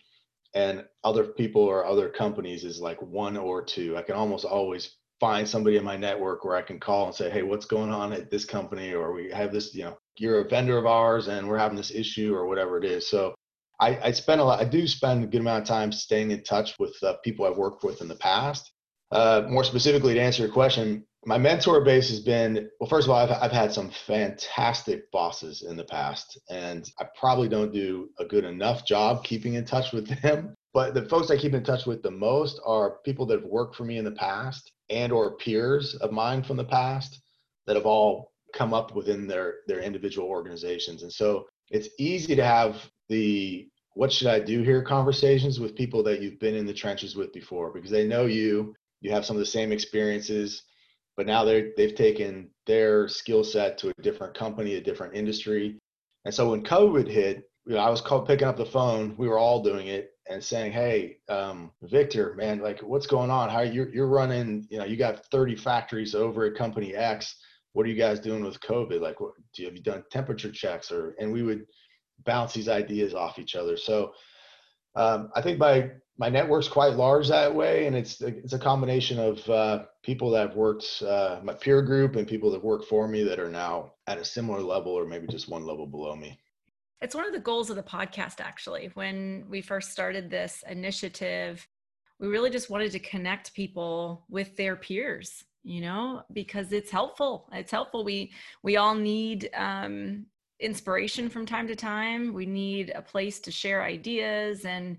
and 0.54 0.85
other 1.02 1.24
people 1.24 1.62
or 1.62 1.85
other 1.85 2.09
companies 2.09 2.64
is 2.64 2.80
like 2.80 3.00
one 3.02 3.37
or 3.37 3.62
two. 3.62 3.96
I 3.96 4.02
can 4.02 4.14
almost 4.14 4.44
always 4.44 4.96
find 5.20 5.48
somebody 5.48 5.76
in 5.76 5.85
my 5.85 5.96
network 5.96 6.44
where 6.44 6.57
I 6.57 6.62
can 6.62 6.78
call 6.78 7.07
and 7.07 7.14
say, 7.14 7.30
"Hey, 7.30 7.42
what's 7.42 7.66
going 7.66 7.90
on 7.90 8.12
at 8.12 8.30
this 8.30 8.44
company?" 8.44 8.92
or 8.92 9.12
"We 9.12 9.30
have 9.30 9.52
this, 9.52 9.74
you 9.74 9.85
know, 9.85 9.96
you're 10.18 10.40
a 10.40 10.48
vendor 10.48 10.78
of 10.78 10.87
ours 10.87 11.28
and 11.28 11.48
we're 11.48 11.59
having 11.59 11.76
this 11.76 11.90
issue 11.92 12.35
or 12.35 12.46
whatever 12.46 12.78
it 12.78 12.85
is." 12.85 13.09
So 13.09 13.35
I, 13.80 13.98
I 14.02 14.11
spend 14.12 14.40
a 14.40 14.44
lot. 14.44 14.61
I 14.61 14.64
do 14.64 14.87
spend 14.87 15.24
a 15.24 15.26
good 15.26 15.40
amount 15.40 15.62
of 15.62 15.68
time 15.68 15.92
staying 15.92 16.30
in 16.30 16.42
touch 16.44 16.78
with 16.78 16.94
uh, 17.02 17.14
people 17.24 17.46
I've 17.46 17.57
worked 17.57 17.85
with 17.85 18.00
in 18.00 18.09
the 18.09 18.16
past. 18.16 18.72
Uh, 19.11 19.42
more 19.48 19.64
specifically, 19.64 20.14
to 20.14 20.20
answer 20.20 20.42
your 20.42 20.52
question, 20.52 21.04
my 21.26 21.38
mentor 21.38 21.82
base 21.82 22.08
has 22.10 22.20
been 22.20 22.68
well. 22.80 22.88
First 22.88 23.06
of 23.06 23.10
all, 23.10 23.18
I've, 23.18 23.30
I've 23.42 23.52
had 23.52 23.72
some 23.72 23.90
fantastic 24.06 25.10
bosses 25.10 25.62
in 25.62 25.76
the 25.76 25.84
past, 25.84 26.38
and 26.50 26.90
I 27.00 27.06
probably 27.18 27.48
don't 27.48 27.72
do 27.72 28.10
a 28.18 28.24
good 28.24 28.44
enough 28.44 28.87
job 28.87 29.24
keeping 29.24 29.54
in 29.54 29.64
touch 29.64 29.92
with 29.92 30.08
them. 30.22 30.54
But 30.72 30.92
the 30.94 31.08
folks 31.08 31.30
I 31.30 31.37
keep 31.37 31.54
in 31.54 31.62
touch 31.62 31.87
with 31.87 32.02
the 32.02 32.10
most 32.10 32.60
are 32.66 32.98
people 33.04 33.26
that 33.26 33.40
have 33.40 33.48
worked 33.48 33.76
for 33.76 33.84
me 33.84 33.98
in 33.98 34.04
the 34.04 34.10
past 34.10 34.72
and 34.90 35.12
or 35.12 35.37
peers 35.37 35.94
of 35.96 36.10
mine 36.12 36.42
from 36.42 36.56
the 36.56 36.64
past 36.64 37.20
that 37.66 37.76
have 37.76 37.87
all 37.87 38.32
come 38.52 38.74
up 38.74 38.94
within 38.94 39.26
their 39.26 39.56
their 39.66 39.80
individual 39.80 40.28
organizations. 40.28 41.02
And 41.02 41.12
so 41.12 41.46
it's 41.70 41.88
easy 41.98 42.34
to 42.37 42.44
have 42.44 42.76
the 43.08 43.68
what 43.94 44.12
should 44.12 44.26
I 44.26 44.40
do 44.40 44.62
here 44.62 44.82
conversations 44.82 45.60
with 45.60 45.76
people 45.76 46.02
that 46.02 46.20
you've 46.20 46.40
been 46.40 46.56
in 46.56 46.66
the 46.66 46.74
trenches 46.74 47.14
with 47.14 47.32
before 47.32 47.72
because 47.72 47.90
they 47.90 48.06
know 48.06 48.26
you, 48.26 48.74
you 49.00 49.12
have 49.12 49.24
some 49.24 49.37
of 49.37 49.40
the 49.40 49.46
same 49.46 49.70
experiences, 49.70 50.64
but 51.16 51.27
now 51.27 51.44
they 51.44 51.72
they've 51.77 51.94
taken 51.94 52.50
their 52.66 53.09
skill 53.09 53.44
set 53.44 53.79
to 53.79 53.90
a 53.90 54.03
different 54.03 54.35
company, 54.35 54.74
a 54.74 54.81
different 54.81 55.14
industry. 55.14 55.79
And 56.24 56.35
so 56.35 56.50
when 56.50 56.64
COVID 56.64 57.07
hit, 57.07 57.48
you 57.66 57.74
know, 57.74 57.81
I 57.81 57.90
was 57.90 58.00
called 58.00 58.27
picking 58.27 58.48
up 58.48 58.57
the 58.57 58.66
phone. 58.66 59.14
We 59.16 59.29
were 59.29 59.38
all 59.38 59.62
doing 59.62 59.88
it 59.88 60.11
and 60.29 60.42
saying, 60.42 60.72
"Hey, 60.72 61.18
um, 61.29 61.70
Victor, 61.83 62.35
man, 62.35 62.61
like, 62.61 62.81
what's 62.81 63.07
going 63.07 63.31
on? 63.31 63.50
How 63.50 63.61
you're 63.61 63.92
you're 63.92 64.09
running? 64.09 64.66
You 64.70 64.79
know, 64.79 64.85
you 64.85 64.96
got 64.96 65.27
30 65.27 65.57
factories 65.57 66.14
over 66.14 66.44
at 66.44 66.57
Company 66.57 66.94
X. 66.94 67.37
What 67.72 67.87
are 67.87 67.88
you 67.88 67.96
guys 67.96 68.20
doing 68.20 68.44
with 68.44 68.61
COVID? 68.61 69.00
Like, 69.00 69.20
what 69.20 69.33
do 69.55 69.62
you 69.62 69.68
have 69.68 69.77
you 69.77 69.83
done 69.83 70.05
temperature 70.11 70.50
checks 70.50 70.90
or?" 70.90 71.14
And 71.18 71.33
we 71.33 71.42
would 71.42 71.66
bounce 72.24 72.53
these 72.53 72.68
ideas 72.68 73.14
off 73.14 73.38
each 73.38 73.57
other. 73.57 73.77
So 73.77 74.12
um, 74.94 75.31
I 75.35 75.40
think 75.42 75.59
my 75.59 75.90
my 76.16 76.29
network's 76.29 76.68
quite 76.68 76.94
large 76.94 77.29
that 77.29 77.55
way, 77.55 77.87
and 77.87 77.96
it's 77.96 78.20
it's 78.20 78.53
a 78.53 78.59
combination 78.59 79.18
of 79.18 79.48
uh, 79.48 79.85
people 80.03 80.31
that 80.31 80.48
have 80.48 80.57
worked 80.57 81.03
uh, 81.03 81.40
my 81.42 81.55
peer 81.55 81.83
group 81.83 82.16
and 82.16 82.27
people 82.27 82.50
that 82.53 82.62
work 82.62 82.85
for 82.85 83.09
me 83.09 83.24
that 83.24 83.38
are 83.38 83.50
now 83.50 83.92
at 84.07 84.18
a 84.18 84.24
similar 84.24 84.61
level 84.61 84.92
or 84.92 85.07
maybe 85.07 85.27
just 85.27 85.48
one 85.48 85.64
level 85.64 85.87
below 85.87 86.14
me. 86.14 86.38
It's 87.00 87.14
one 87.14 87.27
of 87.27 87.33
the 87.33 87.40
goals 87.40 87.68
of 87.68 87.77
the 87.77 87.83
podcast, 87.83 88.40
actually. 88.40 88.90
When 88.94 89.44
we 89.48 89.61
first 89.61 89.90
started 89.90 90.31
this 90.31 90.62
initiative, 90.68 91.66
we 92.20 92.29
really 92.29 92.50
just 92.50 92.70
wanted 92.70 92.92
to 92.92 93.00
connect 93.00 93.55
people 93.55 94.24
with 94.29 94.57
their 94.57 94.77
peers 94.77 95.44
you 95.66 95.81
know 95.81 96.22
because 96.35 96.72
it's 96.72 96.90
helpful 96.90 97.48
it's 97.53 97.70
helpful 97.70 98.05
we 98.05 98.31
we 98.62 98.77
all 98.77 98.94
need 98.94 99.48
um 99.57 100.27
inspiration 100.61 101.29
from 101.29 101.46
time 101.46 101.66
to 101.66 101.77
time. 101.77 102.33
We 102.33 102.46
need 102.46 102.92
a 102.94 103.03
place 103.03 103.40
to 103.40 103.50
share 103.50 103.83
ideas. 103.83 104.64
And 104.64 104.98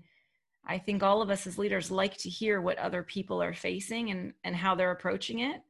I 0.66 0.78
think 0.78 1.02
all 1.02 1.22
of 1.22 1.30
us 1.30 1.46
as 1.46 1.58
leaders 1.58 1.90
like 1.90 2.16
to 2.18 2.28
hear 2.28 2.60
what 2.60 2.78
other 2.78 3.02
people 3.02 3.42
are 3.42 3.54
facing 3.54 4.10
and, 4.10 4.32
and 4.44 4.56
how 4.56 4.74
they're 4.74 4.90
approaching 4.90 5.40
it 5.40 5.62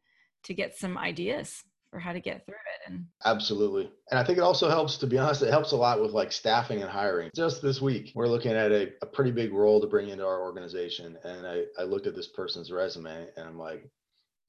to 0.45 0.55
get 0.55 0.77
some 0.77 0.97
ideas 0.97 1.65
for 1.91 2.01
how 2.01 2.13
to 2.13 2.21
get 2.21 2.45
through 2.47 2.55
it. 2.55 2.91
And 2.91 3.07
absolutely. 3.25 3.91
And 4.11 4.19
I 4.19 4.25
think 4.25 4.39
it 4.39 4.43
also 4.43 4.69
helps, 4.69 4.97
to 4.99 5.07
be 5.07 5.19
honest, 5.19 5.43
it 5.43 5.51
helps 5.51 5.73
a 5.73 5.77
lot 5.77 6.01
with 6.01 6.13
like 6.13 6.33
staffing 6.33 6.83
and 6.83 6.91
hiring. 6.91 7.31
Just 7.35 7.63
this 7.63 7.81
week, 7.81 8.13
we're 8.15 8.27
looking 8.27 8.53
at 8.53 8.73
a, 8.73 8.93
a 9.03 9.07
pretty 9.07 9.31
big 9.31 9.53
role 9.53 9.81
to 9.81 9.87
bring 9.87 10.09
into 10.09 10.27
our 10.27 10.43
organization. 10.43 11.17
And 11.25 11.47
I, 11.47 11.65
I 11.79 11.85
looked 11.85 12.07
at 12.07 12.17
this 12.17 12.29
person's 12.29 12.71
resume 12.71 13.29
and 13.37 13.49
I'm 13.49 13.59
like, 13.59 13.89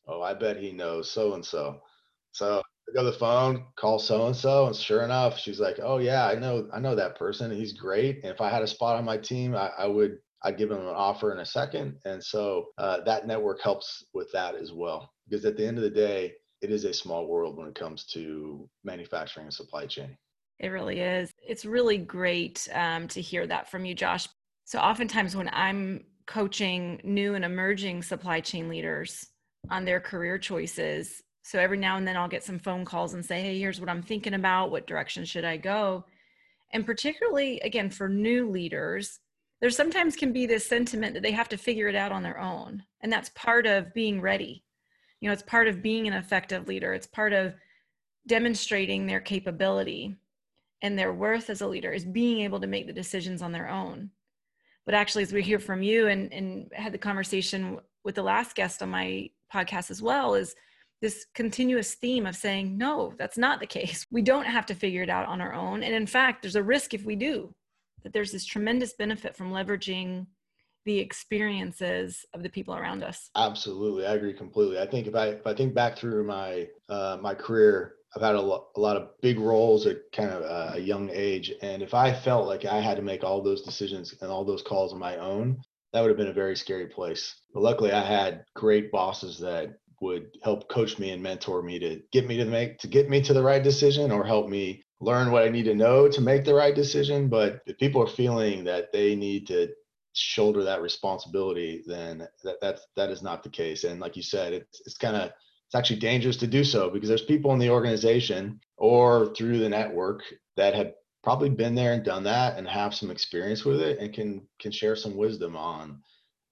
oh, 0.07 0.21
I 0.21 0.33
bet 0.33 0.57
he 0.57 0.71
knows 0.71 1.11
so 1.11 1.33
and 1.33 1.45
so. 1.45 1.81
So 2.31 2.61
pick 2.87 2.97
up 2.97 3.05
the 3.05 3.19
phone, 3.19 3.65
call 3.75 3.99
so 3.99 4.27
and 4.27 4.35
so, 4.35 4.67
and 4.67 4.75
sure 4.75 5.03
enough, 5.03 5.37
she's 5.37 5.59
like, 5.59 5.77
"Oh 5.81 5.97
yeah, 5.97 6.27
I 6.27 6.35
know, 6.35 6.69
I 6.73 6.79
know 6.79 6.95
that 6.95 7.17
person. 7.17 7.51
He's 7.51 7.73
great. 7.73 8.23
And 8.23 8.31
if 8.31 8.41
I 8.41 8.49
had 8.49 8.61
a 8.61 8.67
spot 8.67 8.97
on 8.97 9.05
my 9.05 9.17
team, 9.17 9.55
I, 9.55 9.71
I 9.77 9.87
would, 9.87 10.19
I'd 10.43 10.57
give 10.57 10.69
them 10.69 10.81
an 10.81 10.87
offer 10.87 11.31
in 11.31 11.39
a 11.39 11.45
second. 11.45 11.97
And 12.05 12.23
so 12.23 12.67
uh, 12.77 13.01
that 13.01 13.27
network 13.27 13.61
helps 13.61 14.05
with 14.13 14.31
that 14.33 14.55
as 14.55 14.71
well, 14.71 15.11
because 15.27 15.45
at 15.45 15.57
the 15.57 15.65
end 15.65 15.77
of 15.77 15.83
the 15.83 15.89
day, 15.89 16.33
it 16.61 16.71
is 16.71 16.85
a 16.85 16.93
small 16.93 17.27
world 17.27 17.57
when 17.57 17.67
it 17.67 17.75
comes 17.75 18.05
to 18.13 18.69
manufacturing 18.83 19.45
and 19.45 19.53
supply 19.53 19.85
chain. 19.85 20.17
It 20.59 20.69
really 20.69 20.99
is. 20.99 21.31
It's 21.47 21.65
really 21.65 21.97
great 21.97 22.67
um, 22.73 23.07
to 23.09 23.21
hear 23.21 23.45
that 23.47 23.69
from 23.69 23.85
you, 23.85 23.93
Josh. 23.93 24.27
So 24.65 24.79
oftentimes 24.79 25.35
when 25.35 25.49
I'm 25.53 26.03
coaching 26.25 26.99
new 27.03 27.35
and 27.35 27.45
emerging 27.45 28.03
supply 28.03 28.41
chain 28.41 28.67
leaders 28.67 29.27
on 29.69 29.85
their 29.85 29.99
career 29.99 30.37
choices, 30.37 31.21
so 31.43 31.59
every 31.59 31.77
now 31.77 31.97
and 31.97 32.07
then 32.07 32.17
I'll 32.17 32.27
get 32.27 32.43
some 32.43 32.59
phone 32.59 32.83
calls 32.85 33.13
and 33.13 33.23
say, 33.23 33.41
hey, 33.41 33.59
here's 33.59 33.79
what 33.79 33.89
I'm 33.89 34.01
thinking 34.01 34.33
about. 34.33 34.71
What 34.71 34.87
direction 34.87 35.25
should 35.25 35.45
I 35.45 35.57
go? 35.57 36.05
And 36.73 36.85
particularly, 36.85 37.59
again, 37.61 37.89
for 37.89 38.09
new 38.09 38.49
leaders, 38.49 39.19
there 39.59 39.69
sometimes 39.69 40.15
can 40.15 40.31
be 40.31 40.45
this 40.45 40.67
sentiment 40.67 41.13
that 41.13 41.23
they 41.23 41.31
have 41.31 41.49
to 41.49 41.57
figure 41.57 41.87
it 41.87 41.95
out 41.95 42.11
on 42.11 42.23
their 42.23 42.39
own. 42.39 42.83
And 43.01 43.11
that's 43.11 43.29
part 43.29 43.65
of 43.65 43.93
being 43.93 44.21
ready. 44.21 44.63
You 45.19 45.27
know, 45.27 45.33
it's 45.33 45.43
part 45.43 45.67
of 45.67 45.81
being 45.81 46.07
an 46.07 46.13
effective 46.13 46.67
leader, 46.67 46.93
it's 46.93 47.07
part 47.07 47.33
of 47.33 47.53
demonstrating 48.27 49.05
their 49.05 49.21
capability 49.21 50.15
and 50.81 50.97
their 50.97 51.13
worth 51.13 51.49
as 51.49 51.61
a 51.61 51.67
leader 51.67 51.91
is 51.91 52.05
being 52.05 52.41
able 52.41 52.59
to 52.59 52.67
make 52.67 52.85
the 52.85 52.93
decisions 52.93 53.41
on 53.41 53.51
their 53.51 53.69
own. 53.69 54.11
But 54.85 54.93
actually, 54.93 55.23
as 55.23 55.33
we 55.33 55.41
hear 55.41 55.59
from 55.59 55.81
you 55.81 56.07
and, 56.07 56.31
and 56.31 56.71
had 56.73 56.93
the 56.93 56.97
conversation 56.97 57.79
with 58.03 58.15
the 58.15 58.23
last 58.23 58.55
guest 58.55 58.81
on 58.81 58.89
my 58.89 59.29
podcast 59.53 59.89
as 59.91 60.01
well, 60.01 60.35
is 60.35 60.55
this 61.01 61.25
continuous 61.33 61.95
theme 61.95 62.25
of 62.25 62.35
saying, 62.35 62.77
no, 62.77 63.13
that's 63.17 63.37
not 63.37 63.59
the 63.59 63.67
case. 63.67 64.05
We 64.11 64.21
don't 64.21 64.45
have 64.45 64.65
to 64.67 64.75
figure 64.75 65.03
it 65.03 65.09
out 65.09 65.27
on 65.27 65.41
our 65.41 65.53
own. 65.53 65.83
And 65.83 65.93
in 65.93 66.07
fact, 66.07 66.41
there's 66.41 66.55
a 66.55 66.63
risk 66.63 66.93
if 66.93 67.03
we 67.03 67.15
do, 67.15 67.53
that 68.03 68.13
there's 68.13 68.31
this 68.31 68.45
tremendous 68.45 68.93
benefit 68.93 69.35
from 69.35 69.51
leveraging 69.51 70.27
the 70.85 70.99
experiences 70.99 72.25
of 72.33 72.43
the 72.43 72.49
people 72.49 72.73
around 72.73 73.03
us. 73.03 73.29
Absolutely. 73.35 74.05
I 74.05 74.13
agree 74.13 74.33
completely. 74.33 74.79
I 74.79 74.87
think 74.87 75.07
if 75.07 75.15
I, 75.15 75.27
if 75.27 75.45
I 75.45 75.53
think 75.53 75.73
back 75.73 75.97
through 75.97 76.23
my, 76.25 76.67
uh, 76.87 77.17
my 77.21 77.33
career, 77.33 77.95
I've 78.15 78.21
had 78.21 78.35
a, 78.35 78.41
lo- 78.41 78.67
a 78.75 78.79
lot 78.79 78.95
of 78.95 79.09
big 79.21 79.37
roles 79.37 79.85
at 79.85 79.97
kind 80.13 80.29
of 80.29 80.75
a 80.75 80.79
young 80.79 81.09
age. 81.11 81.51
And 81.61 81.81
if 81.81 81.93
I 81.93 82.13
felt 82.13 82.47
like 82.47 82.63
I 82.63 82.79
had 82.79 82.95
to 82.95 83.03
make 83.03 83.23
all 83.23 83.43
those 83.43 83.63
decisions 83.63 84.15
and 84.21 84.31
all 84.31 84.45
those 84.45 84.61
calls 84.61 84.93
on 84.93 84.99
my 84.99 85.17
own, 85.17 85.61
that 85.91 86.01
would 86.01 86.09
have 86.09 86.17
been 86.17 86.27
a 86.27 86.33
very 86.33 86.55
scary 86.55 86.87
place. 86.87 87.35
But 87.53 87.63
luckily, 87.63 87.91
I 87.91 88.05
had 88.05 88.45
great 88.55 88.91
bosses 88.91 89.39
that 89.39 89.77
would 89.99 90.29
help 90.43 90.69
coach 90.69 90.99
me 90.99 91.11
and 91.11 91.21
mentor 91.21 91.61
me 91.61 91.79
to 91.79 92.01
get 92.11 92.27
me 92.27 92.37
to 92.37 92.45
make 92.45 92.77
to 92.79 92.87
get 92.87 93.09
me 93.09 93.21
to 93.21 93.33
the 93.33 93.41
right 93.41 93.63
decision 93.63 94.11
or 94.11 94.23
help 94.23 94.47
me 94.47 94.83
learn 94.99 95.31
what 95.31 95.43
I 95.43 95.49
need 95.49 95.65
to 95.65 95.75
know 95.75 96.07
to 96.07 96.21
make 96.21 96.43
the 96.43 96.55
right 96.55 96.75
decision. 96.75 97.29
But 97.29 97.61
if 97.65 97.77
people 97.77 98.01
are 98.01 98.07
feeling 98.07 98.63
that 98.63 98.91
they 98.91 99.15
need 99.15 99.47
to 99.47 99.69
shoulder 100.13 100.63
that 100.63 100.81
responsibility, 100.81 101.83
then 101.85 102.27
that 102.43 102.59
that's 102.61 102.87
that 102.95 103.09
is 103.09 103.21
not 103.21 103.43
the 103.43 103.49
case. 103.49 103.83
And 103.83 103.99
like 103.99 104.15
you 104.15 104.23
said, 104.23 104.53
it's 104.53 104.81
it's 104.85 104.97
kind 104.97 105.15
of 105.15 105.31
it's 105.67 105.75
actually 105.75 105.99
dangerous 105.99 106.37
to 106.37 106.47
do 106.47 106.63
so 106.63 106.89
because 106.89 107.09
there's 107.09 107.23
people 107.23 107.51
in 107.53 107.59
the 107.59 107.69
organization 107.69 108.59
or 108.77 109.33
through 109.35 109.59
the 109.59 109.69
network 109.69 110.23
that 110.55 110.73
have 110.73 110.93
probably 111.23 111.49
been 111.49 111.75
there 111.75 111.93
and 111.93 112.05
done 112.05 112.23
that 112.23 112.57
and 112.57 112.67
have 112.67 112.95
some 112.95 113.11
experience 113.11 113.65
with 113.65 113.81
it 113.81 113.99
and 113.99 114.13
can 114.13 114.47
can 114.59 114.71
share 114.71 114.95
some 114.95 115.15
wisdom 115.15 115.55
on 115.55 116.01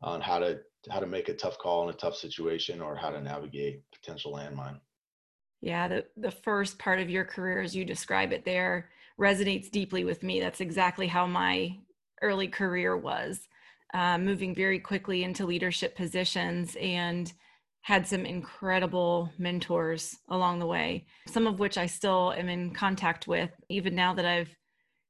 on 0.01 0.21
how 0.21 0.37
to 0.39 0.59
how 0.89 0.99
to 0.99 1.07
make 1.07 1.29
a 1.29 1.33
tough 1.33 1.57
call 1.57 1.83
in 1.83 1.95
a 1.95 1.97
tough 1.97 2.15
situation 2.15 2.81
or 2.81 2.95
how 2.95 3.09
to 3.09 3.21
navigate 3.21 3.81
potential 3.91 4.33
landmine. 4.33 4.79
Yeah, 5.65 5.87
the, 5.87 6.05
the 6.15 6.29
first 6.29 6.77
part 6.77 6.99
of 6.99 7.09
your 7.09 7.25
career, 7.25 7.59
as 7.59 7.75
you 7.75 7.85
describe 7.85 8.31
it 8.31 8.45
there, 8.45 8.87
resonates 9.19 9.71
deeply 9.71 10.03
with 10.03 10.21
me. 10.21 10.39
That's 10.39 10.61
exactly 10.61 11.07
how 11.07 11.25
my 11.25 11.79
early 12.21 12.47
career 12.47 12.95
was, 12.95 13.47
uh, 13.91 14.19
moving 14.19 14.53
very 14.53 14.77
quickly 14.77 15.23
into 15.23 15.43
leadership 15.43 15.95
positions 15.95 16.77
and 16.79 17.33
had 17.81 18.05
some 18.05 18.27
incredible 18.27 19.31
mentors 19.39 20.15
along 20.29 20.59
the 20.59 20.67
way, 20.67 21.07
some 21.25 21.47
of 21.47 21.57
which 21.57 21.79
I 21.79 21.87
still 21.87 22.31
am 22.33 22.47
in 22.47 22.69
contact 22.69 23.27
with, 23.27 23.49
even 23.67 23.95
now 23.95 24.13
that 24.13 24.25
I've 24.25 24.55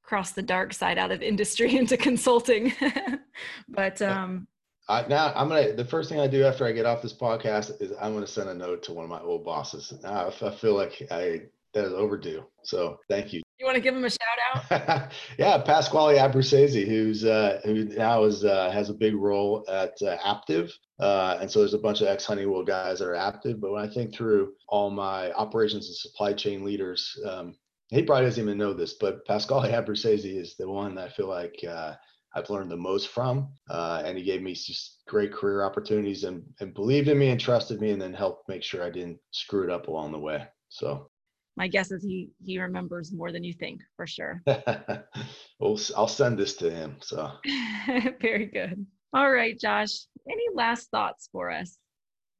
crossed 0.03 0.35
the 0.35 0.41
dark 0.41 0.71
side 0.73 0.97
out 0.97 1.11
of 1.11 1.21
industry 1.21 1.75
into 1.75 1.97
consulting. 1.97 2.71
but 3.67 4.01
um, 4.01 4.47
I, 4.87 5.05
now 5.07 5.33
I'm 5.35 5.49
gonna. 5.49 5.73
The 5.73 5.85
first 5.85 6.09
thing 6.09 6.19
I 6.19 6.27
do 6.27 6.43
after 6.43 6.65
I 6.65 6.71
get 6.71 6.85
off 6.85 7.01
this 7.01 7.13
podcast 7.13 7.81
is 7.81 7.91
I'm 7.99 8.13
gonna 8.13 8.27
send 8.27 8.49
a 8.49 8.53
note 8.53 8.83
to 8.83 8.93
one 8.93 9.03
of 9.03 9.09
my 9.09 9.21
old 9.21 9.43
bosses. 9.43 9.93
Now, 10.03 10.27
I 10.29 10.51
feel 10.51 10.75
like 10.75 11.01
I 11.09 11.41
that 11.73 11.85
is 11.85 11.93
overdue. 11.93 12.43
So 12.63 12.99
thank 13.09 13.33
you. 13.33 13.41
You 13.59 13.65
want 13.65 13.75
to 13.75 13.81
give 13.81 13.95
him 13.95 14.05
a 14.05 14.09
shout 14.09 14.71
out? 14.71 15.11
yeah, 15.37 15.57
Pasquale 15.59 16.17
Abruzzese, 16.17 16.85
who's 16.85 17.23
uh, 17.25 17.61
who 17.63 17.85
now 17.85 18.23
is 18.23 18.43
uh, 18.43 18.69
has 18.71 18.89
a 18.89 18.93
big 18.93 19.15
role 19.15 19.65
at 19.67 19.93
uh, 20.01 20.17
Aptiv, 20.19 20.71
uh, 20.99 21.37
and 21.39 21.49
so 21.49 21.59
there's 21.59 21.73
a 21.73 21.79
bunch 21.79 22.01
of 22.01 22.07
ex 22.07 22.25
Honeywell 22.25 22.63
guys 22.63 22.99
that 22.99 23.07
are 23.07 23.13
Aptiv. 23.13 23.59
But 23.59 23.71
when 23.71 23.83
I 23.83 23.91
think 23.91 24.13
through 24.13 24.53
all 24.67 24.89
my 24.89 25.31
operations 25.33 25.87
and 25.87 25.95
supply 25.95 26.33
chain 26.33 26.63
leaders, 26.63 27.17
um, 27.25 27.55
he 27.89 28.03
probably 28.03 28.25
doesn't 28.25 28.43
even 28.43 28.57
know 28.57 28.73
this, 28.73 28.93
but 28.93 29.25
Pasquale 29.25 29.71
Abruzzese 29.71 30.39
is 30.39 30.55
the 30.55 30.69
one 30.69 30.95
that 30.95 31.09
I 31.09 31.11
feel 31.11 31.27
like 31.27 31.55
uh, 31.67 31.93
I've 32.35 32.49
learned 32.49 32.69
the 32.69 32.77
most 32.77 33.07
from. 33.07 33.49
Uh, 33.69 34.03
and 34.05 34.17
he 34.17 34.23
gave 34.23 34.41
me 34.41 34.53
just 34.53 35.01
great 35.07 35.33
career 35.33 35.63
opportunities 35.63 36.25
and, 36.25 36.43
and 36.59 36.73
believed 36.73 37.07
in 37.07 37.17
me 37.17 37.29
and 37.29 37.39
trusted 37.39 37.79
me 37.79 37.91
and 37.91 38.01
then 38.01 38.13
helped 38.13 38.49
make 38.49 38.61
sure 38.61 38.83
I 38.83 38.89
didn't 38.89 39.19
screw 39.31 39.63
it 39.63 39.69
up 39.69 39.87
along 39.87 40.11
the 40.11 40.19
way. 40.19 40.45
So 40.69 41.09
my 41.57 41.67
guess 41.67 41.91
is 41.91 42.03
he 42.03 42.31
he 42.43 42.59
remembers 42.59 43.13
more 43.13 43.31
than 43.31 43.43
you 43.43 43.53
think 43.53 43.81
for 43.95 44.05
sure. 44.05 44.41
well, 44.47 45.79
I'll 45.95 46.07
send 46.07 46.37
this 46.37 46.55
to 46.57 46.69
him. 46.69 46.97
So 46.99 47.31
very 48.21 48.47
good. 48.47 48.85
All 49.13 49.31
right, 49.31 49.57
Josh. 49.57 50.05
Any 50.29 50.43
last 50.53 50.89
thoughts 50.91 51.29
for 51.31 51.49
us? 51.49 51.77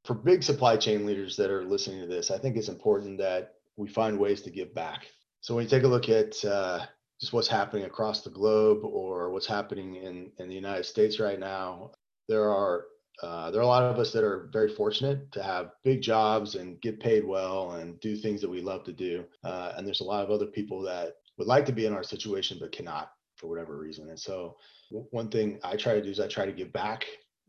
For 0.04 0.14
big 0.14 0.42
supply 0.42 0.76
chain 0.76 1.06
leaders 1.06 1.36
that 1.36 1.50
are 1.50 1.64
listening 1.64 2.00
to 2.00 2.06
this, 2.06 2.30
I 2.30 2.38
think 2.38 2.56
it's 2.56 2.68
important 2.68 3.18
that 3.18 3.54
we 3.76 3.88
find 3.88 4.18
ways 4.18 4.42
to 4.42 4.50
give 4.50 4.74
back. 4.74 5.06
So 5.40 5.54
when 5.54 5.64
you 5.64 5.70
take 5.70 5.84
a 5.84 5.88
look 5.88 6.08
at 6.08 6.44
uh, 6.44 6.84
just 7.20 7.32
what's 7.32 7.48
happening 7.48 7.84
across 7.84 8.22
the 8.22 8.30
globe 8.30 8.84
or 8.84 9.30
what's 9.30 9.46
happening 9.46 9.96
in 9.96 10.30
in 10.38 10.48
the 10.48 10.54
United 10.54 10.84
States 10.84 11.18
right 11.18 11.40
now, 11.40 11.92
there 12.28 12.50
are 12.50 12.84
uh, 13.22 13.50
there 13.50 13.60
are 13.60 13.64
a 13.64 13.66
lot 13.66 13.82
of 13.82 13.98
us 13.98 14.12
that 14.12 14.24
are 14.24 14.50
very 14.52 14.68
fortunate 14.68 15.32
to 15.32 15.42
have 15.42 15.70
big 15.84 16.02
jobs 16.02 16.54
and 16.54 16.80
get 16.82 17.00
paid 17.00 17.24
well 17.24 17.72
and 17.72 17.98
do 18.00 18.14
things 18.14 18.40
that 18.42 18.50
we 18.50 18.60
love 18.60 18.84
to 18.84 18.92
do. 18.92 19.24
Uh, 19.42 19.72
and 19.76 19.86
there's 19.86 20.02
a 20.02 20.04
lot 20.04 20.22
of 20.22 20.30
other 20.30 20.46
people 20.46 20.82
that 20.82 21.14
would 21.38 21.46
like 21.46 21.64
to 21.64 21.72
be 21.72 21.86
in 21.86 21.94
our 21.94 22.02
situation 22.02 22.58
but 22.60 22.72
cannot 22.72 23.12
for 23.36 23.48
whatever 23.48 23.78
reason. 23.78 24.10
And 24.10 24.20
so, 24.20 24.56
one 24.90 25.30
thing 25.30 25.58
I 25.64 25.76
try 25.76 25.94
to 25.94 26.02
do 26.02 26.10
is 26.10 26.20
I 26.20 26.28
try 26.28 26.46
to 26.46 26.52
give 26.52 26.72
back 26.72 27.06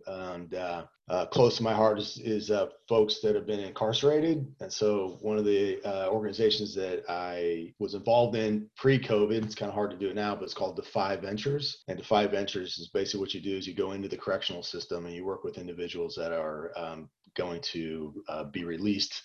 and 0.07 0.53
uh, 0.53 0.85
uh, 1.09 1.25
close 1.27 1.57
to 1.57 1.63
my 1.63 1.73
heart 1.73 1.99
is, 1.99 2.19
is 2.23 2.51
uh, 2.51 2.67
folks 2.87 3.19
that 3.21 3.35
have 3.35 3.45
been 3.45 3.59
incarcerated. 3.59 4.45
And 4.59 4.71
so, 4.71 5.17
one 5.21 5.37
of 5.37 5.45
the 5.45 5.81
uh, 5.85 6.09
organizations 6.09 6.73
that 6.75 7.03
I 7.07 7.73
was 7.79 7.93
involved 7.93 8.35
in 8.35 8.69
pre-COVID, 8.75 9.43
it's 9.43 9.55
kind 9.55 9.69
of 9.69 9.75
hard 9.75 9.91
to 9.91 9.97
do 9.97 10.09
it 10.09 10.15
now, 10.15 10.35
but 10.35 10.43
it's 10.43 10.53
called 10.53 10.75
Defy 10.75 11.15
Ventures. 11.15 11.83
And 11.87 11.97
Defy 11.97 12.27
Ventures 12.27 12.77
is 12.77 12.89
basically 12.89 13.21
what 13.21 13.33
you 13.33 13.41
do 13.41 13.55
is 13.55 13.67
you 13.67 13.73
go 13.73 13.93
into 13.93 14.09
the 14.09 14.17
correctional 14.17 14.63
system 14.63 15.05
and 15.05 15.15
you 15.15 15.25
work 15.25 15.43
with 15.43 15.57
individuals 15.57 16.15
that 16.15 16.31
are 16.31 16.71
um, 16.75 17.09
going 17.35 17.61
to 17.61 18.23
uh, 18.27 18.43
be 18.45 18.65
released 18.65 19.21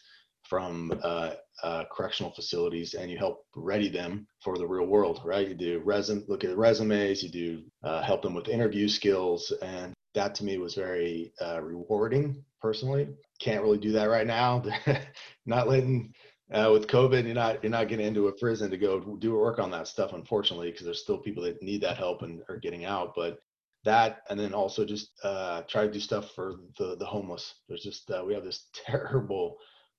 from 0.48 0.92
uh, 1.02 1.34
uh, 1.62 1.84
correctional 1.90 2.32
facilities 2.32 2.94
and 2.94 3.10
you 3.10 3.16
help 3.16 3.46
ready 3.54 3.88
them 3.88 4.26
for 4.42 4.58
the 4.58 4.66
real 4.66 4.86
world, 4.86 5.20
right? 5.24 5.48
You 5.48 5.54
do 5.54 5.82
resume, 5.84 6.24
look 6.28 6.44
at 6.44 6.56
resumes, 6.56 7.22
you 7.22 7.30
do 7.30 7.62
uh, 7.82 8.02
help 8.02 8.22
them 8.22 8.34
with 8.34 8.48
interview 8.48 8.88
skills, 8.88 9.52
and 9.62 9.94
that 10.14 10.34
to 10.36 10.44
me 10.44 10.58
was 10.58 10.74
very 10.74 11.32
uh, 11.40 11.60
rewarding 11.60 12.44
personally. 12.60 13.08
Can't 13.40 13.62
really 13.62 13.78
do 13.78 13.92
that 13.92 14.04
right 14.04 14.26
now. 14.26 14.62
not 15.46 15.68
letting 15.68 16.12
uh, 16.52 16.70
with 16.70 16.86
COVID, 16.86 17.24
you're 17.24 17.34
not 17.34 17.62
you're 17.62 17.70
not 17.70 17.88
getting 17.88 18.06
into 18.06 18.28
a 18.28 18.32
prison 18.32 18.70
to 18.70 18.76
go 18.76 19.16
do 19.18 19.34
work 19.34 19.58
on 19.58 19.70
that 19.70 19.88
stuff, 19.88 20.12
unfortunately, 20.12 20.70
because 20.70 20.84
there's 20.84 21.02
still 21.02 21.18
people 21.18 21.42
that 21.44 21.62
need 21.62 21.80
that 21.80 21.96
help 21.96 22.22
and 22.22 22.42
are 22.48 22.58
getting 22.58 22.84
out. 22.84 23.14
But 23.16 23.38
that, 23.84 24.20
and 24.28 24.38
then 24.38 24.52
also 24.52 24.84
just 24.84 25.10
uh, 25.24 25.62
try 25.62 25.86
to 25.86 25.92
do 25.92 26.00
stuff 26.00 26.30
for 26.34 26.56
the 26.78 26.96
the 26.96 27.06
homeless. 27.06 27.54
There's 27.68 27.82
just 27.82 28.10
uh, 28.10 28.22
we 28.26 28.34
have 28.34 28.44
this 28.44 28.66
terrible 28.86 29.56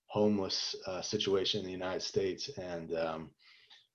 homeless 0.07 0.75
uh, 0.85 1.01
situation 1.01 1.61
in 1.61 1.65
the 1.65 1.71
United 1.71 2.03
States, 2.03 2.49
and 2.57 2.95
um, 2.95 3.29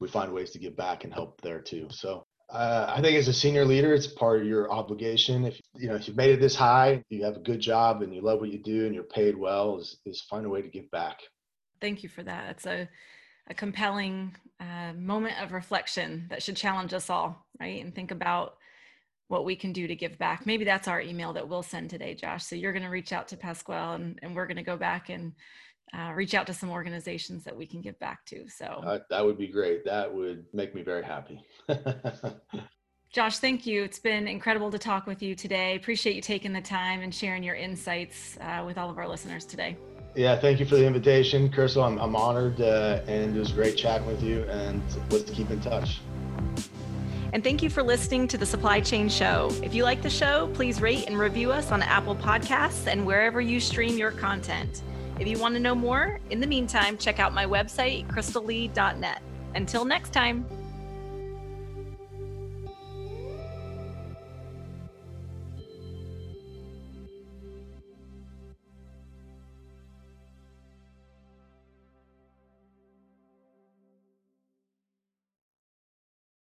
we 0.01 0.09
find 0.09 0.33
ways 0.33 0.51
to 0.51 0.59
give 0.59 0.77
back 0.77 1.05
and 1.05 1.15
help 1.15 1.41
there 1.41 1.61
too. 1.61 1.87
So 1.91 2.27
uh, 2.51 2.93
I 2.97 3.03
think 3.03 3.17
as 3.17 3.29
a 3.29 3.33
senior 3.33 3.65
leader, 3.65 3.93
it's 3.93 4.07
part 4.07 4.41
of 4.41 4.47
your 4.47 4.71
obligation. 4.73 5.45
If 5.45 5.61
you 5.77 5.89
know 5.89 5.97
if 5.97 6.09
you've 6.09 6.17
made 6.17 6.31
it 6.31 6.41
this 6.41 6.55
high, 6.55 7.05
you 7.11 7.25
have 7.25 7.37
a 7.37 7.41
good 7.41 7.61
job 7.61 8.03
and 8.03 8.15
you 8.15 8.23
love 8.23 8.41
what 8.41 8.51
you 8.51 8.59
do 8.59 8.87
and 8.87 8.95
you're 8.95 9.05
paid 9.05 9.37
well, 9.37 9.79
is 9.79 9.99
is 10.07 10.23
find 10.23 10.47
a 10.47 10.49
way 10.49 10.63
to 10.63 10.69
give 10.69 10.91
back. 10.91 11.21
Thank 11.81 12.03
you 12.03 12.09
for 12.09 12.23
that. 12.23 12.51
It's 12.51 12.67
a 12.67 12.89
a 13.49 13.55
compelling 13.55 14.35
uh, 14.61 14.93
moment 14.95 15.43
of 15.43 15.53
reflection 15.53 16.27
that 16.31 16.43
should 16.43 16.57
challenge 16.57 16.93
us 16.93 17.11
all, 17.11 17.47
right? 17.61 17.83
And 17.83 17.95
think 17.95 18.11
about 18.11 18.57
what 19.29 19.45
we 19.45 19.57
can 19.57 19.73
do 19.73 19.87
to 19.87 19.95
give 19.95 20.19
back. 20.19 20.47
Maybe 20.47 20.65
that's 20.65 20.89
our 20.89 21.01
email 21.01 21.33
that 21.35 21.49
we'll 21.49 21.63
send 21.63 21.91
today, 21.91 22.15
Josh. 22.15 22.45
So 22.45 22.57
you're 22.57 22.73
going 22.73 22.85
to 22.85 22.89
reach 22.89 23.13
out 23.13 23.29
to 23.29 23.37
Pasquale 23.37 23.97
and, 23.97 24.19
and 24.23 24.35
we're 24.35 24.47
going 24.47 24.57
to 24.57 24.63
go 24.63 24.77
back 24.77 25.11
and 25.11 25.33
uh, 25.95 26.13
reach 26.15 26.35
out 26.35 26.47
to 26.47 26.55
some 26.55 26.71
organizations 26.71 27.45
that 27.45 27.57
we 27.57 27.67
can 27.67 27.81
give 27.81 27.99
back 27.99 28.25
to. 28.27 28.49
So 28.49 28.65
uh, 28.65 28.99
that 29.11 29.25
would 29.25 29.39
be 29.39 29.49
great. 29.49 29.85
That 29.85 30.13
would 30.13 30.45
make 30.53 30.75
me 30.75 30.83
very 30.83 31.05
happy. 31.05 31.43
Josh, 33.11 33.39
thank 33.39 33.67
you. 33.67 33.83
It's 33.83 33.99
been 33.99 34.29
incredible 34.29 34.71
to 34.71 34.79
talk 34.79 35.07
with 35.07 35.23
you 35.23 35.35
today. 35.35 35.77
Appreciate 35.77 36.15
you 36.15 36.21
taking 36.21 36.53
the 36.53 36.61
time 36.61 37.01
and 37.01 37.15
sharing 37.15 37.43
your 37.43 37.55
insights 37.55 38.37
uh, 38.41 38.63
with 38.67 38.77
all 38.77 38.91
of 38.91 38.99
our 38.99 39.09
listeners 39.09 39.47
today. 39.47 39.77
Yeah, 40.15 40.39
thank 40.39 40.61
you 40.61 40.67
for 40.67 40.77
the 40.77 40.87
invitation, 40.87 41.51
Crystal. 41.51 41.85
I'm, 41.85 41.99
I'm 41.99 42.15
honored 42.17 42.61
uh, 42.61 43.01
and 43.07 43.35
it 43.35 43.39
was 43.39 43.53
great 43.53 43.77
chatting 43.77 44.07
with 44.07 44.23
you 44.23 44.43
and 44.45 44.83
let's 45.11 45.31
keep 45.31 45.51
in 45.51 45.61
touch. 45.61 46.01
And 47.33 47.45
thank 47.45 47.63
you 47.63 47.71
for 47.71 47.83
listening 47.83 48.27
to 48.29 48.39
the 48.39 48.47
Supply 48.47 48.81
Chain 48.81 49.09
Show. 49.09 49.51
If 49.63 49.75
you 49.75 49.85
like 49.85 50.03
the 50.03 50.11
show, 50.11 50.51
please 50.55 50.81
rate 50.81 51.07
and 51.07 51.19
review 51.19 51.53
us 51.53 51.71
on 51.73 51.83
Apple 51.83 52.17
Podcasts 52.17 52.87
and 52.87 53.07
wherever 53.07 53.41
you 53.41 53.61
stream 53.61 53.99
your 53.99 54.11
content. 54.11 54.83
If 55.19 55.27
you 55.27 55.39
want 55.39 55.55
to 55.55 55.61
know 55.61 55.75
more, 55.75 56.21
in 56.31 56.41
the 56.41 56.47
meantime, 56.47 56.97
check 56.97 57.19
out 57.19 57.35
my 57.35 57.45
website, 57.45 58.07
crystallee.net. 58.07 59.23
Until 59.55 59.85
next 59.85 60.13
time. 60.13 60.47